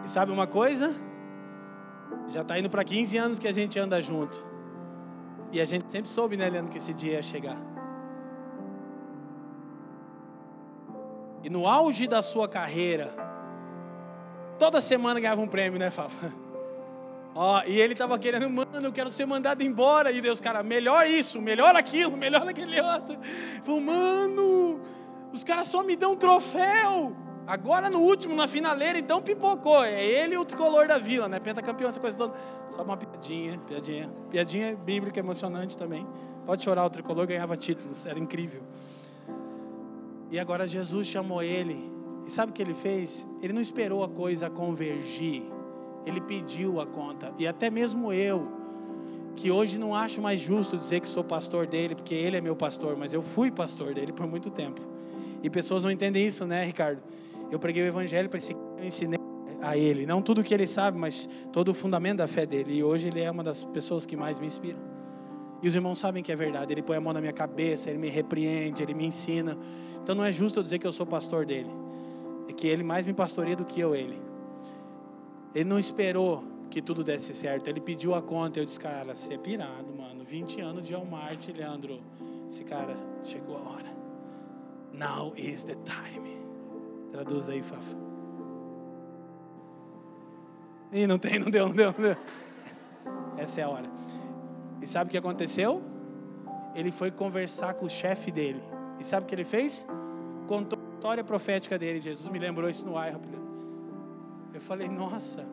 E 0.04 0.10
sabe 0.10 0.34
uma 0.34 0.46
coisa? 0.46 0.94
Já 2.28 2.42
está 2.42 2.60
indo 2.60 2.70
para 2.70 2.84
15 2.84 3.18
anos 3.18 3.40
que 3.40 3.48
a 3.48 3.54
gente 3.54 3.80
anda 3.80 4.02
junto. 4.02 4.46
E 5.54 5.62
a 5.62 5.64
gente 5.64 5.90
sempre 5.90 6.10
soube, 6.10 6.36
né, 6.36 6.50
Leandro, 6.50 6.70
que 6.70 6.80
esse 6.80 6.94
dia 6.94 7.14
ia 7.14 7.24
chegar. 7.24 7.58
E 11.46 11.50
no 11.50 11.66
auge 11.66 12.08
da 12.08 12.22
sua 12.22 12.50
carreira, 12.50 13.16
toda 14.60 14.82
semana 14.82 15.18
ganhava 15.18 15.40
um 15.40 15.48
prêmio, 15.48 15.80
né, 15.80 15.90
Fafa? 15.90 16.34
Ó, 17.34 17.64
e 17.66 17.80
ele 17.80 17.94
estava 17.94 18.20
querendo, 18.20 18.50
mano, 18.50 18.88
eu 18.88 18.92
quero 18.92 19.10
ser 19.10 19.26
mandado 19.26 19.64
embora. 19.64 20.12
E 20.12 20.22
Deus, 20.22 20.40
cara, 20.40 20.62
melhor 20.62 21.08
isso, 21.08 21.42
melhor 21.42 21.76
aquilo, 21.76 22.18
melhor 22.18 22.48
aquele 22.48 22.80
outro. 22.82 23.18
Falou, 23.64 23.82
mano, 23.82 24.82
os 25.32 25.44
caras 25.44 25.68
só 25.68 25.84
me 25.84 25.96
dão 25.96 26.14
um 26.14 26.16
troféu. 26.18 27.16
Agora 27.48 27.90
no 27.90 28.00
último, 28.00 28.36
na 28.36 28.48
finaleira, 28.48 29.00
então 29.00 29.22
pipocou. 29.22 29.84
É 29.84 30.06
ele 30.06 30.38
o 30.38 30.46
tricolor 30.46 30.88
da 30.88 30.98
vila, 30.98 31.28
né? 31.28 31.40
Pentacampeão, 31.40 31.90
essa 31.90 32.00
coisa 32.00 32.18
toda. 32.18 32.34
Só 32.70 32.84
uma 32.84 32.98
piadinha, 32.98 33.58
piadinha. 33.60 34.10
Piadinha 34.30 34.76
bíblica 34.76 35.20
emocionante 35.20 35.78
também. 35.78 36.06
Pode 36.46 36.64
chorar, 36.64 36.86
o 36.86 36.90
tricolor 36.90 37.26
ganhava 37.26 37.56
títulos, 37.56 38.06
era 38.06 38.20
incrível. 38.20 38.62
E 40.30 40.40
agora 40.40 40.68
Jesus 40.68 41.08
chamou 41.08 41.42
ele. 41.42 41.92
E 42.26 42.32
sabe 42.32 42.52
o 42.52 42.54
que 42.54 42.62
ele 42.62 42.74
fez? 42.74 43.28
Ele 43.42 43.54
não 43.54 43.62
esperou 43.62 44.04
a 44.04 44.10
coisa 44.10 44.50
convergir. 44.50 45.44
Ele 46.06 46.22
pediu 46.22 46.80
a 46.82 46.86
conta. 46.86 47.34
E 47.38 47.48
até 47.48 47.70
mesmo 47.70 48.12
eu, 48.12 48.48
que 49.36 49.52
hoje 49.52 49.78
não 49.78 49.96
acho 49.96 50.22
mais 50.22 50.40
justo 50.40 50.78
dizer 50.78 51.00
que 51.00 51.08
sou 51.08 51.24
pastor 51.24 51.68
dele, 51.68 51.96
porque 51.96 52.14
ele 52.14 52.38
é 52.38 52.42
meu 52.42 52.56
pastor, 52.56 52.98
mas 52.98 53.14
eu 53.14 53.22
fui 53.22 53.52
pastor 53.52 53.94
dele 53.94 54.12
por 54.12 54.28
muito 54.28 54.50
tempo. 54.50 54.82
E 55.44 55.50
pessoas 55.50 55.84
não 55.84 55.92
entendem 55.92 56.26
isso, 56.26 56.46
né, 56.46 56.64
Ricardo? 56.64 57.02
Eu 57.52 57.60
preguei 57.60 57.84
o 57.84 57.86
evangelho 57.86 58.30
para 58.30 58.38
esse 58.38 58.54
eu 58.54 58.86
ensinei 58.86 59.20
a 59.62 59.78
ele, 59.78 60.08
não 60.08 60.22
tudo 60.22 60.44
que 60.44 60.54
ele 60.54 60.66
sabe, 60.66 60.98
mas 60.98 61.30
todo 61.54 61.70
o 61.70 61.74
fundamento 61.74 62.18
da 62.18 62.28
fé 62.28 62.46
dele. 62.46 62.78
E 62.78 62.84
hoje 62.84 63.08
ele 63.08 63.20
é 63.20 63.30
uma 63.30 63.44
das 63.44 63.64
pessoas 63.64 64.06
que 64.06 64.16
mais 64.16 64.40
me 64.40 64.48
inspiram. 64.48 64.80
E 65.62 65.68
os 65.68 65.76
irmãos 65.76 66.00
sabem 66.00 66.24
que 66.24 66.32
é 66.32 66.36
verdade. 66.36 66.74
Ele 66.74 66.82
põe 66.82 66.98
a 66.98 67.02
mão 67.02 67.14
na 67.14 67.22
minha 67.22 67.34
cabeça, 67.34 67.90
ele 67.90 68.00
me 68.00 68.10
repreende, 68.10 68.82
ele 68.82 68.96
me 68.96 69.06
ensina. 69.06 69.56
Então 70.02 70.16
não 70.16 70.24
é 70.24 70.32
justo 70.32 70.60
eu 70.60 70.64
dizer 70.64 70.80
que 70.80 70.88
eu 70.88 70.92
sou 70.92 71.06
pastor 71.06 71.46
dele. 71.46 71.70
É 72.48 72.54
que 72.54 72.68
ele 72.68 72.84
mais 72.84 73.06
me 73.06 73.14
pastoreia 73.14 73.56
do 73.56 73.64
que 73.64 73.80
eu 73.80 73.94
ele. 73.94 74.20
Ele 75.54 75.66
não 75.66 75.78
esperou 75.78 76.44
que 76.70 76.82
tudo 76.82 77.04
desse 77.04 77.34
certo. 77.36 77.68
Ele 77.68 77.82
pediu 77.82 78.16
a 78.16 78.22
conta. 78.22 78.60
Eu 78.60 78.66
disse, 78.66 78.80
cara, 78.80 79.16
você 79.16 79.34
é 79.34 79.38
pirado, 79.38 79.94
mano. 79.96 80.24
20 80.24 80.62
anos 80.62 80.88
de 80.88 80.94
Walmart, 80.94 81.48
Leandro. 81.56 82.00
Esse 82.48 82.64
cara, 82.64 82.96
chegou 83.24 83.58
a 83.58 83.62
hora. 83.62 83.92
Now 84.94 85.34
is 85.36 85.64
the 85.64 85.76
time. 85.76 86.38
Traduz 87.12 87.50
aí, 87.50 87.62
Fafa. 87.62 87.98
Ih, 90.92 91.08
não 91.08 91.18
tem, 91.18 91.40
não 91.40 91.50
deu, 91.50 91.68
não 91.68 91.76
deu, 91.76 91.94
não 91.98 92.02
deu. 92.02 92.18
Essa 93.38 93.62
é 93.62 93.64
a 93.64 93.70
hora. 93.70 93.90
E 94.82 94.88
sabe 94.88 95.10
o 95.10 95.12
que 95.12 95.18
aconteceu? 95.18 95.82
Ele 96.76 96.92
foi 96.92 97.12
conversar 97.12 97.74
com 97.76 97.86
o 97.86 97.90
chefe 97.90 98.32
dele. 98.32 98.62
E 99.00 99.06
sabe 99.06 99.26
o 99.26 99.28
que 99.28 99.36
ele 99.36 99.46
fez? 99.46 99.88
Contou 100.48 100.80
a 100.80 100.96
história 100.96 101.24
profética 101.24 101.78
dele. 101.78 102.02
Jesus 102.02 102.30
me 102.30 102.40
lembrou 102.40 102.70
isso 102.70 102.86
no 102.86 102.94
IHOP. 102.94 103.41
Eu 104.54 104.62
falei, 104.62 104.88
nossa. 104.88 105.46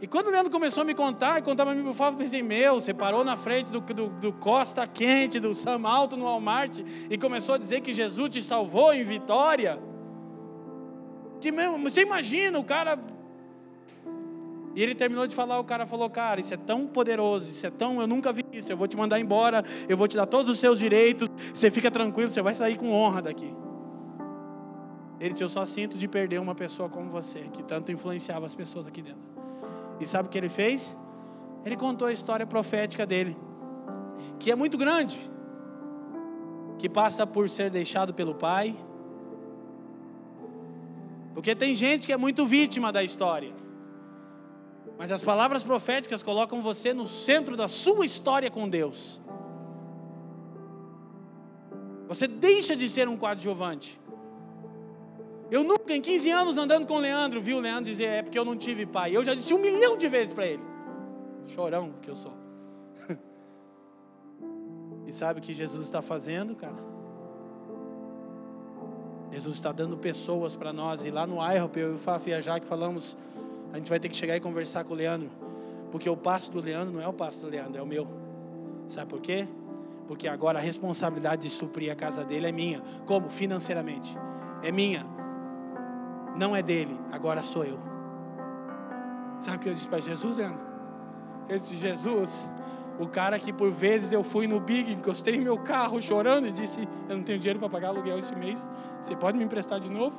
E 0.00 0.06
quando 0.06 0.26
o 0.26 0.30
Leandro 0.30 0.50
começou 0.50 0.82
a 0.82 0.84
me 0.84 0.94
contar, 0.94 1.38
e 1.38 1.42
contar 1.42 1.64
para 1.64 1.74
mim, 1.74 1.86
eu 1.86 2.12
pensei, 2.14 2.42
meu, 2.42 2.74
você 2.74 2.92
parou 2.92 3.24
na 3.24 3.36
frente 3.36 3.70
do, 3.70 3.80
do, 3.80 4.08
do, 4.08 4.32
Costa 4.32 4.86
Quente, 4.86 5.40
do 5.40 5.54
Sam 5.54 5.80
Alto 5.84 6.16
no 6.16 6.24
Walmart, 6.24 6.80
e 7.08 7.16
começou 7.16 7.54
a 7.54 7.58
dizer 7.58 7.80
que 7.80 7.92
Jesus 7.92 8.28
te 8.28 8.42
salvou 8.42 8.92
em 8.92 9.04
vitória. 9.04 9.78
Que 11.40 11.50
mesmo, 11.50 11.78
você 11.78 12.02
imagina 12.02 12.58
o 12.58 12.64
cara. 12.64 12.98
E 14.74 14.82
ele 14.82 14.94
terminou 14.94 15.26
de 15.26 15.34
falar, 15.34 15.58
o 15.60 15.64
cara 15.64 15.86
falou, 15.86 16.10
cara, 16.10 16.40
isso 16.40 16.52
é 16.52 16.56
tão 16.56 16.86
poderoso, 16.86 17.48
isso 17.48 17.64
é 17.64 17.70
tão, 17.70 18.00
eu 18.00 18.06
nunca 18.06 18.32
vi 18.32 18.44
isso, 18.52 18.72
eu 18.72 18.76
vou 18.76 18.88
te 18.88 18.96
mandar 18.96 19.20
embora, 19.20 19.62
eu 19.88 19.96
vou 19.96 20.08
te 20.08 20.16
dar 20.16 20.26
todos 20.26 20.50
os 20.50 20.58
seus 20.58 20.80
direitos, 20.80 21.28
você 21.54 21.70
fica 21.70 21.90
tranquilo, 21.90 22.28
você 22.28 22.42
vai 22.42 22.56
sair 22.56 22.76
com 22.76 22.92
honra 22.92 23.22
daqui. 23.22 23.54
Ele 25.20 25.30
disse, 25.30 25.44
eu 25.44 25.48
só 25.48 25.64
sinto 25.64 25.96
de 25.96 26.08
perder 26.08 26.40
uma 26.40 26.54
pessoa 26.54 26.88
como 26.88 27.10
você, 27.10 27.40
que 27.52 27.62
tanto 27.62 27.92
influenciava 27.92 28.44
as 28.44 28.54
pessoas 28.54 28.86
aqui 28.86 29.00
dentro. 29.00 29.22
E 30.00 30.06
sabe 30.06 30.28
o 30.28 30.30
que 30.30 30.36
ele 30.36 30.48
fez? 30.48 30.96
Ele 31.64 31.76
contou 31.76 32.08
a 32.08 32.12
história 32.12 32.46
profética 32.46 33.06
dele, 33.06 33.36
que 34.38 34.50
é 34.50 34.54
muito 34.54 34.76
grande, 34.76 35.20
que 36.78 36.88
passa 36.88 37.26
por 37.26 37.48
ser 37.48 37.70
deixado 37.70 38.12
pelo 38.12 38.34
pai, 38.34 38.76
porque 41.32 41.54
tem 41.54 41.74
gente 41.74 42.06
que 42.06 42.12
é 42.12 42.16
muito 42.16 42.46
vítima 42.46 42.92
da 42.92 43.02
história. 43.02 43.52
Mas 44.96 45.10
as 45.10 45.22
palavras 45.22 45.64
proféticas 45.64 46.22
colocam 46.22 46.62
você 46.62 46.94
no 46.94 47.06
centro 47.06 47.56
da 47.56 47.66
sua 47.66 48.06
história 48.06 48.50
com 48.50 48.68
Deus. 48.68 49.20
Você 52.06 52.28
deixa 52.28 52.76
de 52.76 52.88
ser 52.88 53.08
um 53.08 53.16
coadjuvante. 53.16 54.00
Eu 55.54 55.62
nunca, 55.62 55.94
em 55.94 56.00
15 56.00 56.30
anos 56.32 56.56
andando 56.56 56.84
com 56.84 56.94
o 56.94 56.98
Leandro, 56.98 57.40
vi 57.40 57.54
o 57.54 57.60
Leandro 57.60 57.84
dizer: 57.84 58.06
é 58.06 58.22
porque 58.24 58.36
eu 58.36 58.44
não 58.44 58.56
tive 58.56 58.84
pai. 58.84 59.16
Eu 59.16 59.24
já 59.24 59.36
disse 59.36 59.54
um 59.54 59.58
milhão 59.58 59.96
de 59.96 60.08
vezes 60.08 60.32
para 60.32 60.48
ele. 60.48 60.64
Chorão 61.46 61.94
que 62.02 62.10
eu 62.10 62.16
sou. 62.16 62.32
e 65.06 65.12
sabe 65.12 65.38
o 65.38 65.42
que 65.42 65.54
Jesus 65.54 65.84
está 65.84 66.02
fazendo, 66.02 66.56
cara? 66.56 66.74
Jesus 69.30 69.54
está 69.54 69.70
dando 69.70 69.96
pessoas 69.96 70.56
para 70.56 70.72
nós. 70.72 71.04
E 71.04 71.12
lá 71.12 71.24
no 71.24 71.36
IHOP, 71.36 71.78
eu 71.78 71.92
e 71.92 71.94
o 71.94 71.98
Faf 72.00 72.28
e 72.28 72.34
a 72.34 72.40
Jaque 72.40 72.66
falamos, 72.66 73.16
a 73.72 73.76
gente 73.76 73.88
vai 73.88 74.00
ter 74.00 74.08
que 74.08 74.16
chegar 74.16 74.34
e 74.34 74.40
conversar 74.40 74.82
com 74.82 74.92
o 74.92 74.96
Leandro. 74.96 75.30
Porque 75.92 76.10
o 76.10 76.16
passo 76.16 76.50
do 76.50 76.60
Leandro 76.60 76.94
não 76.94 77.00
é 77.00 77.06
o 77.06 77.12
passo 77.12 77.42
do 77.42 77.48
Leandro, 77.48 77.78
é 77.78 77.82
o 77.82 77.86
meu. 77.86 78.08
Sabe 78.88 79.08
por 79.08 79.20
quê? 79.20 79.46
Porque 80.08 80.26
agora 80.26 80.58
a 80.58 80.62
responsabilidade 80.62 81.42
de 81.42 81.50
suprir 81.50 81.92
a 81.92 81.94
casa 81.94 82.24
dele 82.24 82.48
é 82.48 82.52
minha. 82.52 82.82
Como? 83.06 83.30
Financeiramente. 83.30 84.12
É 84.60 84.72
minha. 84.72 85.13
Não 86.34 86.54
é 86.54 86.62
dele, 86.62 86.98
agora 87.12 87.42
sou 87.42 87.64
eu. 87.64 87.78
Sabe 89.40 89.56
o 89.56 89.60
que 89.60 89.68
eu 89.68 89.74
disse 89.74 89.88
para 89.88 90.00
Jesus, 90.00 90.38
Leandro? 90.38 90.60
Eu 91.48 91.58
disse, 91.58 91.76
Jesus, 91.76 92.48
o 92.98 93.06
cara 93.06 93.38
que 93.38 93.52
por 93.52 93.70
vezes 93.70 94.12
eu 94.12 94.22
fui 94.22 94.46
no 94.46 94.60
Big, 94.60 94.92
encostei 94.92 95.38
meu 95.38 95.58
carro 95.58 96.00
chorando 96.00 96.46
e 96.46 96.52
disse: 96.52 96.88
Eu 97.08 97.16
não 97.16 97.24
tenho 97.24 97.38
dinheiro 97.38 97.58
para 97.58 97.68
pagar 97.68 97.88
aluguel 97.88 98.18
esse 98.18 98.34
mês, 98.34 98.70
você 99.00 99.16
pode 99.16 99.36
me 99.36 99.44
emprestar 99.44 99.80
de 99.80 99.90
novo? 99.90 100.16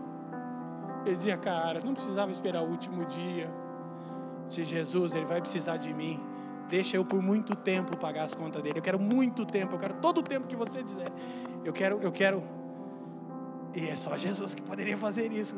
Ele 1.06 1.16
dizia: 1.16 1.38
Cara, 1.38 1.82
não 1.84 1.94
precisava 1.94 2.32
esperar 2.32 2.64
o 2.64 2.70
último 2.70 3.06
dia. 3.06 3.50
Se 4.48 4.64
Jesus, 4.64 5.14
ele 5.14 5.26
vai 5.26 5.42
precisar 5.42 5.78
de 5.78 5.94
mim. 5.94 6.20
Deixa 6.68 6.98
eu 6.98 7.06
por 7.06 7.22
muito 7.22 7.56
tempo 7.56 7.96
pagar 7.98 8.24
as 8.24 8.34
contas 8.34 8.62
dele. 8.62 8.80
Eu 8.80 8.82
quero 8.82 9.00
muito 9.00 9.46
tempo, 9.46 9.76
eu 9.76 9.80
quero 9.80 9.94
todo 9.96 10.20
o 10.20 10.24
tempo 10.24 10.48
que 10.48 10.56
você 10.56 10.84
dizer. 10.84 11.12
Eu 11.64 11.72
quero, 11.72 12.00
eu 12.02 12.12
quero. 12.12 12.44
E 13.74 13.88
é 13.88 13.96
só 13.96 14.16
Jesus 14.16 14.54
que 14.54 14.62
poderia 14.62 14.98
fazer 14.98 15.32
isso. 15.32 15.56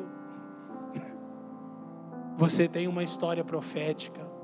Você 2.37 2.67
tem 2.67 2.87
uma 2.87 3.03
história 3.03 3.43
profética 3.43 4.37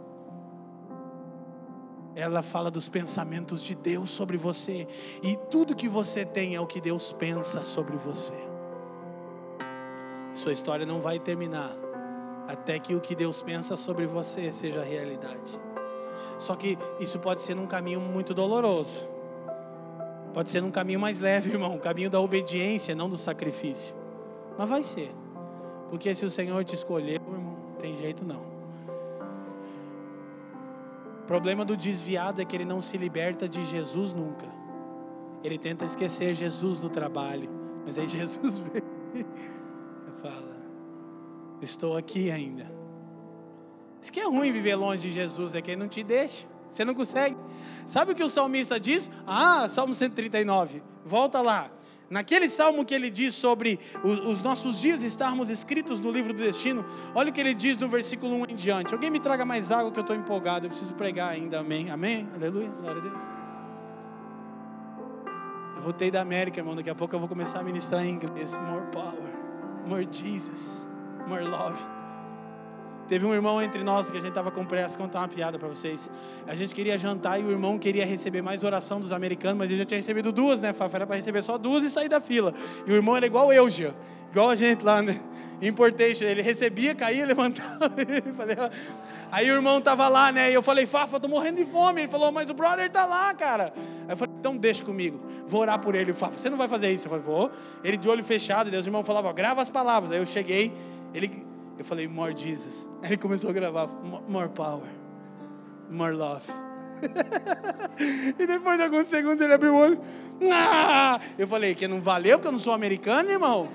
ela 2.16 2.42
fala 2.42 2.70
dos 2.70 2.88
pensamentos 2.88 3.64
de 3.64 3.76
Deus 3.76 4.10
sobre 4.12 4.38
você, 4.38 4.88
e 5.22 5.36
tudo 5.50 5.76
que 5.76 5.90
você 5.90 6.26
tem 6.26 6.56
é 6.56 6.62
o 6.62 6.68
que 6.68 6.80
Deus 6.80 7.12
pensa 7.12 7.62
sobre 7.62 7.98
você. 7.98 8.36
Sua 10.34 10.54
história 10.54 10.86
não 10.86 11.00
vai 11.00 11.20
terminar 11.20 11.72
até 12.48 12.78
que 12.80 12.96
o 12.96 13.02
que 13.02 13.16
Deus 13.16 13.42
pensa 13.42 13.78
sobre 13.78 14.06
você 14.06 14.52
seja 14.52 14.84
realidade. 14.84 15.60
Só 16.38 16.56
que 16.56 16.78
isso 17.00 17.20
pode 17.20 17.42
ser 17.42 17.56
num 17.56 17.68
caminho 17.68 18.02
muito 18.02 18.34
doloroso. 18.34 19.08
Pode 20.34 20.50
ser 20.50 20.62
num 20.62 20.72
caminho 20.72 21.00
mais 21.00 21.20
leve, 21.20 21.52
irmão, 21.54 21.78
caminho 21.78 22.10
da 22.10 22.20
obediência, 22.20 22.96
não 22.96 23.10
do 23.10 23.18
sacrifício. 23.18 23.96
Mas 24.58 24.68
vai 24.68 24.84
ser. 24.84 25.12
Porque 25.90 26.14
se 26.16 26.26
o 26.26 26.30
Senhor 26.30 26.64
te 26.64 26.74
escolheu, 26.74 27.22
irmão, 27.22 27.43
tem 27.84 27.98
jeito 27.98 28.24
não. 28.24 28.40
O 31.20 31.26
problema 31.28 31.66
do 31.66 31.76
desviado 31.76 32.42
é 32.42 32.46
que 32.46 32.56
ele 32.56 32.64
não 32.64 32.80
se 32.80 32.98
liberta 32.98 33.48
de 33.48 33.62
Jesus 33.66 34.14
nunca. 34.14 34.48
Ele 35.44 35.58
tenta 35.58 35.84
esquecer 35.84 36.34
Jesus 36.34 36.82
no 36.82 36.90
trabalho, 36.90 37.50
mas 37.86 38.00
aí 38.00 38.08
Jesus 38.08 38.58
vem 38.60 38.82
e 39.14 40.22
fala: 40.22 40.66
Estou 41.62 41.98
aqui 41.98 42.32
ainda. 42.32 42.72
Isso 44.02 44.14
que 44.14 44.22
é 44.22 44.26
ruim 44.28 44.54
viver 44.54 44.76
longe 44.76 45.04
de 45.04 45.12
Jesus, 45.12 45.54
é 45.54 45.62
que 45.62 45.72
ele 45.72 45.82
não 45.82 45.90
te 45.90 46.04
deixa. 46.04 46.48
Você 46.70 46.86
não 46.86 46.96
consegue. 46.96 47.36
Sabe 47.86 48.14
o 48.14 48.16
que 48.16 48.24
o 48.24 48.30
salmista 48.30 48.80
diz? 48.80 49.12
Ah, 49.28 49.68
Salmo 49.68 49.94
139. 49.94 50.82
Volta 51.06 51.42
lá. 51.42 51.70
Naquele 52.10 52.48
salmo 52.48 52.86
que 52.86 52.94
ele 52.94 53.10
diz 53.10 53.34
sobre 53.34 53.80
os, 54.04 54.20
os, 54.20 54.42
nossos 54.42 54.80
dias 54.80 55.02
estarmos 55.02 55.50
escritos 55.50 56.00
no 56.00 56.12
livro 56.12 56.34
do 56.34 56.44
destino, 56.44 56.86
olha 57.16 57.30
o 57.30 57.34
que 57.34 57.40
ele 57.40 57.54
diz 57.54 57.78
no 57.78 57.90
versículo 57.90 58.36
1 58.36 58.46
em 58.50 58.56
diante. 58.56 58.94
Alguém 58.94 59.10
me 59.10 59.20
traga 59.20 59.46
mais 59.46 59.72
água 59.72 59.92
que 59.92 60.00
eu 60.00 60.02
estou 60.02 60.16
empolgado, 60.16 60.66
eu 60.66 60.70
preciso 60.70 60.94
pregar 60.94 61.30
ainda. 61.30 61.60
Amém? 61.60 61.90
Amém? 61.90 62.28
Aleluia. 62.36 62.70
Glória 62.70 63.02
a 63.02 63.04
Deus. 63.04 63.24
Eu 65.78 65.82
voltei 65.82 66.12
da 66.12 66.22
América, 66.22 66.60
irmão. 66.60 66.76
Daqui 66.76 66.90
a 66.90 66.96
pouco 66.96 67.16
eu 67.16 67.20
vou 67.20 67.30
começar 67.30 67.60
a 67.60 67.64
ministrar 67.64 68.06
em 68.06 68.12
inglês. 68.12 68.58
More 68.58 68.86
power, 68.92 69.34
more 69.88 70.08
Jesus, 70.12 70.88
more 71.28 71.44
love. 71.44 71.80
Teve 73.08 73.26
um 73.26 73.34
irmão 73.34 73.62
entre 73.62 73.84
nós 73.84 74.10
que 74.10 74.18
a 74.18 74.20
gente 74.20 74.30
estava 74.30 74.50
com 74.50 74.66
pressa, 74.66 74.98
contar 74.98 75.20
uma 75.20 75.28
piada 75.28 75.60
para 75.60 75.68
vocês. 75.68 76.10
A 76.48 76.56
gente 76.56 76.74
queria 76.74 76.98
jantar 76.98 77.40
e 77.40 77.44
o 77.44 77.52
irmão 77.52 77.78
queria 77.78 78.06
receber 78.06 78.42
mais 78.42 78.64
oração 78.64 79.00
dos 79.00 79.12
americanos, 79.12 79.58
mas 79.58 79.70
ele 79.70 79.80
já 79.80 79.86
tinha 79.86 79.98
recebido 79.98 80.32
duas, 80.32 80.62
né, 80.62 80.72
Fafa? 80.74 80.98
Era 80.98 81.08
para 81.08 81.16
receber 81.16 81.42
só 81.42 81.58
duas 81.58 81.84
e 81.84 81.90
sair 81.90 82.10
da 82.10 82.22
fila. 82.22 82.54
E 82.86 82.92
o 82.92 82.96
irmão 82.96 83.16
era 83.18 83.26
igual 83.26 83.52
eu, 83.52 83.70
já. 83.70 83.94
Igual 84.32 84.50
a 84.50 84.56
gente 84.56 84.84
lá, 84.84 85.02
né? 85.02 85.20
Importation, 85.62 86.26
ele 86.26 86.42
recebia, 86.42 86.96
caía, 86.96 87.26
levantava. 87.28 87.92
Aí 89.32 89.50
o 89.52 89.56
irmão 89.56 89.82
tava 89.82 90.08
lá, 90.08 90.32
né? 90.32 90.50
E 90.52 90.54
eu 90.54 90.62
falei, 90.62 90.86
Fafa, 90.86 91.16
eu 91.16 91.20
tô 91.20 91.28
morrendo 91.28 91.58
de 91.58 91.66
fome. 91.66 92.02
Ele 92.02 92.08
falou, 92.08 92.32
mas 92.32 92.50
o 92.50 92.54
brother 92.54 92.90
tá 92.90 93.06
lá, 93.06 93.34
cara. 93.34 93.74
Aí 94.08 94.14
eu 94.14 94.18
falei, 94.18 94.36
então 94.40 94.58
deixa 94.58 94.84
comigo. 94.84 95.20
Vou 95.48 95.62
orar 95.62 95.80
por 95.80 95.94
ele. 95.94 96.14
Fafa, 96.14 96.38
você 96.38 96.50
não 96.50 96.58
vai 96.58 96.68
fazer 96.68 96.92
isso? 96.92 97.06
Eu 97.06 97.10
falei, 97.10 97.26
vou. 97.26 97.52
Ele 97.84 97.98
de 97.98 98.10
olho 98.10 98.24
fechado, 98.24 98.72
Deus, 98.72 98.86
o 98.86 98.90
irmão 98.90 99.04
falava, 99.04 99.32
grava 99.34 99.62
as 99.62 99.70
palavras. 99.70 100.12
Aí 100.12 100.18
eu 100.18 100.26
cheguei, 100.26 100.74
ele, 101.14 101.46
eu 101.78 101.86
falei, 101.86 102.08
more 102.08 102.36
Jesus. 102.36 102.90
Aí 103.02 103.10
ele 103.10 103.18
começou 103.18 103.50
a 103.50 103.54
gravar, 103.54 103.88
more 104.28 104.50
power, 104.50 104.90
more 105.90 106.16
love. 106.16 106.46
e 108.40 108.46
depois 108.46 108.78
de 108.78 108.84
alguns 108.84 109.08
segundos 109.08 109.42
ele 109.42 109.54
abriu 109.54 109.74
o 109.74 109.78
olho. 109.78 110.00
Ah! 110.52 111.20
Eu 111.38 111.48
falei, 111.48 111.76
que 111.76 111.88
não 111.88 112.00
valeu, 112.00 112.38
porque 112.38 112.48
eu 112.48 112.52
não 112.52 112.60
sou 112.60 112.74
americano, 112.74 113.30
irmão. 113.30 113.70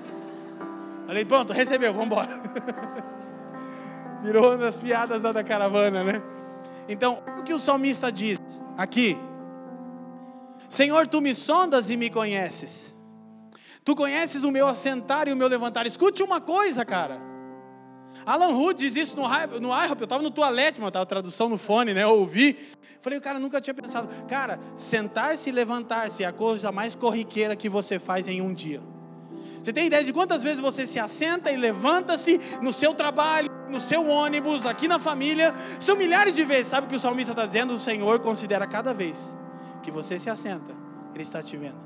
Falei, 1.05 1.25
pronto, 1.25 1.53
recebeu, 1.53 1.93
vamos 1.93 2.07
embora. 2.07 2.41
Virou 4.23 4.49
uma 4.49 4.57
das 4.57 4.79
piadas 4.79 5.21
da 5.21 5.43
caravana, 5.43 6.03
né? 6.03 6.21
Então, 6.87 7.21
o 7.37 7.43
que 7.43 7.53
o 7.53 7.59
salmista 7.59 8.11
diz 8.11 8.39
aqui? 8.77 9.17
Senhor, 10.67 11.07
tu 11.07 11.21
me 11.21 11.33
sondas 11.33 11.89
e 11.89 11.97
me 11.97 12.09
conheces. 12.09 12.93
Tu 13.83 13.95
conheces 13.95 14.43
o 14.43 14.51
meu 14.51 14.67
assentar 14.67 15.27
e 15.27 15.33
o 15.33 15.35
meu 15.37 15.47
levantar. 15.47 15.87
Escute 15.87 16.21
uma 16.21 16.41
coisa, 16.41 16.85
cara. 16.85 17.28
Alan 18.29 18.49
Hood 18.49 18.77
diz 18.77 18.95
isso 18.95 19.17
no, 19.17 19.23
no 19.59 19.69
IHOP, 19.69 20.01
eu 20.01 20.03
estava 20.03 20.21
no 20.21 20.29
toalete, 20.29 20.79
mas 20.79 20.89
estava 20.89 21.03
tradução 21.03 21.49
no 21.49 21.57
fone, 21.57 21.95
né? 21.95 22.03
Eu 22.03 22.09
ouvi. 22.09 22.55
Falei, 23.01 23.17
o 23.17 23.21
cara 23.21 23.39
nunca 23.39 23.59
tinha 23.59 23.73
pensado. 23.73 24.07
Cara, 24.27 24.59
sentar-se 24.75 25.49
e 25.49 25.51
levantar-se 25.51 26.23
é 26.23 26.27
a 26.27 26.31
coisa 26.31 26.71
mais 26.71 26.93
corriqueira 26.93 27.55
que 27.55 27.67
você 27.67 27.97
faz 27.97 28.27
em 28.27 28.39
um 28.39 28.53
dia. 28.53 28.83
Você 29.63 29.73
tem 29.73 29.87
ideia 29.87 30.03
de 30.03 30.13
quantas 30.13 30.43
vezes 30.43 30.59
você 30.59 30.85
se 30.85 30.99
assenta 30.99 31.51
e 31.51 31.57
levanta-se 31.57 32.39
no 32.61 32.71
seu 32.71 32.93
trabalho, 32.93 33.49
no 33.67 33.79
seu 33.79 34.07
ônibus, 34.07 34.63
aqui 34.63 34.87
na 34.87 34.99
família? 34.99 35.51
São 35.79 35.95
milhares 35.95 36.35
de 36.35 36.43
vezes. 36.43 36.67
Sabe 36.67 36.85
o 36.85 36.89
que 36.91 36.97
o 36.97 36.99
salmista 36.99 37.33
está 37.33 37.47
dizendo? 37.47 37.73
O 37.73 37.79
Senhor 37.79 38.19
considera 38.19 38.67
cada 38.67 38.93
vez 38.93 39.35
que 39.81 39.89
você 39.89 40.19
se 40.19 40.29
assenta, 40.29 40.71
Ele 41.15 41.23
está 41.23 41.41
te 41.41 41.57
vendo. 41.57 41.79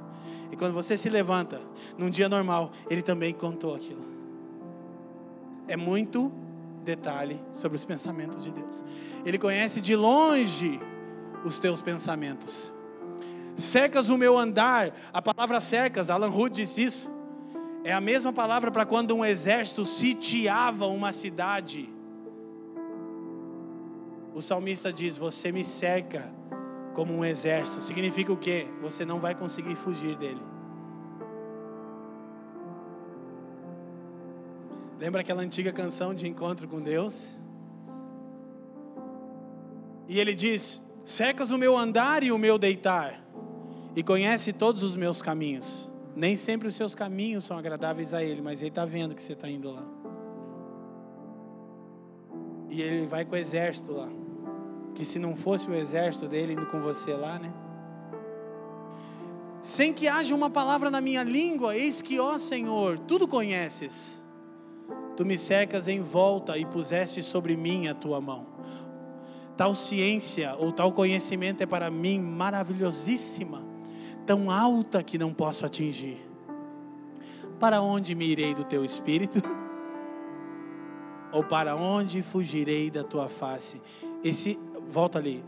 E 0.51 0.57
quando 0.57 0.73
você 0.73 0.97
se 0.97 1.09
levanta, 1.09 1.61
num 1.97 2.09
dia 2.09 2.27
normal, 2.27 2.73
Ele 2.89 3.01
também 3.01 3.33
contou 3.33 3.73
aquilo. 3.73 4.12
É 5.67 5.77
muito 5.77 6.31
detalhe 6.83 7.39
sobre 7.51 7.75
os 7.75 7.85
pensamentos 7.85 8.43
de 8.43 8.51
Deus. 8.51 8.83
Ele 9.25 9.37
conhece 9.37 9.81
de 9.81 9.95
longe 9.95 10.79
os 11.43 11.59
teus 11.59 11.81
pensamentos. 11.81 12.71
Cercas 13.55 14.09
o 14.09 14.17
meu 14.17 14.37
andar, 14.37 14.93
a 15.11 15.21
palavra 15.21 15.59
cercas, 15.59 16.09
Alan 16.09 16.29
Hood 16.29 16.55
diz 16.55 16.77
isso. 16.77 17.11
É 17.83 17.93
a 17.93 18.01
mesma 18.01 18.31
palavra 18.31 18.71
para 18.71 18.85
quando 18.85 19.15
um 19.15 19.25
exército 19.25 19.85
sitiava 19.85 20.87
uma 20.87 21.11
cidade. 21.11 21.89
O 24.33 24.41
salmista 24.41 24.91
diz: 24.91 25.17
Você 25.17 25.51
me 25.51 25.63
cerca 25.63 26.33
como 26.93 27.13
um 27.13 27.25
exército. 27.25 27.81
Significa 27.81 28.31
o 28.31 28.37
quê? 28.37 28.67
Você 28.81 29.03
não 29.03 29.19
vai 29.19 29.35
conseguir 29.35 29.75
fugir 29.75 30.15
dele. 30.15 30.41
Lembra 34.99 35.21
aquela 35.21 35.41
antiga 35.41 35.71
canção 35.71 36.13
de 36.13 36.27
encontro 36.27 36.67
com 36.67 36.81
Deus? 36.81 37.35
E 40.07 40.19
ele 40.19 40.33
diz: 40.33 40.81
Cercas 41.05 41.51
o 41.51 41.57
meu 41.57 41.77
andar 41.77 42.23
e 42.23 42.31
o 42.31 42.37
meu 42.37 42.57
deitar, 42.57 43.21
e 43.95 44.03
conhece 44.03 44.53
todos 44.53 44.83
os 44.83 44.95
meus 44.95 45.21
caminhos. 45.21 45.89
Nem 46.15 46.37
sempre 46.37 46.67
os 46.67 46.75
seus 46.75 46.93
caminhos 46.93 47.43
são 47.43 47.57
agradáveis 47.57 48.13
a 48.13 48.23
Ele, 48.23 48.41
mas 48.41 48.61
Ele 48.61 48.69
está 48.69 48.85
vendo 48.85 49.15
que 49.15 49.21
você 49.21 49.33
está 49.33 49.49
indo 49.49 49.71
lá. 49.71 49.83
E 52.69 52.81
Ele 52.81 53.07
vai 53.07 53.25
com 53.25 53.33
o 53.33 53.37
exército 53.37 53.91
lá. 53.91 54.07
Que 54.93 55.03
se 55.03 55.17
não 55.17 55.35
fosse 55.35 55.69
o 55.69 55.73
exército 55.73 56.27
dele 56.27 56.53
indo 56.53 56.67
com 56.67 56.79
você 56.79 57.13
lá, 57.15 57.39
né? 57.39 57.51
Sem 59.63 59.91
que 59.91 60.07
haja 60.07 60.35
uma 60.35 60.49
palavra 60.49 60.91
na 60.91 61.01
minha 61.01 61.23
língua, 61.23 61.75
eis 61.75 62.01
que, 62.01 62.19
ó 62.19 62.37
Senhor, 62.37 62.99
tudo 62.99 63.27
conheces. 63.27 64.22
Tu 65.15 65.25
me 65.25 65.37
cercas 65.37 65.87
em 65.87 66.01
volta 66.01 66.57
e 66.57 66.65
puseste 66.65 67.21
sobre 67.21 67.55
mim 67.55 67.87
a 67.87 67.93
tua 67.93 68.19
mão. 68.19 68.47
Tal 69.55 69.75
ciência 69.75 70.55
ou 70.57 70.71
tal 70.71 70.91
conhecimento 70.91 71.61
é 71.61 71.65
para 71.65 71.91
mim 71.91 72.19
maravilhosíssima 72.19 73.73
tão 74.25 74.49
alta 74.49 75.03
que 75.03 75.17
não 75.17 75.33
posso 75.33 75.65
atingir. 75.65 76.17
Para 77.59 77.81
onde 77.81 78.15
me 78.15 78.25
irei 78.25 78.53
do 78.53 78.63
teu 78.63 78.83
espírito? 78.83 79.41
Ou 81.31 81.43
para 81.43 81.75
onde 81.75 82.21
fugirei 82.21 82.89
da 82.91 83.03
tua 83.03 83.27
face? 83.27 83.81
Esse, 84.23 84.59
volta 84.89 85.19
ali. 85.19 85.43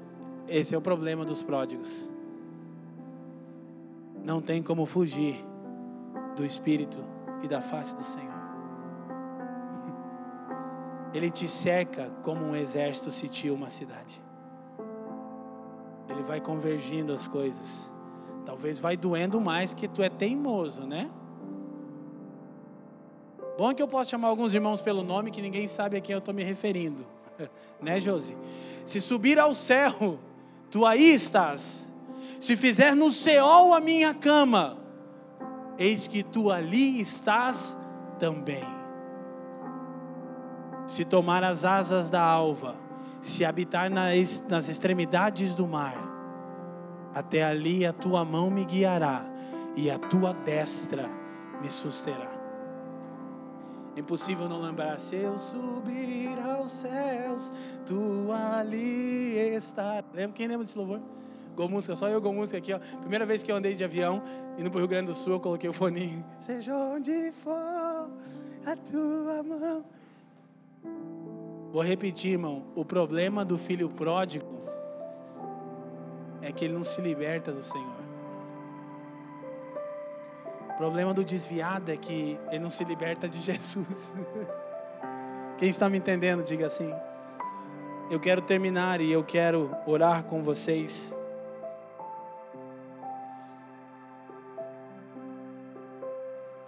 Esse 0.48 0.76
é 0.76 0.78
o 0.78 0.82
problema 0.82 1.26
dos 1.26 1.42
pródigos. 1.42 2.10
Não 4.24 4.42
tem 4.42 4.62
como 4.62 4.86
fugir 4.86 5.44
do 6.36 6.46
espírito 6.46 7.00
e 7.44 7.48
da 7.48 7.62
face 7.62 7.96
do 7.96 8.04
Senhor. 8.04 8.35
Ele 11.16 11.32
te 11.32 11.48
cerca 11.48 12.12
como 12.22 12.44
um 12.44 12.54
exército 12.54 13.10
sitia 13.10 13.54
uma 13.54 13.70
cidade. 13.70 14.22
Ele 16.10 16.22
vai 16.24 16.42
convergindo 16.42 17.14
as 17.14 17.26
coisas. 17.26 17.90
Talvez 18.46 18.80
vai 18.80 18.98
doendo 18.98 19.40
mais 19.40 19.74
que 19.74 19.88
tu 19.88 20.04
é 20.04 20.10
teimoso, 20.10 20.82
né? 20.82 21.10
Bom 23.58 23.74
que 23.74 23.82
eu 23.82 23.88
posso 23.88 24.12
chamar 24.12 24.28
alguns 24.28 24.54
irmãos 24.54 24.82
pelo 24.82 25.04
nome 25.04 25.32
que 25.32 25.42
ninguém 25.42 25.68
sabe 25.70 25.96
a 25.96 26.02
quem 26.02 26.12
eu 26.12 26.20
estou 26.20 26.34
me 26.34 26.44
referindo. 26.44 27.06
né, 27.82 27.98
Josi? 28.02 28.36
Se 28.86 29.00
subir 29.00 29.40
ao 29.40 29.54
céu, 29.54 30.20
tu 30.70 30.86
aí 30.86 31.14
estás. 31.14 31.90
Se 32.42 32.58
fizer 32.58 32.94
no 32.94 33.10
céu 33.10 33.74
a 33.74 33.80
minha 33.80 34.14
cama, 34.14 34.78
eis 35.80 36.10
que 36.10 36.24
tu 36.24 36.52
ali 36.52 37.00
estás 37.00 37.78
também. 38.20 38.85
Se 40.88 41.04
tomar 41.04 41.44
as 41.44 41.66
asas 41.66 42.10
da 42.10 42.22
alva, 42.22 42.76
se 43.22 43.44
habitar 43.44 43.90
nas, 43.90 44.70
extremidades 44.70 45.56
do 45.56 45.68
mar, 45.68 45.96
até 47.14 47.44
ali 47.44 47.86
a 47.86 47.92
tua 47.92 48.24
mão 48.24 48.50
me 48.50 48.64
guiará 48.66 49.26
e 49.76 49.90
a 49.90 49.98
tua 49.98 50.34
destra 50.34 51.10
me 51.62 51.72
susterá. 51.72 52.32
Impossível 53.98 54.50
não 54.50 54.62
lembrar, 54.62 55.00
se 55.00 55.16
eu 55.16 55.38
subir 55.38 56.38
aos 56.46 56.72
céus, 56.72 57.52
tu 57.86 58.30
ali 58.32 59.38
está. 59.56 60.04
Lembra 60.14 60.34
quem 60.34 60.48
lembra 60.48 60.66
desse 60.66 60.78
louvor? 60.78 61.00
Gol 61.56 61.70
música, 61.70 61.96
só 61.96 62.10
eu 62.10 62.20
gol 62.20 62.34
música 62.34 62.58
aqui, 62.58 62.74
ó. 62.74 62.80
Primeira 63.00 63.26
vez 63.26 63.42
que 63.42 63.50
eu 63.50 63.56
andei 63.56 63.74
de 63.74 63.84
avião, 63.84 64.22
indo 64.58 64.70
para 64.70 64.78
o 64.78 64.80
Rio 64.82 64.90
Grande 64.90 65.08
do 65.08 65.16
Sul, 65.16 65.34
eu 65.34 65.40
coloquei 65.40 65.70
o 65.70 65.74
fone. 65.74 66.24
Seja 66.38 66.76
onde 66.76 67.32
for 67.32 68.10
a 68.66 68.76
tua 68.92 69.42
mão. 69.42 69.86
Vou 71.72 71.84
repetir, 71.84 72.34
irmão. 72.34 72.64
O 72.76 72.86
problema 72.86 73.44
do 73.44 73.58
filho 73.58 73.90
pródigo 73.90 74.64
é 76.42 76.52
que 76.52 76.66
ele 76.66 76.74
não 76.74 76.84
se 76.84 77.02
liberta 77.02 77.52
do 77.52 77.64
Senhor. 77.64 78.06
O 80.70 80.78
problema 80.78 81.14
do 81.14 81.24
desviado 81.24 81.92
é 81.92 81.98
que 81.98 82.40
ele 82.50 82.60
não 82.60 82.70
se 82.70 82.84
liberta 82.84 83.28
de 83.28 83.40
Jesus. 83.42 84.14
Quem 85.58 85.70
está 85.70 85.90
me 85.90 85.98
entendendo, 85.98 86.44
diga 86.44 86.68
assim. 86.68 86.94
Eu 88.10 88.20
quero 88.20 88.42
terminar 88.42 89.02
e 89.02 89.12
eu 89.12 89.24
quero 89.24 89.76
orar 89.88 90.24
com 90.24 90.44
vocês. 90.44 91.14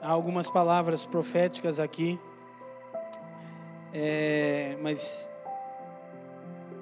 Há 0.01 0.09
algumas 0.09 0.49
palavras 0.49 1.05
proféticas 1.05 1.79
aqui, 1.79 2.19
é, 3.99 4.77
mas 4.79 5.27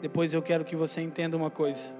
depois 0.01 0.33
eu 0.33 0.41
quero 0.41 0.65
que 0.65 0.75
você 0.75 0.99
entenda 0.99 1.37
uma 1.37 1.49
coisa. 1.49 1.95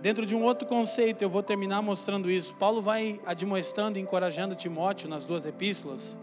Dentro 0.00 0.24
de 0.24 0.36
um 0.36 0.44
outro 0.44 0.68
conceito, 0.68 1.20
eu 1.22 1.28
vou 1.28 1.42
terminar 1.42 1.82
mostrando 1.82 2.30
isso. 2.30 2.54
Paulo 2.54 2.80
vai 2.80 3.20
admoestando 3.26 3.98
e 3.98 4.00
encorajando 4.00 4.54
Timóteo 4.54 5.08
nas 5.08 5.24
duas 5.24 5.44
epístolas. 5.44 6.16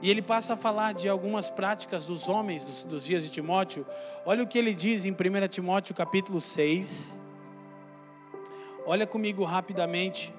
E 0.00 0.08
ele 0.08 0.22
passa 0.22 0.54
a 0.54 0.56
falar 0.56 0.94
de 0.94 1.08
algumas 1.08 1.50
práticas 1.50 2.06
dos 2.06 2.28
homens 2.28 2.62
dos, 2.62 2.84
dos 2.84 3.04
dias 3.04 3.24
de 3.24 3.30
Timóteo. 3.30 3.84
Olha 4.24 4.44
o 4.44 4.46
que 4.46 4.56
ele 4.56 4.72
diz 4.72 5.04
em 5.04 5.10
1 5.10 5.48
Timóteo 5.48 5.96
capítulo 5.96 6.40
6. 6.40 7.18
Olha 8.86 9.04
comigo 9.04 9.42
rapidamente. 9.42 10.32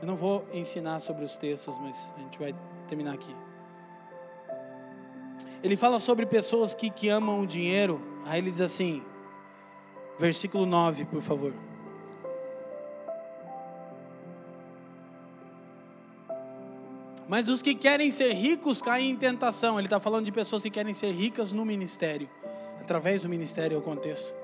Eu 0.00 0.08
não 0.08 0.16
vou 0.16 0.44
ensinar 0.52 0.98
sobre 0.98 1.24
os 1.24 1.36
textos, 1.36 1.78
mas 1.78 2.12
a 2.16 2.20
gente 2.20 2.38
vai 2.40 2.52
terminar 2.88 3.14
aqui. 3.14 3.34
Ele 5.62 5.76
fala 5.76 5.98
sobre 5.98 6.24
pessoas 6.24 6.74
que, 6.74 6.88
que 6.90 7.08
amam 7.08 7.40
o 7.40 7.46
dinheiro. 7.46 8.00
Aí 8.24 8.38
ele 8.38 8.50
diz 8.50 8.60
assim: 8.60 9.02
Versículo 10.18 10.66
9, 10.66 11.04
por 11.06 11.22
favor. 11.22 11.52
Mas 17.28 17.46
os 17.48 17.60
que 17.60 17.74
querem 17.74 18.10
ser 18.10 18.32
ricos 18.32 18.80
caem 18.80 19.10
em 19.10 19.16
tentação. 19.16 19.78
Ele 19.78 19.86
está 19.86 20.00
falando 20.00 20.24
de 20.24 20.32
pessoas 20.32 20.62
que 20.62 20.70
querem 20.70 20.94
ser 20.94 21.12
ricas 21.12 21.52
no 21.52 21.64
ministério, 21.64 22.28
através 22.80 23.22
do 23.22 23.28
ministério 23.28 23.74
é 23.74 23.78
o 23.78 23.82
contexto. 23.82 24.34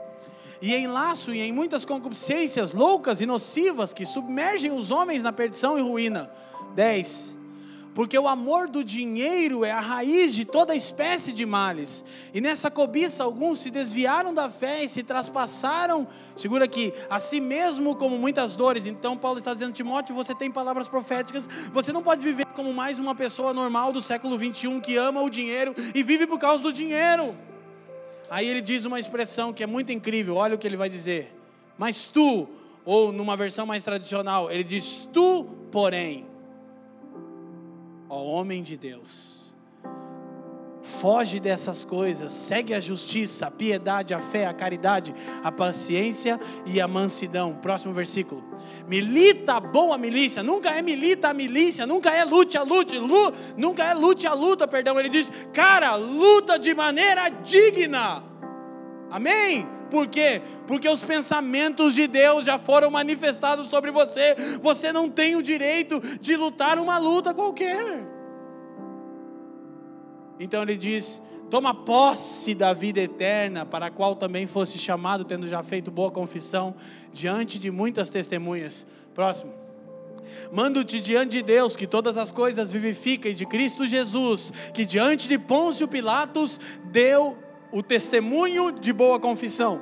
E 0.61 0.75
em 0.75 0.87
laço 0.87 1.35
e 1.35 1.41
em 1.41 1.53
muitas 1.53 1.85
concupiscências 1.85 2.75
loucas 2.75 3.21
e 3.21 3.27
nocivas 3.27 3.95
que 3.95 4.05
submergem 4.05 4.71
os 4.71 4.91
homens 4.91 5.23
na 5.23 5.33
perdição 5.33 5.79
e 5.79 5.83
ruína. 5.83 6.31
10 6.75 7.44
porque 7.95 8.19
o 8.19 8.27
amor 8.27 8.69
do 8.69 8.83
dinheiro 8.83 9.65
é 9.65 9.71
a 9.71 9.81
raiz 9.81 10.35
de 10.35 10.45
toda 10.45 10.75
espécie 10.75 11.33
de 11.33 11.47
males. 11.47 12.05
E 12.35 12.41
nessa 12.41 12.69
cobiça, 12.71 13.23
alguns 13.23 13.61
se 13.61 13.71
desviaram 13.71 14.35
da 14.35 14.51
fé 14.51 14.83
e 14.83 14.89
se 14.89 15.05
traspassaram, 15.05 16.07
segura 16.35 16.65
aqui, 16.65 16.93
a 17.09 17.21
si 17.21 17.41
mesmo 17.41 17.95
como 17.95 18.19
muitas 18.19 18.57
dores. 18.57 18.87
Então, 18.87 19.17
Paulo 19.17 19.39
está 19.39 19.55
dizendo, 19.55 19.73
Timóteo, 19.73 20.15
você 20.15 20.35
tem 20.35 20.51
palavras 20.51 20.89
proféticas, 20.89 21.49
você 21.73 21.93
não 21.93 22.03
pode 22.03 22.21
viver 22.21 22.45
como 22.47 22.75
mais 22.75 22.99
uma 22.99 23.15
pessoa 23.15 23.55
normal 23.55 23.93
do 23.93 24.03
século 24.03 24.37
21 24.37 24.81
que 24.81 24.97
ama 24.97 25.23
o 25.23 25.31
dinheiro 25.31 25.73
e 25.95 26.03
vive 26.03 26.27
por 26.27 26.39
causa 26.39 26.65
do 26.65 26.73
dinheiro. 26.73 27.37
Aí 28.29 28.49
ele 28.49 28.61
diz 28.61 28.85
uma 28.85 28.99
expressão 28.99 29.53
que 29.53 29.63
é 29.63 29.67
muito 29.67 29.93
incrível, 29.93 30.35
olha 30.35 30.57
o 30.57 30.59
que 30.59 30.67
ele 30.67 30.77
vai 30.77 30.89
dizer. 30.89 31.33
Mas 31.79 32.09
tu, 32.09 32.49
ou 32.85 33.13
numa 33.13 33.37
versão 33.37 33.65
mais 33.65 33.85
tradicional, 33.85 34.51
ele 34.51 34.65
diz: 34.65 35.09
Tu, 35.13 35.45
porém 35.71 36.34
ó 38.09 38.23
homem 38.23 38.63
de 38.63 38.77
Deus. 38.77 39.35
Foge 40.81 41.41
dessas 41.41 41.83
coisas, 41.83 42.31
segue 42.31 42.75
a 42.75 42.79
justiça, 42.79 43.47
a 43.47 43.51
piedade, 43.51 44.13
a 44.13 44.21
fé, 44.21 44.47
a 44.47 44.53
caridade, 44.53 45.15
a 45.43 45.51
paciência 45.51 46.39
e 46.67 46.79
a 46.79 46.87
mansidão. 46.87 47.55
Próximo 47.55 47.95
versículo. 47.95 48.45
Milita 48.87 49.55
a 49.55 49.61
boa 49.61 49.97
milícia, 49.97 50.43
nunca 50.43 50.71
é 50.71 50.83
milita 50.83 51.31
a 51.31 51.35
milícia, 51.35 51.87
nunca 51.87 52.13
é 52.13 52.23
lute 52.23 52.59
a 52.59 52.63
lute, 52.63 52.99
lu, 52.99 53.33
nunca 53.57 53.83
é 53.85 53.95
lute 53.95 54.27
a 54.27 54.35
luta, 54.35 54.69
perdão. 54.69 55.01
Ele 55.01 55.09
diz, 55.09 55.33
cara, 55.55 55.97
luta 55.97 56.59
de 56.59 56.75
maneira 56.75 57.31
digna. 57.31 58.23
Amém? 59.11 59.74
Por 59.91 60.09
quê? 60.09 60.43
Porque 60.67 60.89
os 60.89 61.03
pensamentos 61.03 61.95
de 61.95 62.07
Deus 62.07 62.45
já 62.45 62.59
foram 62.59 62.91
manifestados 62.91 63.69
sobre 63.69 63.91
você. 63.91 64.35
Você 64.61 64.93
não 64.93 65.09
tem 65.09 65.37
o 65.37 65.43
direito 65.43 66.01
de 66.19 66.37
lutar 66.37 66.79
uma 66.79 66.99
luta 66.99 67.33
qualquer. 67.35 68.05
Então 70.39 70.63
ele 70.63 70.77
diz: 70.77 71.23
Toma 71.51 71.75
posse 71.75 72.55
da 72.55 72.73
vida 72.73 73.01
eterna, 73.01 73.65
para 73.65 73.87
a 73.87 73.91
qual 73.91 74.17
também 74.17 74.47
fosse 74.47 74.79
chamado, 74.79 75.25
tendo 75.25 75.49
já 75.49 75.63
feito 75.63 75.91
boa 75.91 76.11
confissão 76.11 76.75
diante 77.13 77.59
de 77.59 77.71
muitas 77.71 78.11
testemunhas. 78.11 78.87
Próximo. 79.15 79.53
Mando-te 80.51 81.01
diante 81.01 81.33
de 81.33 81.43
Deus 81.43 81.77
que 81.77 81.87
todas 81.87 82.17
as 82.17 82.33
coisas 82.33 82.73
vivifica 82.73 83.29
e 83.29 83.35
de 83.35 83.45
Cristo 83.45 83.87
Jesus, 83.87 84.53
que 84.73 84.85
diante 84.85 85.29
de 85.29 85.39
Pôncio 85.39 85.87
Pilatos 85.87 86.59
deu 86.87 87.39
o 87.75 87.83
testemunho 87.83 88.71
de 88.71 88.93
boa 88.93 89.19
confissão. 89.19 89.81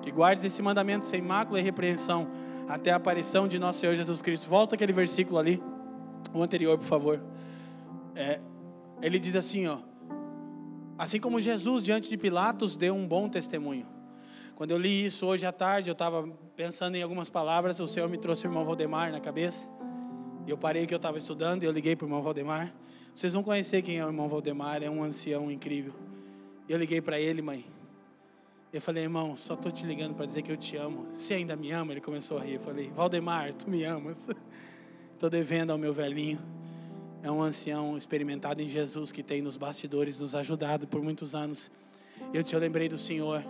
Que 0.00 0.12
guardes 0.12 0.44
esse 0.44 0.62
mandamento 0.62 1.04
sem 1.04 1.20
mácula 1.20 1.58
e 1.58 1.62
repreensão 1.62 2.28
até 2.68 2.92
a 2.92 2.96
aparição 2.96 3.48
de 3.48 3.58
nosso 3.58 3.80
Senhor 3.80 3.96
Jesus 3.96 4.22
Cristo. 4.22 4.48
Volta 4.48 4.76
aquele 4.76 4.92
versículo 4.92 5.40
ali, 5.40 5.60
o 6.32 6.40
anterior, 6.40 6.78
por 6.78 6.84
favor. 6.84 7.20
É, 8.14 8.40
ele 9.02 9.18
diz 9.18 9.34
assim, 9.34 9.66
ó. 9.66 9.78
Assim 10.96 11.18
como 11.18 11.40
Jesus 11.40 11.82
diante 11.82 12.08
de 12.08 12.16
Pilatos 12.16 12.76
deu 12.76 12.94
um 12.94 13.08
bom 13.08 13.28
testemunho. 13.28 13.84
Quando 14.54 14.70
eu 14.70 14.78
li 14.78 15.04
isso 15.04 15.26
hoje 15.26 15.44
à 15.44 15.50
tarde, 15.50 15.90
eu 15.90 15.94
estava 15.94 16.28
pensando 16.54 16.94
em 16.94 17.02
algumas 17.02 17.28
palavras, 17.28 17.80
o 17.80 17.88
Senhor 17.88 18.08
me 18.08 18.18
trouxe 18.18 18.46
o 18.46 18.48
irmão 18.48 18.64
Valdemar 18.64 19.10
na 19.10 19.18
cabeça. 19.18 19.68
E 20.46 20.50
eu 20.50 20.56
parei 20.56 20.86
que 20.86 20.94
eu 20.94 20.98
estava 20.98 21.18
estudando 21.18 21.64
e 21.64 21.66
eu 21.66 21.72
liguei 21.72 21.96
para 21.96 22.04
o 22.04 22.08
irmão 22.08 22.22
Valdemar. 22.22 22.72
Vocês 23.12 23.32
vão 23.32 23.42
conhecer 23.42 23.82
quem 23.82 23.98
é 23.98 24.04
o 24.04 24.08
irmão 24.08 24.28
Valdemar, 24.28 24.80
é 24.80 24.88
um 24.88 25.02
ancião 25.02 25.50
incrível. 25.50 25.92
Eu 26.68 26.78
liguei 26.78 27.00
para 27.00 27.20
ele, 27.20 27.40
mãe. 27.40 27.64
Eu 28.72 28.80
falei, 28.80 29.04
irmão, 29.04 29.36
só 29.36 29.54
estou 29.54 29.70
te 29.70 29.86
ligando 29.86 30.14
para 30.14 30.26
dizer 30.26 30.42
que 30.42 30.50
eu 30.50 30.56
te 30.56 30.76
amo. 30.76 31.06
Você 31.12 31.34
ainda 31.34 31.54
me 31.54 31.70
ama? 31.70 31.92
Ele 31.92 32.00
começou 32.00 32.38
a 32.38 32.42
rir. 32.42 32.54
Eu 32.54 32.60
falei, 32.60 32.90
Valdemar, 32.94 33.52
tu 33.54 33.70
me 33.70 33.84
amas. 33.84 34.28
Estou 35.14 35.30
devendo 35.30 35.70
ao 35.70 35.78
meu 35.78 35.94
velhinho. 35.94 36.38
É 37.22 37.30
um 37.30 37.40
ancião 37.40 37.96
experimentado 37.96 38.60
em 38.60 38.68
Jesus 38.68 39.12
que 39.12 39.22
tem 39.22 39.40
nos 39.40 39.56
bastidores 39.56 40.18
nos 40.18 40.34
ajudado 40.34 40.86
por 40.88 41.00
muitos 41.00 41.34
anos. 41.34 41.70
Eu 42.34 42.42
te 42.42 42.54
lembrei 42.56 42.88
do 42.88 42.98
Senhor, 42.98 43.44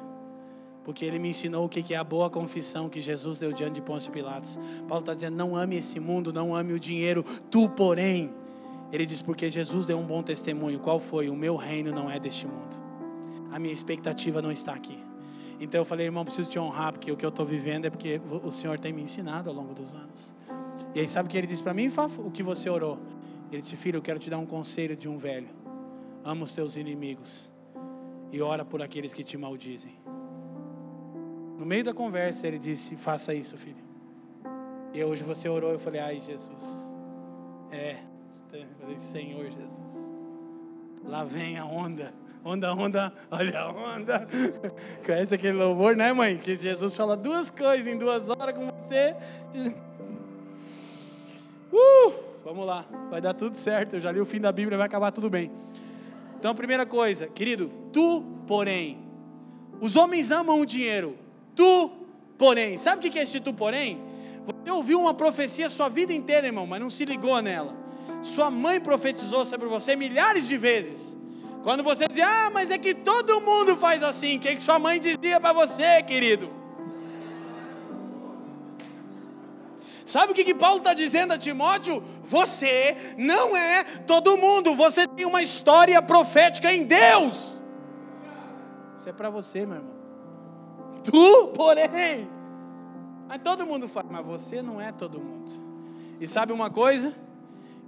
porque 0.85 1.05
ele 1.05 1.19
me 1.19 1.31
ensinou 1.31 1.64
o 1.64 1.69
que 1.69 1.93
é 1.93 1.97
a 1.97 2.05
boa 2.05 2.31
confissão 2.31 2.89
que 2.89 3.01
Jesus 3.01 3.39
deu 3.39 3.53
diante 3.53 3.75
de 3.75 3.81
Pôncio 3.81 4.12
Pilatos. 4.12 4.59
Paulo 4.87 5.01
está 5.01 5.14
dizendo: 5.14 5.37
não 5.37 5.57
ame 5.57 5.77
esse 5.77 5.99
mundo, 5.99 6.33
não 6.33 6.55
ame 6.55 6.73
o 6.73 6.79
dinheiro, 6.79 7.25
tu, 7.51 7.69
porém. 7.69 8.31
Ele 8.93 9.05
diz: 9.05 9.21
porque 9.23 9.51
Jesus 9.51 9.87
deu 9.87 9.99
um 9.99 10.07
bom 10.07 10.23
testemunho. 10.23 10.79
Qual 10.79 11.01
foi? 11.01 11.29
O 11.29 11.35
meu 11.35 11.57
reino 11.57 11.91
não 11.93 12.09
é 12.09 12.21
deste 12.21 12.47
mundo 12.47 12.86
a 13.57 13.59
minha 13.59 13.72
expectativa 13.72 14.42
não 14.42 14.52
está 14.52 14.74
aqui. 14.74 15.02
Então 15.59 15.80
eu 15.80 15.84
falei, 15.86 16.04
irmão, 16.04 16.26
preciso 16.26 16.50
te 16.50 16.59
honrar, 16.59 16.92
porque 16.92 17.11
o 17.11 17.16
que 17.16 17.24
eu 17.24 17.30
estou 17.30 17.46
vivendo 17.46 17.86
é 17.86 17.90
porque 17.90 18.20
o 18.44 18.52
Senhor 18.52 18.78
tem 18.78 18.92
me 18.92 19.00
ensinado 19.00 19.48
ao 19.48 19.57
longo 19.57 19.72
dos 19.72 19.94
anos. 19.94 20.36
E 20.94 21.00
aí, 21.00 21.09
sabe 21.09 21.26
o 21.26 21.30
que 21.30 21.38
ele 21.38 21.46
disse 21.46 21.62
para 21.62 21.72
mim, 21.72 21.88
Fafo? 21.88 22.20
O 22.20 22.30
que 22.30 22.42
você 22.42 22.68
orou? 22.68 22.98
Ele 23.50 23.62
disse, 23.62 23.74
filho, 23.74 23.96
eu 23.96 24.02
quero 24.02 24.18
te 24.18 24.28
dar 24.28 24.36
um 24.36 24.44
conselho 24.44 24.94
de 24.94 25.09
um 25.09 25.16
velho. 25.16 25.48
Ama 26.22 26.44
os 26.44 26.52
teus 26.52 26.76
inimigos 26.76 27.48
e 28.30 28.42
ora 28.42 28.62
por 28.62 28.82
aqueles 28.82 29.14
que 29.14 29.24
te 29.24 29.38
maldizem. 29.38 29.96
No 31.59 31.64
meio 31.64 31.82
da 31.82 31.94
conversa, 31.94 32.46
ele 32.46 32.59
disse: 32.59 32.94
Faça 32.96 33.32
isso, 33.32 33.57
filho. 33.57 33.82
E 34.92 35.02
hoje 35.02 35.22
você 35.22 35.48
orou, 35.48 35.70
eu 35.72 35.78
falei: 35.78 36.00
Ai, 36.00 36.20
Jesus. 36.20 36.94
É, 37.70 37.96
Senhor 38.98 39.44
Jesus. 39.44 40.11
Lá 41.04 41.24
vem 41.24 41.57
a 41.57 41.64
onda 41.64 42.12
onda, 42.47 42.72
onda, 42.72 43.12
olha 43.30 43.61
a 43.61 43.72
onda. 43.72 44.28
Conhece 45.05 45.34
aquele 45.34 45.59
louvor, 45.59 45.97
né, 45.97 46.12
mãe? 46.12 46.38
Que 46.38 46.55
Jesus 46.55 46.97
fala 46.97 47.16
duas 47.16 47.51
coisas 47.51 47.86
em 47.86 47.99
duas 47.99 48.28
horas 48.28 48.55
com 48.55 48.68
você. 48.68 49.16
Uh, 51.72 52.12
vamos 52.44 52.64
lá, 52.64 52.84
vai 53.11 53.20
dar 53.20 53.34
tudo 53.34 53.57
certo. 53.57 53.94
Eu 53.94 54.01
já 54.01 54.12
li 54.12 54.20
o 54.20 54.24
fim 54.24 54.40
da 54.40 54.53
Bíblia, 54.53 54.78
vai 54.78 54.86
acabar 54.86 55.11
tudo 55.11 55.28
bem. 55.28 55.51
Então, 56.38 56.55
primeira 56.55 56.86
coisa, 56.86 57.26
querido, 57.26 57.70
tu, 57.92 58.22
porém, 58.47 58.99
os 59.80 59.97
homens 59.97 60.30
amam 60.30 60.61
o 60.61 60.66
dinheiro. 60.66 61.18
Tu, 61.57 61.90
porém, 62.38 62.76
sabe 62.76 63.07
o 63.07 63.11
que 63.11 63.18
é 63.18 63.22
esse 63.22 63.40
tu, 63.40 63.53
porém? 63.53 64.01
Você 64.47 64.70
ouviu 64.70 65.01
uma 65.01 65.14
profecia 65.14 65.68
sua 65.68 65.88
vida 65.88 66.12
inteira, 66.12 66.47
irmão, 66.47 66.66
mas 66.66 66.80
não 66.80 66.90
se 66.90 67.05
ligou 67.05 67.42
nela. 67.42 67.74
Sua 68.22 68.51
mãe 68.51 68.80
profetizou 68.80 69.44
sobre 69.44 69.66
você 69.66 69.97
milhares 69.97 70.47
de 70.47 70.57
vezes. 70.57 71.16
Quando 71.67 71.83
você 71.83 72.07
diz, 72.07 72.23
ah, 72.23 72.49
mas 72.49 72.71
é 72.71 72.79
que 72.79 72.95
todo 72.95 73.41
mundo 73.41 73.77
faz 73.77 74.01
assim, 74.01 74.37
o 74.37 74.39
que, 74.39 74.55
que 74.55 74.62
sua 74.62 74.79
mãe 74.79 75.01
dizia 75.01 75.41
para 75.41 75.53
você, 75.53 76.01
querido? 76.01 76.49
Sabe 80.05 80.31
o 80.31 80.35
que, 80.37 80.45
que 80.45 80.55
Paulo 80.55 80.79
está 80.79 80.95
dizendo 80.95 81.33
a 81.33 81.37
Timóteo? 81.37 82.05
Você 82.23 82.97
não 83.19 83.57
é 83.57 83.83
todo 83.83 84.37
mundo, 84.37 84.77
você 84.77 85.09
tem 85.09 85.27
uma 85.27 85.43
história 85.43 86.01
profética 86.01 86.73
em 86.73 86.85
Deus. 86.85 87.61
Isso 88.97 89.09
é 89.09 89.12
para 89.12 89.29
você, 89.29 89.67
meu 89.67 89.79
irmão. 89.79 89.95
Tu, 91.03 91.49
porém, 91.49 92.31
mas 93.27 93.41
todo 93.43 93.67
mundo 93.67 93.89
faz, 93.89 94.07
mas 94.09 94.25
você 94.25 94.62
não 94.62 94.81
é 94.81 94.93
todo 94.93 95.19
mundo. 95.19 95.51
E 96.21 96.29
sabe 96.29 96.53
uma 96.53 96.71
coisa 96.71 97.12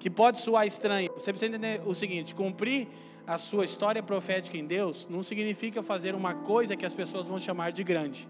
que 0.01 0.11
pode 0.11 0.41
soar 0.41 0.67
estranha? 0.67 1.09
Você 1.15 1.33
precisa 1.33 1.55
entender 1.55 1.81
o 1.87 1.95
seguinte: 1.95 2.35
cumprir 2.35 2.89
a 3.29 3.37
sua 3.37 3.67
história 3.67 4.03
profética 4.03 4.57
em 4.57 4.65
Deus 4.65 5.07
não 5.07 5.23
significa 5.23 5.83
fazer 5.83 6.15
uma 6.15 6.33
coisa 6.33 6.75
que 6.75 6.87
as 6.87 6.95
pessoas 6.95 7.27
vão 7.27 7.39
chamar 7.39 7.73
de 7.73 7.85
grande. 7.85 8.27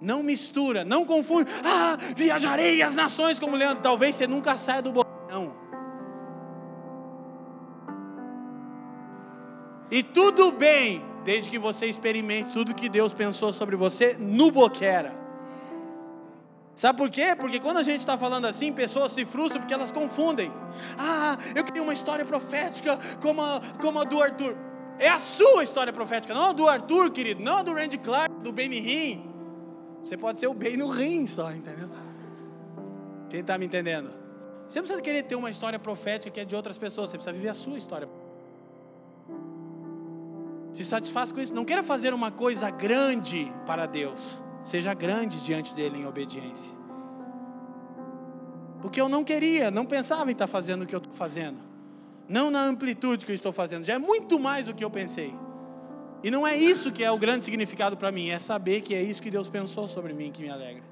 Não 0.00 0.24
mistura, 0.24 0.84
não 0.84 1.04
confunde. 1.04 1.48
Ah, 1.64 1.96
viajarei 2.16 2.82
as 2.82 2.96
nações 2.96 3.38
como 3.38 3.54
Leandro. 3.54 3.80
Talvez 3.80 4.16
você 4.16 4.26
nunca 4.26 4.56
saia 4.56 4.82
do 4.82 4.90
botão. 4.90 5.54
E 9.88 10.02
tudo 10.02 10.50
bem, 10.50 11.00
desde 11.22 11.48
que 11.48 11.58
você 11.58 11.86
experimente 11.86 12.52
tudo 12.52 12.74
que 12.74 12.88
Deus 12.88 13.12
pensou 13.12 13.52
sobre 13.52 13.76
você 13.76 14.16
no 14.18 14.50
boquera. 14.50 15.21
Sabe 16.74 16.96
por 16.96 17.10
quê? 17.10 17.36
Porque 17.38 17.60
quando 17.60 17.76
a 17.76 17.82
gente 17.82 18.00
está 18.00 18.16
falando 18.16 18.46
assim, 18.46 18.72
pessoas 18.72 19.12
se 19.12 19.24
frustram 19.24 19.60
porque 19.60 19.74
elas 19.74 19.92
confundem. 19.92 20.50
Ah, 20.98 21.36
eu 21.54 21.64
queria 21.64 21.82
uma 21.82 21.92
história 21.92 22.24
profética 22.24 22.98
como 23.20 23.42
a, 23.42 23.60
como 23.80 24.00
a 24.00 24.04
do 24.04 24.22
Arthur. 24.22 24.56
É 24.98 25.08
a 25.08 25.18
sua 25.18 25.62
história 25.62 25.92
profética, 25.92 26.32
não 26.32 26.50
a 26.50 26.52
do 26.52 26.68
Arthur, 26.68 27.10
querido, 27.10 27.42
não 27.42 27.58
a 27.58 27.62
do 27.62 27.74
Randy 27.74 27.98
Clark, 27.98 28.34
do 28.40 28.52
Benny 28.52 28.78
Hinn. 28.78 29.32
Você 30.02 30.16
pode 30.16 30.38
ser 30.38 30.46
o 30.46 30.54
bem 30.54 30.76
no 30.76 30.88
rim 30.88 31.26
só, 31.26 31.52
entendeu? 31.52 31.88
Quem 33.28 33.40
está 33.40 33.56
me 33.56 33.66
entendendo? 33.66 34.12
Você 34.68 34.78
não 34.78 34.84
precisa 34.84 35.02
querer 35.02 35.22
ter 35.24 35.34
uma 35.34 35.50
história 35.50 35.78
profética 35.78 36.30
que 36.30 36.40
é 36.40 36.44
de 36.44 36.56
outras 36.56 36.78
pessoas, 36.78 37.10
você 37.10 37.18
precisa 37.18 37.32
viver 37.34 37.50
a 37.50 37.54
sua 37.54 37.76
história. 37.76 38.08
Se 40.72 40.84
satisfaça 40.84 41.34
com 41.34 41.40
isso. 41.40 41.54
Não 41.54 41.64
queira 41.64 41.82
fazer 41.82 42.14
uma 42.14 42.30
coisa 42.30 42.70
grande 42.70 43.52
para 43.66 43.84
Deus. 43.86 44.42
Seja 44.62 44.94
grande 44.94 45.40
diante 45.40 45.74
dele 45.74 45.98
em 45.98 46.06
obediência. 46.06 46.76
Porque 48.80 49.00
eu 49.00 49.08
não 49.08 49.22
queria, 49.22 49.70
não 49.70 49.86
pensava 49.86 50.30
em 50.30 50.32
estar 50.32 50.46
fazendo 50.46 50.82
o 50.82 50.86
que 50.86 50.94
eu 50.94 50.98
estou 50.98 51.12
fazendo. 51.12 51.58
Não 52.28 52.50
na 52.50 52.64
amplitude 52.64 53.24
que 53.24 53.32
eu 53.32 53.34
estou 53.34 53.52
fazendo. 53.52 53.84
Já 53.84 53.94
é 53.94 53.98
muito 53.98 54.38
mais 54.38 54.66
do 54.66 54.74
que 54.74 54.84
eu 54.84 54.90
pensei. 54.90 55.34
E 56.22 56.30
não 56.30 56.46
é 56.46 56.56
isso 56.56 56.92
que 56.92 57.02
é 57.02 57.10
o 57.10 57.18
grande 57.18 57.44
significado 57.44 57.96
para 57.96 58.12
mim. 58.12 58.30
É 58.30 58.38
saber 58.38 58.80
que 58.80 58.94
é 58.94 59.02
isso 59.02 59.22
que 59.22 59.30
Deus 59.30 59.48
pensou 59.48 59.86
sobre 59.88 60.12
mim 60.12 60.30
que 60.30 60.42
me 60.42 60.50
alegra. 60.50 60.82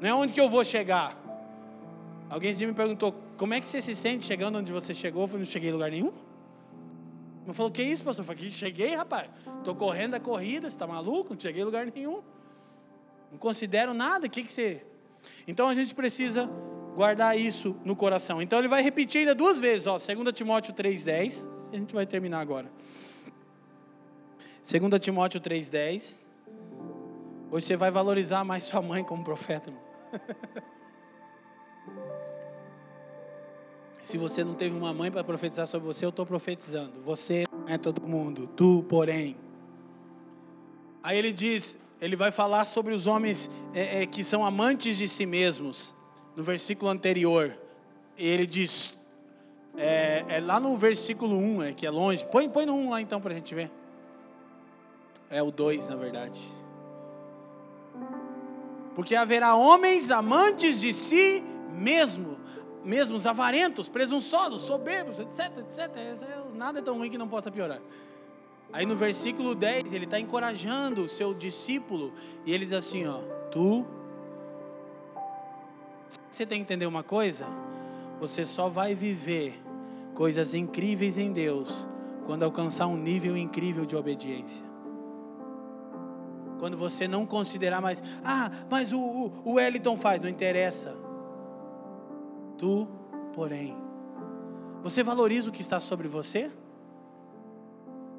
Não 0.00 0.08
é 0.08 0.14
onde 0.14 0.32
que 0.32 0.40
eu 0.40 0.48
vou 0.48 0.64
chegar. 0.64 1.16
Alguém 2.30 2.54
me 2.54 2.72
perguntou, 2.72 3.14
como 3.36 3.54
é 3.54 3.60
que 3.60 3.68
você 3.68 3.80
se 3.80 3.94
sente 3.94 4.24
chegando 4.24 4.58
onde 4.58 4.72
você 4.72 4.92
chegou? 4.92 5.22
Eu 5.22 5.28
falei, 5.28 5.44
não 5.44 5.50
cheguei 5.50 5.70
em 5.70 5.72
lugar 5.72 5.90
nenhum. 5.90 6.12
Não 7.46 7.54
falou, 7.54 7.72
que 7.72 7.82
isso, 7.82 8.04
pastor? 8.04 8.22
Eu 8.22 8.26
falei, 8.26 8.50
cheguei, 8.50 8.94
rapaz. 8.94 9.30
Estou 9.58 9.74
correndo 9.74 10.14
a 10.14 10.20
corrida, 10.20 10.68
você 10.68 10.76
está 10.76 10.86
maluco? 10.86 11.32
Não 11.32 11.40
cheguei 11.40 11.62
em 11.62 11.64
lugar 11.64 11.86
nenhum. 11.86 12.20
Não 13.30 13.38
considero 13.38 13.92
nada. 13.94 14.26
O 14.26 14.30
que, 14.30 14.42
que 14.42 14.52
você. 14.52 14.84
Então 15.46 15.68
a 15.68 15.74
gente 15.74 15.94
precisa 15.94 16.48
guardar 16.94 17.38
isso 17.38 17.76
no 17.84 17.94
coração. 17.94 18.42
Então 18.42 18.58
ele 18.58 18.68
vai 18.68 18.82
repetir 18.82 19.20
ainda 19.20 19.34
duas 19.34 19.60
vezes, 19.60 19.86
ó, 19.86 19.98
2 19.98 20.08
Timóteo 20.34 20.74
3,10. 20.74 21.48
A 21.72 21.76
gente 21.76 21.94
vai 21.94 22.06
terminar 22.06 22.40
agora. 22.40 22.70
2 24.62 25.00
Timóteo 25.00 25.40
3,10. 25.40 26.16
Hoje 27.50 27.66
você 27.66 27.76
vai 27.76 27.90
valorizar 27.90 28.44
mais 28.44 28.64
sua 28.64 28.82
mãe 28.82 29.02
como 29.02 29.24
profeta, 29.24 29.70
irmão. 29.70 29.82
Se 34.02 34.16
você 34.16 34.42
não 34.42 34.54
teve 34.54 34.74
uma 34.74 34.94
mãe 34.94 35.10
para 35.10 35.22
profetizar 35.22 35.66
sobre 35.66 35.86
você, 35.86 36.04
eu 36.04 36.08
estou 36.08 36.24
profetizando. 36.24 37.00
Você 37.02 37.44
não 37.52 37.68
é 37.68 37.76
todo 37.76 38.00
mundo, 38.06 38.46
tu, 38.46 38.82
porém. 38.88 39.36
Aí 41.02 41.18
ele 41.18 41.30
diz, 41.30 41.78
ele 42.00 42.16
vai 42.16 42.30
falar 42.30 42.64
sobre 42.64 42.94
os 42.94 43.06
homens 43.06 43.50
é, 43.74 44.02
é, 44.02 44.06
que 44.06 44.22
são 44.22 44.44
amantes 44.44 44.96
de 44.96 45.08
si 45.08 45.26
mesmos. 45.26 45.94
No 46.36 46.42
versículo 46.44 46.90
anterior, 46.90 47.56
ele 48.16 48.46
diz, 48.46 48.96
é, 49.76 50.24
é 50.28 50.40
lá 50.40 50.60
no 50.60 50.76
versículo 50.76 51.36
1, 51.36 51.62
é, 51.62 51.72
que 51.72 51.86
é 51.86 51.90
longe. 51.90 52.24
Põe, 52.26 52.48
põe 52.48 52.64
no 52.64 52.74
1 52.74 52.90
lá 52.90 53.00
então 53.00 53.20
para 53.20 53.32
a 53.32 53.34
gente 53.34 53.54
ver. 53.54 53.70
É 55.28 55.42
o 55.42 55.50
2, 55.50 55.88
na 55.88 55.96
verdade. 55.96 56.40
Porque 58.94 59.14
haverá 59.14 59.54
homens 59.54 60.10
amantes 60.10 60.80
de 60.80 60.92
si 60.92 61.42
mesmo 61.72 62.38
mesmos 62.84 63.26
avarentos, 63.26 63.88
presunçosos, 63.88 64.62
soberbos, 64.62 65.18
etc, 65.18 65.58
etc. 65.58 65.78
É, 65.96 66.14
nada 66.54 66.78
é 66.78 66.82
tão 66.82 66.96
ruim 66.96 67.10
que 67.10 67.18
não 67.18 67.28
possa 67.28 67.50
piorar. 67.50 67.80
Aí 68.72 68.84
no 68.84 68.96
versículo 68.96 69.54
10, 69.54 69.92
ele 69.92 70.04
está 70.04 70.20
encorajando 70.20 71.02
o 71.02 71.08
seu 71.08 71.32
discípulo, 71.32 72.12
e 72.44 72.52
ele 72.52 72.64
diz 72.64 72.74
assim: 72.74 73.06
Ó, 73.06 73.20
tu. 73.50 73.86
Você 76.30 76.44
tem 76.44 76.58
que 76.58 76.62
entender 76.62 76.86
uma 76.86 77.02
coisa? 77.02 77.46
Você 78.20 78.44
só 78.44 78.68
vai 78.68 78.94
viver 78.94 79.60
coisas 80.14 80.54
incríveis 80.54 81.16
em 81.16 81.32
Deus 81.32 81.86
quando 82.26 82.42
alcançar 82.42 82.86
um 82.86 82.96
nível 82.96 83.36
incrível 83.36 83.86
de 83.86 83.96
obediência. 83.96 84.64
Quando 86.58 86.76
você 86.76 87.06
não 87.06 87.24
considerar 87.24 87.80
mais, 87.80 88.02
ah, 88.24 88.50
mas 88.68 88.92
o, 88.92 88.98
o, 88.98 89.54
o 89.54 89.96
faz, 89.96 90.20
não 90.20 90.28
interessa. 90.28 90.94
Tu, 92.58 92.86
porém, 93.32 93.76
você 94.82 95.02
valoriza 95.02 95.48
o 95.48 95.52
que 95.52 95.60
está 95.60 95.78
sobre 95.78 96.08
você? 96.08 96.50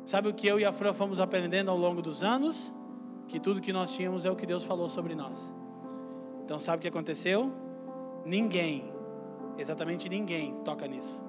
Sabe 0.06 0.30
o 0.30 0.34
que 0.34 0.48
eu 0.48 0.60
e 0.60 0.66
a 0.66 0.74
Fran 0.74 0.94
fomos 0.94 1.20
aprendendo 1.20 1.70
ao 1.70 1.78
longo 1.78 2.02
dos 2.02 2.24
anos? 2.24 2.72
Que 3.28 3.40
tudo 3.40 3.62
que 3.62 3.72
nós 3.72 3.94
tínhamos 3.94 4.26
é 4.26 4.32
o 4.32 4.36
que 4.36 4.46
Deus 4.46 4.64
falou 4.64 4.90
sobre 4.90 5.14
nós. 5.16 5.54
Então, 6.44 6.58
sabe 6.58 6.80
o 6.80 6.82
que 6.82 6.88
aconteceu? 6.88 7.52
Ninguém, 8.26 8.92
exatamente 9.58 10.10
ninguém, 10.10 10.56
toca 10.64 10.88
nisso. 10.88 11.20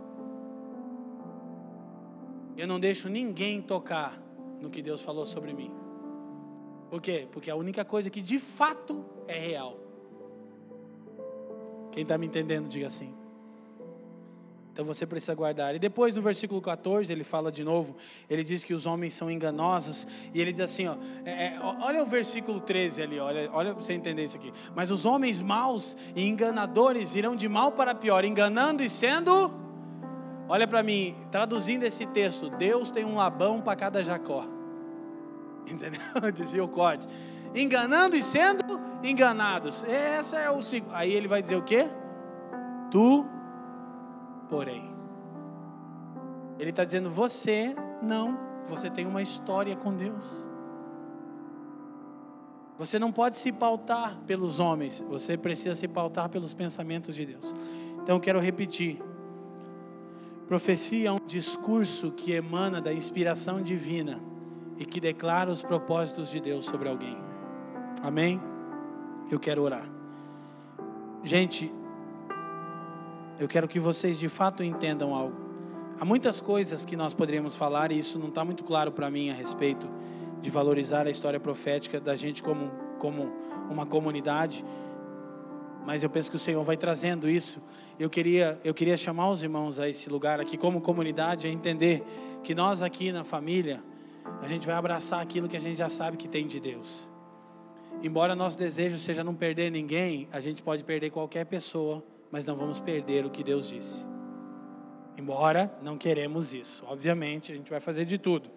Eu 2.57 2.67
não 2.67 2.81
deixo 2.81 3.09
ninguém 3.09 3.61
tocar 3.61 4.19
no 4.61 4.71
que 4.71 4.81
Deus 4.83 5.03
falou 5.03 5.27
sobre 5.27 5.53
mim. 5.53 5.71
Por 6.89 7.01
quê? 7.01 7.29
Porque 7.31 7.51
a 7.51 7.57
única 7.57 7.85
coisa 7.85 8.11
que 8.11 8.23
de 8.23 8.39
fato 8.39 9.05
é 9.29 9.39
real 9.39 9.91
quem 11.91 12.03
está 12.03 12.17
me 12.17 12.27
entendendo, 12.27 12.69
diga 12.69 12.87
assim. 12.87 13.13
Então 14.81 14.95
você 14.95 15.05
precisa 15.05 15.35
guardar. 15.35 15.75
E 15.75 15.79
depois 15.79 16.17
no 16.17 16.23
versículo 16.23 16.59
14 16.59 17.13
ele 17.13 17.23
fala 17.23 17.53
de 17.53 17.63
novo. 17.63 17.95
Ele 18.31 18.43
diz 18.43 18.65
que 18.65 18.73
os 18.73 18.87
homens 18.87 19.13
são 19.13 19.31
enganosos. 19.31 20.07
E 20.33 20.41
ele 20.41 20.53
diz 20.53 20.63
assim: 20.63 20.87
ó, 20.87 20.97
é, 21.23 21.49
é, 21.49 21.61
olha 21.61 22.03
o 22.03 22.07
versículo 22.07 22.59
13 22.59 23.03
ali, 23.03 23.19
olha, 23.19 23.51
olha 23.53 23.75
para 23.75 23.83
você 23.83 23.93
entender 23.93 24.25
isso 24.25 24.39
aqui. 24.39 24.51
Mas 24.75 24.91
os 24.91 25.05
homens 25.05 25.43
maus 25.43 25.99
e 26.17 26.27
enganadores 26.27 27.15
irão 27.15 27.37
de 27.37 27.47
mal 27.47 27.73
para 27.73 27.95
pior, 27.95 28.25
enganando 28.25 28.83
e 28.83 28.89
sendo. 28.89 29.53
Olha 30.49 30.67
para 30.67 30.83
mim, 30.83 31.15
traduzindo 31.31 31.85
esse 31.85 32.07
texto: 32.07 32.49
Deus 32.49 32.91
tem 32.91 33.05
um 33.05 33.17
labão 33.17 33.61
para 33.61 33.77
cada 33.77 34.03
Jacó. 34.03 34.47
Entendeu? 35.71 36.01
Dizia 36.35 36.65
o 36.65 36.69
Code 36.69 37.07
enganando 37.55 38.17
e 38.17 38.23
sendo 38.23 38.81
enganados. 39.03 39.85
Essa 39.85 40.39
é 40.39 40.51
o. 40.51 40.59
Aí 40.93 41.13
ele 41.13 41.29
vai 41.29 41.43
dizer 41.43 41.57
o 41.57 41.63
quê? 41.63 41.87
Tu, 42.91 43.27
porém. 44.51 44.91
Ele 46.59 46.71
está 46.71 46.85
dizendo, 46.85 47.09
você 47.09 47.75
não, 48.03 48.39
você 48.67 48.91
tem 48.91 49.07
uma 49.07 49.23
história 49.23 49.75
com 49.77 49.95
Deus. 49.95 50.47
Você 52.77 52.99
não 52.99 53.13
pode 53.13 53.37
se 53.37 53.53
pautar 53.53 54.19
pelos 54.27 54.59
homens, 54.59 55.05
você 55.09 55.37
precisa 55.37 55.75
se 55.75 55.87
pautar 55.87 56.29
pelos 56.29 56.53
pensamentos 56.53 57.15
de 57.15 57.27
Deus. 57.27 57.55
Então 58.03 58.17
eu 58.17 58.21
quero 58.21 58.41
repetir. 58.41 59.01
Profecia 60.49 61.11
é 61.11 61.13
um 61.13 61.19
discurso 61.27 62.11
que 62.11 62.33
emana 62.33 62.81
da 62.81 62.93
inspiração 62.93 63.63
divina 63.63 64.21
e 64.77 64.85
que 64.85 64.99
declara 64.99 65.51
os 65.51 65.63
propósitos 65.63 66.31
de 66.31 66.41
Deus 66.41 66.65
sobre 66.65 66.89
alguém. 66.89 67.17
Amém? 68.03 68.41
Eu 69.31 69.39
quero 69.39 69.63
orar. 69.63 69.87
Gente, 71.23 71.73
eu 73.41 73.49
quero 73.49 73.67
que 73.67 73.81
vocês 73.81 74.19
de 74.19 74.29
fato 74.29 74.63
entendam 74.63 75.15
algo. 75.15 75.35
Há 75.99 76.05
muitas 76.05 76.43
coisas 76.43 76.85
que 76.85 76.95
nós 76.95 77.15
poderíamos 77.15 77.57
falar 77.57 77.91
e 77.91 77.99
isso 77.99 78.19
não 78.19 78.29
está 78.29 78.45
muito 78.45 78.63
claro 78.63 78.93
para 78.93 79.11
mim 79.11 79.31
a 79.31 79.33
respeito 79.33 79.89
de 80.43 80.51
valorizar 80.51 81.07
a 81.07 81.11
história 81.11 81.41
profética 81.41 81.99
da 81.99 82.15
gente 82.15 82.43
como, 82.43 82.71
como 82.99 83.33
uma 83.71 83.87
comunidade. 83.87 84.63
Mas 85.87 86.03
eu 86.03 86.11
penso 86.11 86.31
que 86.31 86.37
o 86.37 86.39
Senhor 86.39 86.63
vai 86.63 86.77
trazendo 86.77 87.31
isso. 87.31 87.63
Eu 87.99 88.11
queria, 88.11 88.61
eu 88.63 88.75
queria 88.75 88.95
chamar 88.95 89.31
os 89.31 89.43
irmãos 89.43 89.79
a 89.79 89.89
esse 89.89 90.11
lugar 90.11 90.39
aqui, 90.39 90.59
como 90.59 90.79
comunidade, 90.83 91.47
a 91.47 91.51
entender 91.51 92.05
que 92.45 92.55
nós 92.55 92.83
aqui 92.83 93.11
na 93.11 93.25
família, 93.25 93.83
a 94.43 94.49
gente 94.49 94.67
vai 94.67 94.77
abraçar 94.77 95.23
aquilo 95.23 95.49
que 95.49 95.57
a 95.57 95.61
gente 95.61 95.79
já 95.79 95.89
sabe 95.89 96.19
que 96.19 96.29
tem 96.29 96.47
de 96.47 96.61
Deus. 96.61 97.09
Embora 98.03 98.37
nosso 98.37 98.59
desejo 98.59 98.99
seja 98.99 99.25
não 99.25 99.35
perder 99.35 99.71
ninguém, 99.71 100.29
a 100.31 100.41
gente 100.41 100.63
pode 100.63 100.85
perder 100.85 101.09
qualquer 101.09 101.47
pessoa, 101.47 102.05
mas 102.31 102.47
não 102.47 102.57
vamos 102.57 102.81
perder 102.81 103.27
o 103.27 103.31
que 103.31 103.43
Deus 103.43 103.69
disse. 103.69 104.09
Embora 105.17 105.71
não 105.83 105.99
queremos 105.99 106.55
isso, 106.55 106.85
obviamente 106.87 107.53
a 107.53 107.55
gente 107.55 107.71
vai 107.71 107.81
fazer 107.81 108.05
de 108.05 108.17
tudo, 108.17 108.51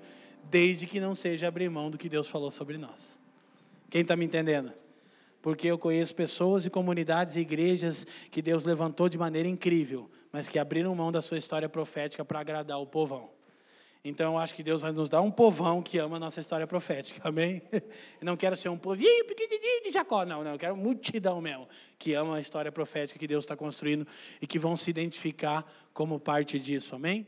desde 0.50 0.86
que 0.86 1.00
não 1.00 1.14
seja 1.14 1.48
abrir 1.48 1.70
mão 1.70 1.90
do 1.90 1.98
que 1.98 2.08
Deus 2.08 2.28
falou 2.28 2.52
sobre 2.52 2.78
nós. 2.78 3.20
Quem 3.90 4.02
está 4.02 4.16
me 4.16 4.26
entendendo? 4.26 4.72
Porque 5.42 5.68
eu 5.68 5.78
conheço 5.78 6.16
pessoas 6.16 6.66
e 6.66 6.70
comunidades 6.70 7.36
e 7.36 7.42
igrejas 7.42 8.08
que 8.32 8.42
Deus 8.42 8.64
levantou 8.64 9.10
de 9.10 9.18
maneira 9.18 9.48
incrível, 9.48 10.10
mas 10.32 10.48
que 10.48 10.58
abriram 10.58 10.96
mão 10.96 11.12
da 11.12 11.22
sua 11.22 11.38
história 11.38 11.68
profética 11.68 12.24
para 12.24 12.40
agradar 12.40 12.80
o 12.80 12.88
povão. 12.88 13.30
Então 14.04 14.34
eu 14.34 14.38
acho 14.38 14.54
que 14.54 14.62
Deus 14.62 14.82
vai 14.82 14.92
nos 14.92 15.08
dar 15.08 15.22
um 15.22 15.32
povão 15.32 15.82
que 15.82 15.98
ama 15.98 16.18
a 16.18 16.20
nossa 16.20 16.42
história 16.42 16.68
profética, 16.68 17.22
amém? 17.30 17.62
Eu 17.72 18.26
não 18.26 18.36
quero 18.36 18.56
ser 18.56 18.70
um 18.70 18.78
povinho 18.78 19.26
de 19.84 19.92
Jacó, 19.92 20.26
não, 20.26 20.44
não, 20.44 20.52
eu 20.52 20.60
quero 20.60 20.76
multidão 20.76 21.40
mesmo, 21.40 21.68
que 21.98 22.14
ama 22.14 22.36
a 22.36 22.42
história 22.42 22.72
profética 22.72 23.18
que 23.18 23.28
Deus 23.28 23.46
está 23.46 23.56
construindo 23.56 24.06
e 24.42 24.48
que 24.48 24.60
vão 24.60 24.76
se 24.76 24.90
identificar 24.90 25.66
como 25.94 26.20
parte 26.20 26.60
disso, 26.60 26.96
amém? 26.96 27.26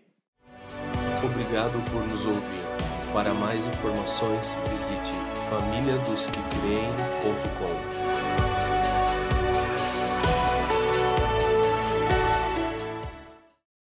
Obrigado 1.23 1.81
por 1.91 2.05
nos 2.07 2.25
ouvir. 2.25 2.65
Para 3.13 3.33
mais 3.33 3.65
informações, 3.65 4.53
visite 4.69 5.13
famíliadosquecreem.com. 5.49 7.84